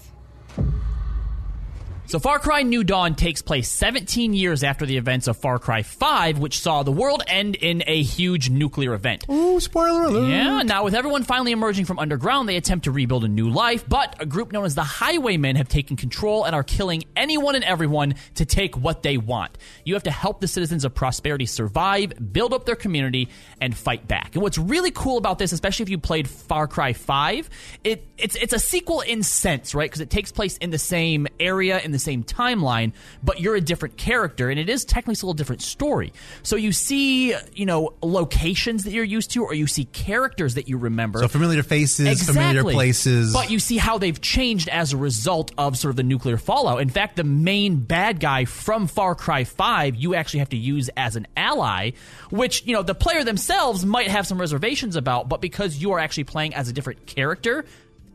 [2.10, 5.84] So Far Cry New Dawn takes place 17 years after the events of Far Cry
[5.84, 9.26] 5, which saw the world end in a huge nuclear event.
[9.30, 10.28] Ooh, spoiler alert.
[10.28, 13.88] Yeah, now with everyone finally emerging from underground, they attempt to rebuild a new life,
[13.88, 17.62] but a group known as the Highwaymen have taken control and are killing anyone and
[17.62, 19.56] everyone to take what they want.
[19.84, 23.28] You have to help the citizens of Prosperity survive, build up their community,
[23.60, 24.34] and fight back.
[24.34, 27.48] And what's really cool about this, especially if you played Far Cry 5,
[27.84, 29.88] it, it's, it's a sequel in sense, right?
[29.88, 33.60] Because it takes place in the same area, in the same timeline, but you're a
[33.60, 36.12] different character, and it is technically still a different story.
[36.42, 40.68] So you see, you know, locations that you're used to, or you see characters that
[40.68, 41.20] you remember.
[41.20, 43.32] So familiar faces, familiar places.
[43.32, 46.80] But you see how they've changed as a result of sort of the nuclear fallout.
[46.80, 50.90] In fact, the main bad guy from Far Cry 5, you actually have to use
[50.96, 51.92] as an ally,
[52.30, 55.98] which, you know, the player themselves might have some reservations about, but because you are
[55.98, 57.64] actually playing as a different character,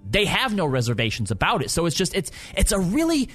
[0.10, 1.70] they have no reservations about it.
[1.70, 3.30] So it's just it's it's a really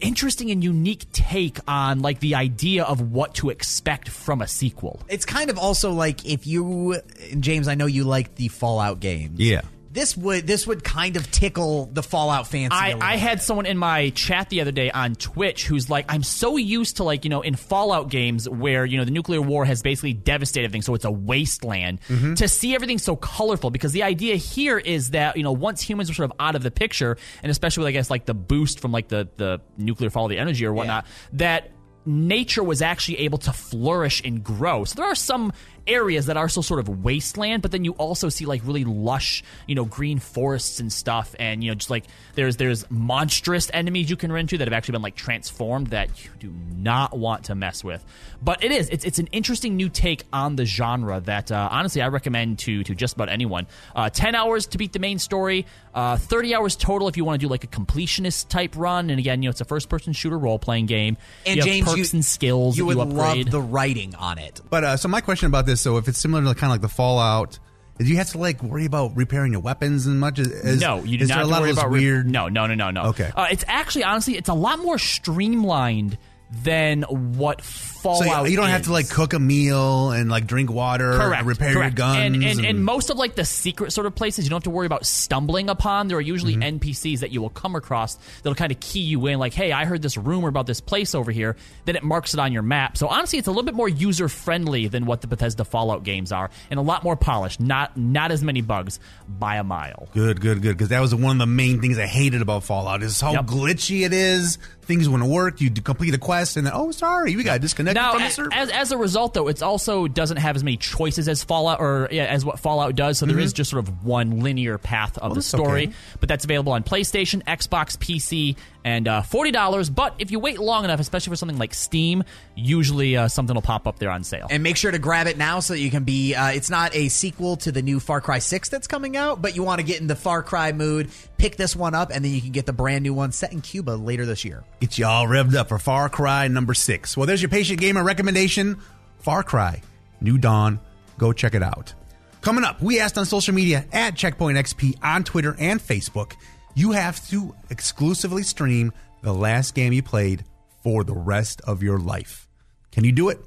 [0.00, 5.00] interesting and unique take on like the idea of what to expect from a sequel.
[5.08, 7.00] It's kind of also like if you,
[7.30, 9.40] and James, I know you like the Fallout games.
[9.40, 9.62] Yeah.
[9.92, 12.74] This would this would kind of tickle the Fallout fancy.
[12.74, 16.06] a I, I had someone in my chat the other day on Twitch who's like,
[16.08, 19.40] I'm so used to like, you know, in Fallout games where, you know, the nuclear
[19.40, 22.34] war has basically devastated everything, so it's a wasteland, Mm-hmm.
[22.34, 26.08] to see everything so colorful because the idea here is that, you know, once humans
[26.08, 28.78] are sort of out of the picture, and especially with, I guess, like the boost
[28.78, 31.70] from like the, the nuclear fall of the energy or whatnot, that
[32.06, 34.84] nature was actually able to flourish and grow.
[34.84, 35.52] So there are some
[35.86, 39.42] areas that are still sort of wasteland, but then you also see like really lush,
[39.66, 42.04] you know, green forests and stuff, and you know, just like
[42.34, 46.08] there's there's monstrous enemies you can run into that have actually been like transformed that
[46.24, 48.04] you do not want to mess with.
[48.42, 52.02] But it is it's it's an interesting new take on the genre that uh, honestly
[52.02, 53.66] I recommend to to just about anyone.
[53.94, 57.40] Uh, Ten hours to beat the main story, uh, thirty hours total if you want
[57.40, 59.10] to do like a completionist type run.
[59.10, 61.16] And again, you know, it's a first person shooter role playing game.
[61.46, 64.60] And You James, perks and skills You would you love the writing on it.
[64.68, 66.80] But uh, so my question about this, so if it's similar to kind of like
[66.80, 67.58] the Fallout,
[67.98, 70.80] do you have to like worry about repairing your weapons as much as?
[70.80, 72.30] no, you do not have a lot to worry about re- weird.
[72.30, 73.02] no, no, no, no, no.
[73.10, 73.30] Okay.
[73.36, 76.16] uh, it's actually honestly, it's a lot more streamlined
[76.50, 77.60] than what
[78.00, 78.24] Fallout.
[78.24, 81.44] so you, don't have to like cook a meal and like drink water, Correct.
[81.44, 81.98] repair correct.
[81.98, 84.56] your guns, and, and, and most of like the secret sort of places, you don't
[84.58, 86.08] have to worry about stumbling upon.
[86.08, 86.78] There are usually Mm-hmm.
[86.78, 89.84] NPCs that you will come across that'll kind of key you in, like, "Hey, I
[89.84, 92.96] heard this rumor about this place over here." Then it marks it on your map.
[92.96, 96.32] So honestly, it's a little bit more user friendly than what the Bethesda Fallout games
[96.32, 97.60] are, and a lot more polished.
[97.60, 98.98] Not not as many bugs
[99.28, 100.08] by a mile.
[100.12, 100.76] Good, good, good.
[100.76, 103.46] Because that was one of the main things I hated about Fallout is how Yep.
[103.46, 104.58] glitchy it is.
[104.82, 105.60] Things wouldn't work.
[105.60, 108.52] You'd complete a quest and then, oh, sorry, we got disconnected Now, from the server.
[108.54, 112.08] as, as a result, though, it also doesn't have as many choices as Fallout or
[112.10, 113.18] yeah, as what Fallout does.
[113.18, 115.56] So there is just sort of one linear path of the Mm-hmm.
[115.58, 115.82] story.
[115.88, 115.94] okay.
[116.20, 119.90] But that's available on PlayStation, Xbox, PC, and uh, forty dollars.
[119.90, 122.24] But if you wait long enough, especially for something like Steam,
[122.54, 124.46] usually uh, something will pop up there on sale.
[124.50, 126.34] And make sure to grab it now so that you can be.
[126.34, 129.56] Uh, it's not a sequel to the new Far Cry 6 that's coming out, but
[129.56, 132.32] you want to get in the Far Cry mood, pick this one up, and then
[132.32, 134.64] you can get the brand new one set in Cuba later this year.
[134.80, 137.16] Get you all revved up for Far Cry number six.
[137.16, 138.80] Well, there's your patient gamer recommendation
[139.18, 139.82] Far Cry,
[140.20, 140.80] New Dawn.
[141.18, 141.92] Go check it out.
[142.40, 146.32] Coming up, we asked on social media at Checkpoint XP on Twitter and Facebook.
[146.74, 148.92] You have to exclusively stream
[149.22, 150.44] the last game you played
[150.82, 152.48] for the rest of your life.
[152.92, 153.38] Can you do it?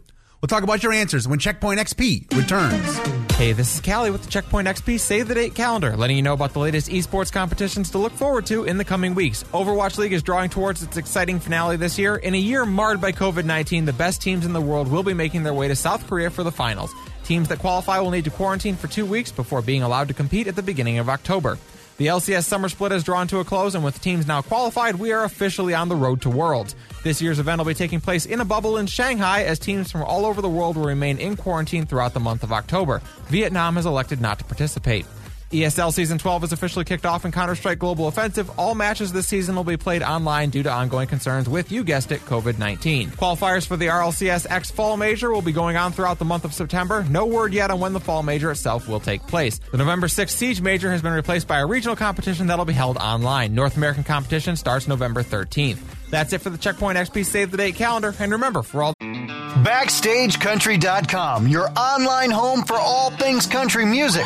[0.41, 3.31] We'll talk about your answers when Checkpoint XP returns.
[3.37, 6.33] Hey, this is Callie with the Checkpoint XP Save the Date calendar, letting you know
[6.33, 9.43] about the latest esports competitions to look forward to in the coming weeks.
[9.53, 12.17] Overwatch League is drawing towards its exciting finale this year.
[12.17, 15.13] In a year marred by COVID 19, the best teams in the world will be
[15.13, 16.93] making their way to South Korea for the finals.
[17.23, 20.47] Teams that qualify will need to quarantine for two weeks before being allowed to compete
[20.47, 21.57] at the beginning of October.
[21.97, 25.11] The LCS summer split has drawn to a close, and with teams now qualified, we
[25.11, 26.75] are officially on the road to Worlds.
[27.03, 30.01] This year's event will be taking place in a bubble in Shanghai as teams from
[30.01, 33.01] all over the world will remain in quarantine throughout the month of October.
[33.27, 35.05] Vietnam has elected not to participate.
[35.53, 38.49] ESL Season 12 has officially kicked off in Counter Strike Global Offensive.
[38.59, 42.11] All matches this season will be played online due to ongoing concerns with, you guessed
[42.11, 43.11] it, COVID 19.
[43.11, 46.53] Qualifiers for the RLCS X Fall Major will be going on throughout the month of
[46.53, 47.05] September.
[47.09, 49.59] No word yet on when the Fall Major itself will take place.
[49.71, 52.97] The November 6th Siege Major has been replaced by a regional competition that'll be held
[52.97, 53.53] online.
[53.53, 55.77] North American competition starts November 13th.
[56.09, 58.15] That's it for the Checkpoint XP Save the Date calendar.
[58.19, 58.93] And remember, for all.
[58.99, 64.25] BackstageCountry.com, your online home for all things country music.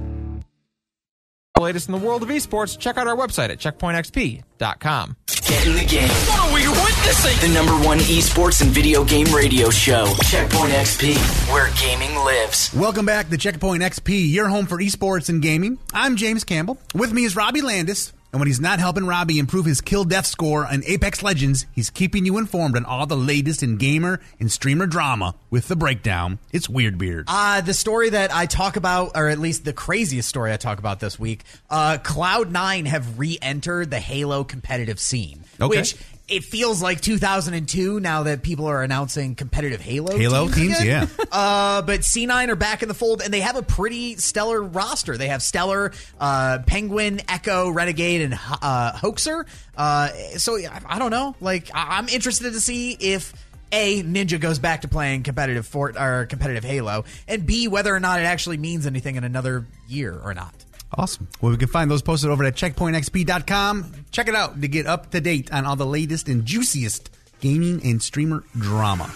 [1.61, 5.15] The latest in the world of esports, check out our website at checkpointxp.com.
[5.27, 6.09] Get in the game.
[6.09, 7.49] What are we witnessing?
[7.49, 11.13] The number one esports and video game radio show, Checkpoint XP,
[11.53, 12.73] where gaming lives.
[12.73, 15.77] Welcome back to Checkpoint XP, your home for esports and gaming.
[15.93, 16.79] I'm James Campbell.
[16.95, 18.11] With me is Robbie Landis.
[18.31, 21.89] And when he's not helping Robbie improve his kill death score on Apex Legends, he's
[21.89, 26.39] keeping you informed on all the latest in gamer and streamer drama with the breakdown.
[26.53, 27.25] It's Weird Beard.
[27.27, 30.79] Uh, the story that I talk about, or at least the craziest story I talk
[30.79, 35.43] about this week, uh, Cloud9 have re entered the Halo competitive scene.
[35.59, 35.77] Okay.
[35.77, 35.95] Which
[36.31, 41.07] it feels like 2002 now that people are announcing competitive Halo Halo teams, again.
[41.19, 41.25] yeah.
[41.31, 45.15] Uh, but C9 are back in the fold, and they have a pretty stellar roster.
[45.17, 49.45] They have Stellar, uh, Penguin, Echo, Renegade, and uh, Hoaxer.
[49.77, 51.35] Uh, so I, I don't know.
[51.39, 53.33] Like I- I'm interested to see if
[53.71, 57.99] a Ninja goes back to playing competitive Fort or competitive Halo, and B whether or
[58.01, 60.53] not it actually means anything in another year or not.
[60.93, 61.29] Awesome.
[61.39, 63.93] Well, we can find those posted over at checkpointxp.com.
[64.11, 67.09] Check it out to get up to date on all the latest and juiciest
[67.39, 69.13] gaming and streamer drama.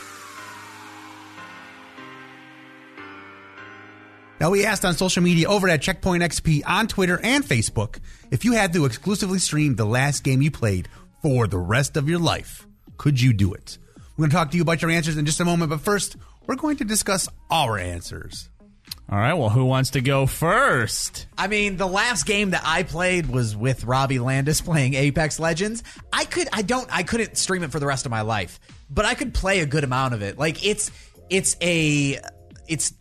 [4.39, 7.99] Now, we asked on social media over at Checkpoint XP on Twitter and Facebook
[8.31, 10.89] if you had to exclusively stream the last game you played
[11.21, 13.77] for the rest of your life, could you do it?
[14.17, 16.17] We're going to talk to you about your answers in just a moment, but first,
[16.47, 18.49] we're going to discuss our answers.
[19.07, 21.27] All right, well, who wants to go first?
[21.37, 25.83] I mean, the last game that I played was with Robbie Landis playing Apex Legends.
[26.11, 28.59] I could, I don't, I couldn't stream it for the rest of my life,
[28.89, 30.39] but I could play a good amount of it.
[30.39, 30.91] Like it's,
[31.29, 32.19] it's a,
[32.67, 32.93] it's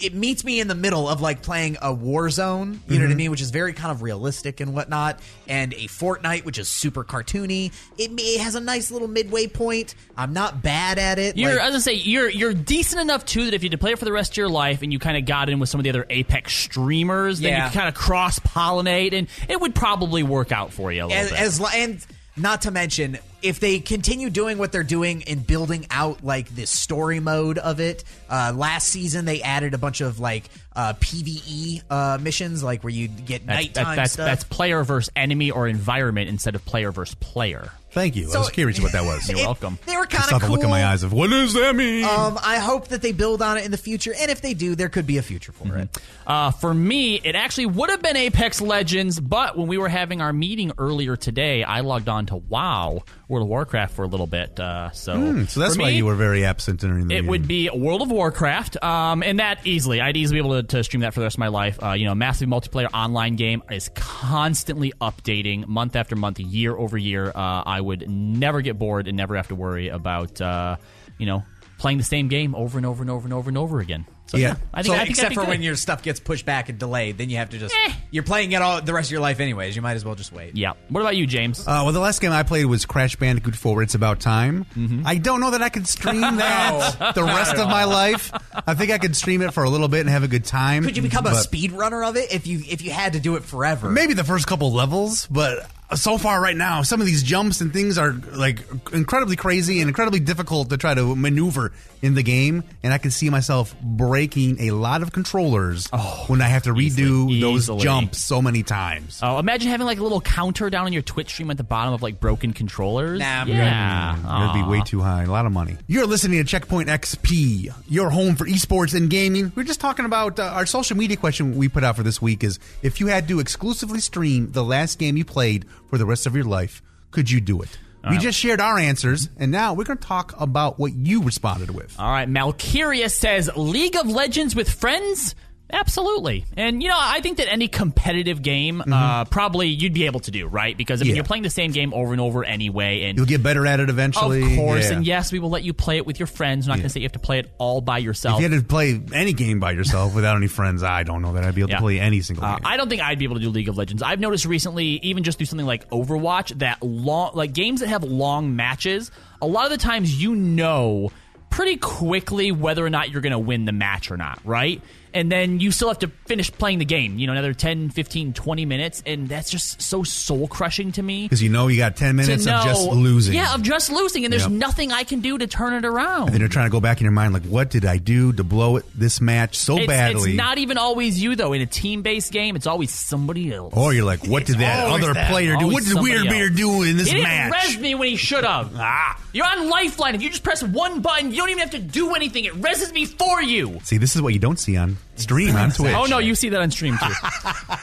[0.00, 3.14] it meets me in the middle of like playing a Warzone, you know what I
[3.14, 3.16] Mhm.
[3.16, 5.18] mean, which is very kind of realistic and whatnot,
[5.48, 7.72] and a Fortnite, which is super cartoony.
[7.98, 9.94] It, it has a nice little midway point.
[10.16, 11.36] I'm not bad at it.
[11.36, 13.98] You're, like- as I say, you're you're decent enough too that if you play it
[13.98, 15.84] for the rest of your life and you kind of got in with some of
[15.84, 17.66] the other Apex streamers, then Yeah.
[17.66, 21.18] you kind of cross pollinate and it would probably work out for you a little
[21.22, 21.38] as, bit.
[21.40, 22.06] as and
[22.36, 26.70] not to mention if they continue doing what they're doing and building out like this
[26.70, 31.82] story mode of it uh, last season they added a bunch of like uh, pve
[31.90, 35.50] uh, missions like where you get that's, nighttime that- that's, stuff that's player versus enemy
[35.50, 37.70] or environment instead of player versus player.
[37.96, 38.30] Thank you.
[38.30, 39.26] I was curious what that was.
[39.30, 39.78] You're welcome.
[39.86, 41.74] they were I kind saw of the look in my eyes of what does that
[41.74, 42.04] mean?
[42.04, 44.74] um, I hope that they build on it in the future, and if they do,
[44.74, 45.88] there could be a future for it.
[46.26, 50.20] Uh, for me, it actually would have been Apex Legends, but when we were having
[50.20, 54.26] our meeting earlier today, I logged on to WoW, World of Warcraft, for a little
[54.26, 54.60] bit.
[54.60, 57.16] Uh, so, Hmm, so that's for why me, you were very absent during the meeting.
[57.18, 57.30] It game.
[57.30, 60.84] would be World of Warcraft, um, and that easily, I'd easily be able to, to
[60.84, 61.82] stream that for the rest of my life.
[61.82, 66.98] Uh, you know, massive multiplayer online game is constantly updating month after month, year over
[66.98, 67.28] year.
[67.34, 70.76] Uh, I would never get bored and never have to worry about, uh,
[71.18, 71.42] you know,
[71.78, 74.06] playing the same game over and over and over and over and over again.
[74.28, 75.50] So, yeah, I think, So, I think except for good.
[75.50, 77.92] when your stuff gets pushed back and delayed, then you have to just Eh.
[78.10, 79.76] you're playing it all the rest of your life anyways.
[79.76, 80.56] You might as well just wait.
[80.56, 80.72] Yeah.
[80.88, 81.60] What about you, James?
[81.60, 83.84] Uh, well, the last game I played was Crash Bandicoot 4.
[83.84, 84.64] It's about time.
[84.74, 85.02] Mm-hmm.
[85.06, 88.32] I don't know that I could stream that the rest of my life.
[88.66, 90.82] I think I could stream it for a little bit and have a good time.
[90.82, 93.36] Could you become a but speedrunner of it if you if you had to do
[93.36, 93.88] it forever?
[93.90, 97.72] Maybe the first couple levels, but so far right now, some of these jumps and
[97.72, 98.60] things are like
[98.92, 101.72] incredibly crazy and incredibly difficult to try to maneuver
[102.02, 102.64] in the game.
[102.82, 105.88] And I can see myself breaking a lot of controllers
[106.26, 107.80] when I have to redo those easily.
[107.82, 109.20] jumps so many times.
[109.22, 111.94] Oh, imagine having like a little counter down on your Twitch stream at the bottom
[111.94, 113.18] of like broken controllers.
[113.18, 115.24] Nah, yeah, That'd be way too high.
[115.24, 115.76] A lot of money.
[115.86, 119.52] You're listening to Checkpoint XP, your home for esports and gaming.
[119.54, 122.44] We're just talking about uh, our social media question we put out for this week
[122.44, 126.26] is if you had to exclusively stream the last game you played for the rest
[126.26, 127.78] of your life, could you do it?
[128.06, 128.20] We right.
[128.20, 131.98] just shared our answers, and now we're going to talk about what you responded with.
[131.98, 135.34] All right, Malkyria says League of Legends with friends.
[135.72, 140.20] Absolutely, and you know I think that any competitive game, uh, probably you'd be able
[140.20, 141.10] to do right because I mean Mm-hmm.
[141.10, 141.14] Yeah.
[141.16, 143.88] you're playing the same game over and over anyway, and You'll get better at it
[143.90, 144.42] eventually.
[144.42, 144.96] of course, Yeah.
[144.98, 146.66] and yes, we will let you play it with your friends.
[146.66, 148.40] I'm not going to say you have to play it all by yourself.
[148.40, 151.32] If you had to play any game by yourself without any friends, I don't know
[151.32, 151.76] that I'd be able Yeah.
[151.76, 152.66] to play any single Uh, game.
[152.66, 154.02] I don't think I'd be able to do League of Legends.
[154.02, 158.04] I've noticed recently, even just through something like Overwatch, that long, like games that have
[158.04, 159.10] long matches,
[159.42, 161.10] a lot of the times you know
[161.50, 164.80] pretty quickly whether or not you're going to win the match or not, right?
[165.14, 168.32] And then you still have to finish playing the game, you know, another 10, 15,
[168.34, 171.24] 20 minutes, and that's just so soul crushing to me.
[171.24, 173.34] Because you know you got 10 minutes know, of just losing.
[173.34, 174.52] Yeah, of just losing, and there's Yep.
[174.52, 176.24] nothing I can do to turn it around.
[176.26, 178.32] and then you're trying to go back in your mind, like, what did I do
[178.34, 180.30] to blow it this match so it's, badly?
[180.32, 181.52] it's not even always you though.
[181.52, 183.72] In a team-based game, it's always somebody else.
[183.76, 185.30] Or you're like, what did that other that.
[185.30, 185.68] player do?
[185.68, 186.60] What did Weird Beard else.
[186.60, 187.16] do in this match?
[187.16, 187.64] he match?
[187.66, 188.72] res me when he should have.
[188.76, 189.18] Ah.
[189.32, 190.14] You're on Lifeline.
[190.14, 192.44] If you just press one button, you don't even have to do anything.
[192.44, 193.80] It reses me for you.
[193.84, 195.94] See, this is what you don't see on stream on Twitch.
[195.94, 197.04] Oh no, you see that on stream too.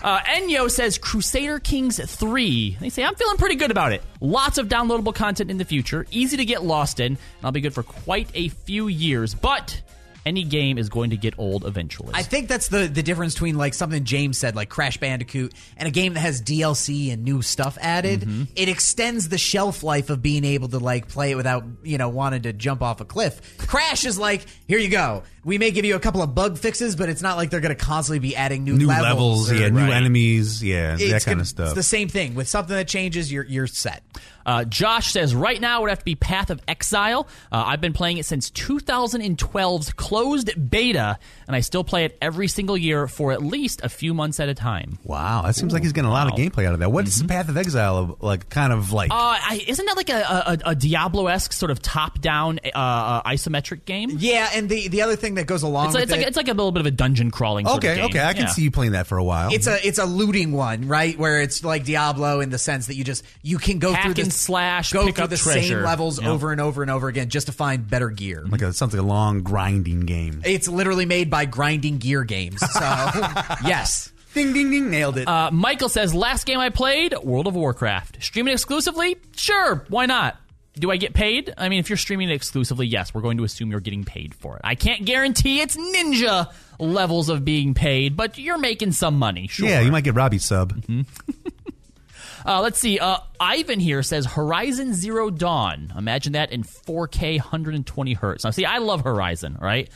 [0.04, 2.78] uh, Enyo says Crusader Kings 3.
[2.80, 4.04] They say I'm feeling pretty good about it.
[4.22, 7.62] Lots of downloadable content in the future, easy to get lost in, and I'll be
[7.62, 9.34] good for quite a few years.
[9.34, 9.82] But
[10.26, 12.12] any game is going to get old eventually.
[12.14, 15.88] I think that's the the difference between like something James said, like Crash Bandicoot, and
[15.88, 18.22] a game that has DLC and new stuff added.
[18.22, 18.44] Mm-hmm.
[18.56, 22.10] It extends the shelf life of being able to like play it without you know
[22.10, 23.58] wanting to jump off a cliff.
[23.58, 25.24] Crash is like, here you go.
[25.46, 27.76] We may give you a couple of bug fixes, but it's not like they're going
[27.76, 31.36] to constantly be adding new, New levels, or- yeah, new enemies, yeah, It's that kind
[31.36, 31.66] gonna- of stuff.
[31.68, 33.30] It's the same thing with something that changes.
[33.32, 34.04] You're you're set.
[34.46, 37.28] Uh, Josh says right now it would have to be Path of Exile.
[37.52, 41.18] Uh, I've been playing it since 2012's closed beta,
[41.48, 44.50] and I still play it every single year for at least a few months at
[44.50, 44.98] a time.
[45.04, 46.92] wow, that seems like he's getting a lot of gameplay out of that.
[46.92, 47.28] What's Mm-hmm.
[47.28, 49.12] the Path of Exile like, kind of like?
[49.12, 50.22] Uh, I, isn't that like a,
[50.66, 54.10] a, a Diablo esque sort of top down uh, uh, isometric game?
[54.18, 56.28] Yeah, and the the other thing that goes along It's, like, with it's, like, it,
[56.30, 57.66] it's like a little bit of a dungeon crawling.
[57.68, 58.06] Sort okay, of game.
[58.06, 58.48] okay, I can Yeah.
[58.50, 59.54] see you playing that for a while.
[59.54, 61.18] It's a it's a looting one, right?
[61.18, 64.10] Where it's like Diablo in the sense that you just you can go Hack through
[64.12, 65.62] and this slash, go pick through up the treasure.
[65.76, 66.30] same levels Yep.
[66.30, 68.44] over and over and over again just to find better gear.
[68.50, 70.42] like a, something a long grinding game.
[70.46, 72.60] It's literally made by Grinding Gear Games.
[72.60, 72.80] So
[73.66, 75.28] yes, Ding, ding, ding, nailed it.
[75.28, 78.18] Uh, Michael says, last game I played, World of Warcraft.
[78.24, 79.18] Streaming exclusively?
[79.36, 80.38] Sure, why not?
[80.76, 81.54] Do I get paid?
[81.56, 84.34] I mean, if you're streaming it exclusively, yes, we're going to assume you're getting paid
[84.34, 84.62] for it.
[84.64, 89.70] I can't guarantee it's ninja levels of being paid, but you're making some money, sure.
[89.70, 90.74] Yeah, you might get Robbie sub.
[92.46, 93.00] Uh, let's see.
[93.00, 95.94] Uh, Ivan here says Horizon Zero Dawn.
[95.98, 98.44] Imagine that in 4K, 120 hertz.
[98.44, 99.90] Now, see, I love Horizon, right?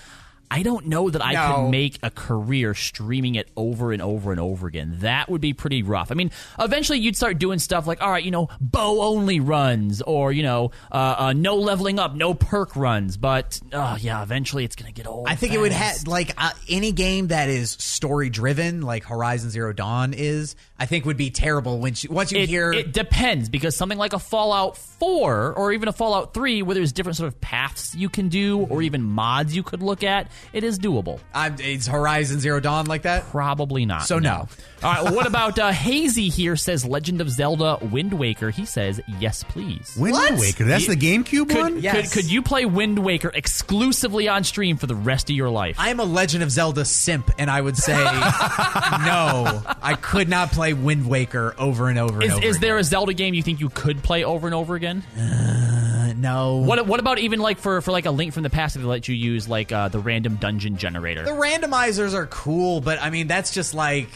[0.50, 1.56] I don't know that I No.
[1.66, 4.96] could make a career streaming it over and over and over again.
[5.00, 6.10] That would be pretty rough.
[6.10, 10.02] I mean, eventually you'd start doing stuff like, all right, you know, bow only runs,
[10.02, 13.18] or you know, uh, uh, no leveling up, no perk runs.
[13.18, 15.28] But uh, yeah, eventually it's gonna get old.
[15.28, 19.50] I think it would have like uh, any game that is story driven, like Horizon
[19.50, 20.56] Zero Dawn is.
[20.80, 23.98] I think would be terrible when you, once you it, hear it depends because something
[23.98, 27.96] like a Fallout 4 or even a Fallout 3 where there's different sort of paths
[27.96, 31.20] you can do or even mods you could look at, it is doable.
[31.34, 33.24] I'm, is Horizon Zero Dawn like that?
[33.30, 34.04] Probably not.
[34.04, 34.48] So no.
[34.84, 38.52] All right, well, what about uh, Hazy here says Legend of Zelda Wind Waker?
[38.52, 39.96] He says, yes, please.
[40.00, 40.66] Wind Waker.
[40.66, 41.82] That's the GameCube could, one?
[41.82, 45.78] Could, could you play Wind Waker exclusively on stream for the rest of your life?
[45.80, 49.64] I am a Legend of Zelda simp, and I would say no.
[49.82, 52.46] I could not play Wind Waker over and over and Is, over.
[52.46, 55.04] is there a Zelda game you think you could play over and over again?
[55.18, 56.58] Uh, no.
[56.58, 58.76] What What about even like for for like a link from the past?
[58.76, 61.24] They let you use like uh, the random dungeon generator.
[61.24, 64.10] The randomizers are cool, but I mean that's just like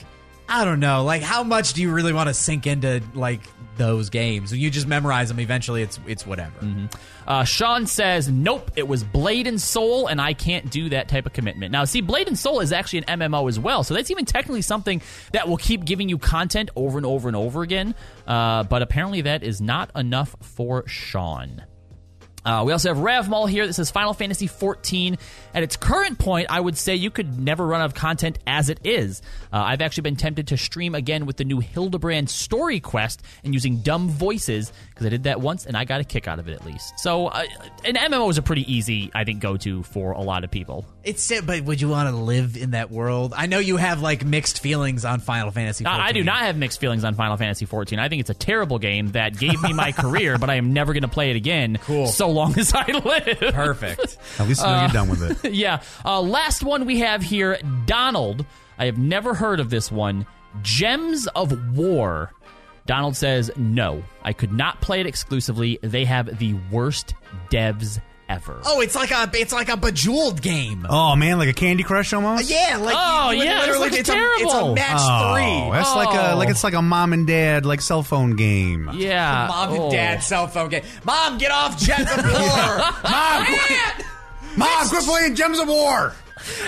[0.53, 1.05] I don't know.
[1.05, 3.39] Like how much do you really want to sink into like
[3.77, 4.53] those games?
[4.53, 5.39] You just memorize them.
[5.39, 6.53] Eventually, it's it's whatever.
[7.25, 11.25] Uh, Sean says, "Nope, it was Blade and Soul, and I can't do that type
[11.25, 14.11] of commitment." Now, see, Blade and Soul is actually an MMO as well, so that's
[14.11, 15.01] even technically something
[15.31, 17.95] that will keep giving you content over and over and over again.
[18.27, 21.63] Uh, but apparently, that is not enough for Sean.
[22.45, 25.19] Uh, we also have Ravmal here that says Final Fantasy XIV.
[25.53, 28.69] At its current point, I would say you could never run out of content as
[28.69, 29.21] it is.
[29.53, 33.53] Uh, I've actually been tempted to stream again with the new Hildibrand story quest and
[33.53, 36.47] using dumb voices because I did that once and I got a kick out of
[36.47, 36.93] it at least.
[36.97, 37.43] So, uh,
[37.85, 40.85] an MMO is a pretty easy, I think, go to for a lot of people.
[41.03, 43.33] It's sad, but would you want to live in that world?
[43.35, 45.83] I know you have like mixed feelings on Final Fantasy.
[45.83, 46.07] Now, 14.
[46.07, 47.97] I do not have mixed feelings on Final Fantasy XIV.
[47.97, 50.93] I think it's a terrible game that gave me my career, but I am never
[50.93, 51.79] going to play it again.
[51.83, 52.05] Cool.
[52.07, 53.53] So long as I live.
[53.53, 54.17] Perfect.
[54.39, 55.53] At least you know Uh, you're done with it.
[55.53, 55.81] yeah.
[56.05, 57.57] Uh, last one we have here
[57.87, 58.45] Donald.
[58.77, 60.25] I have never heard of this one.
[60.61, 62.31] Gems of War.
[62.85, 65.79] Donald says, no, I could not play it exclusively.
[65.81, 67.13] They have the worst
[67.49, 68.61] devs ever.
[68.65, 70.85] Oh, it's like a it's like a bejeweled game.
[70.89, 72.51] Oh man, like a Candy Crush almost.
[72.51, 74.45] Uh, yeah, like Oh, you- yeah, this literally, looks it's a terrible.
[74.45, 75.71] it's a match Oh, three.
[75.71, 76.37] that's like a Oh.
[76.37, 78.89] like it's like a mom and dad like cell phone game.
[78.93, 79.47] Yeah.
[79.49, 79.83] Mom Oh.
[79.83, 80.83] and dad cell phone game.
[81.03, 82.31] Mom, get off Gems of War.
[83.11, 84.05] Mom, quit,
[84.57, 86.13] Mom, quit playing Gems of War.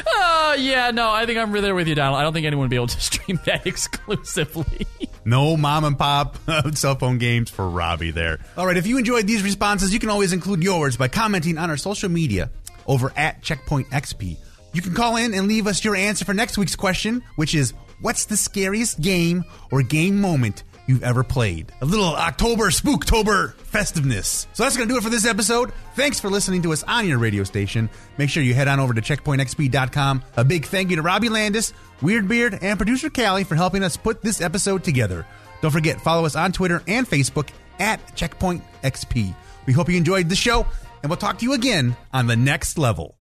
[0.06, 2.20] Uh, yeah, no, I think I'm really there with you, Donald.
[2.20, 4.88] I don't think anyone would be able to stream that exclusively.
[5.26, 6.38] No mom and pop
[6.74, 8.40] cell phone games for Robbie there.
[8.58, 11.70] All right, if you enjoyed these responses, you can always include yours by commenting on
[11.70, 12.52] our social media
[12.86, 14.38] over at Checkpoint XP.
[14.74, 17.74] You can call in and leave us your answer for next week's question, which is
[18.02, 21.72] what's the scariest game or game moment you've ever played?
[21.82, 24.48] A little October Spooktober festiveness.
[24.54, 25.72] So that's going to do it for this episode.
[25.96, 27.90] Thanks for listening to us on your radio station.
[28.18, 30.24] Make sure you head on over to checkpointxp.com.
[30.38, 33.98] A big thank you to Robbie Landis, Weird Beard, and producer Callie for helping us
[33.98, 35.26] put this episode together.
[35.62, 37.50] Don't forget, follow us on Twitter and Facebook
[37.80, 39.34] at Checkpoint XP.
[39.66, 40.66] We hope you enjoyed the show,
[41.02, 43.16] and we'll talk to you again on the next level.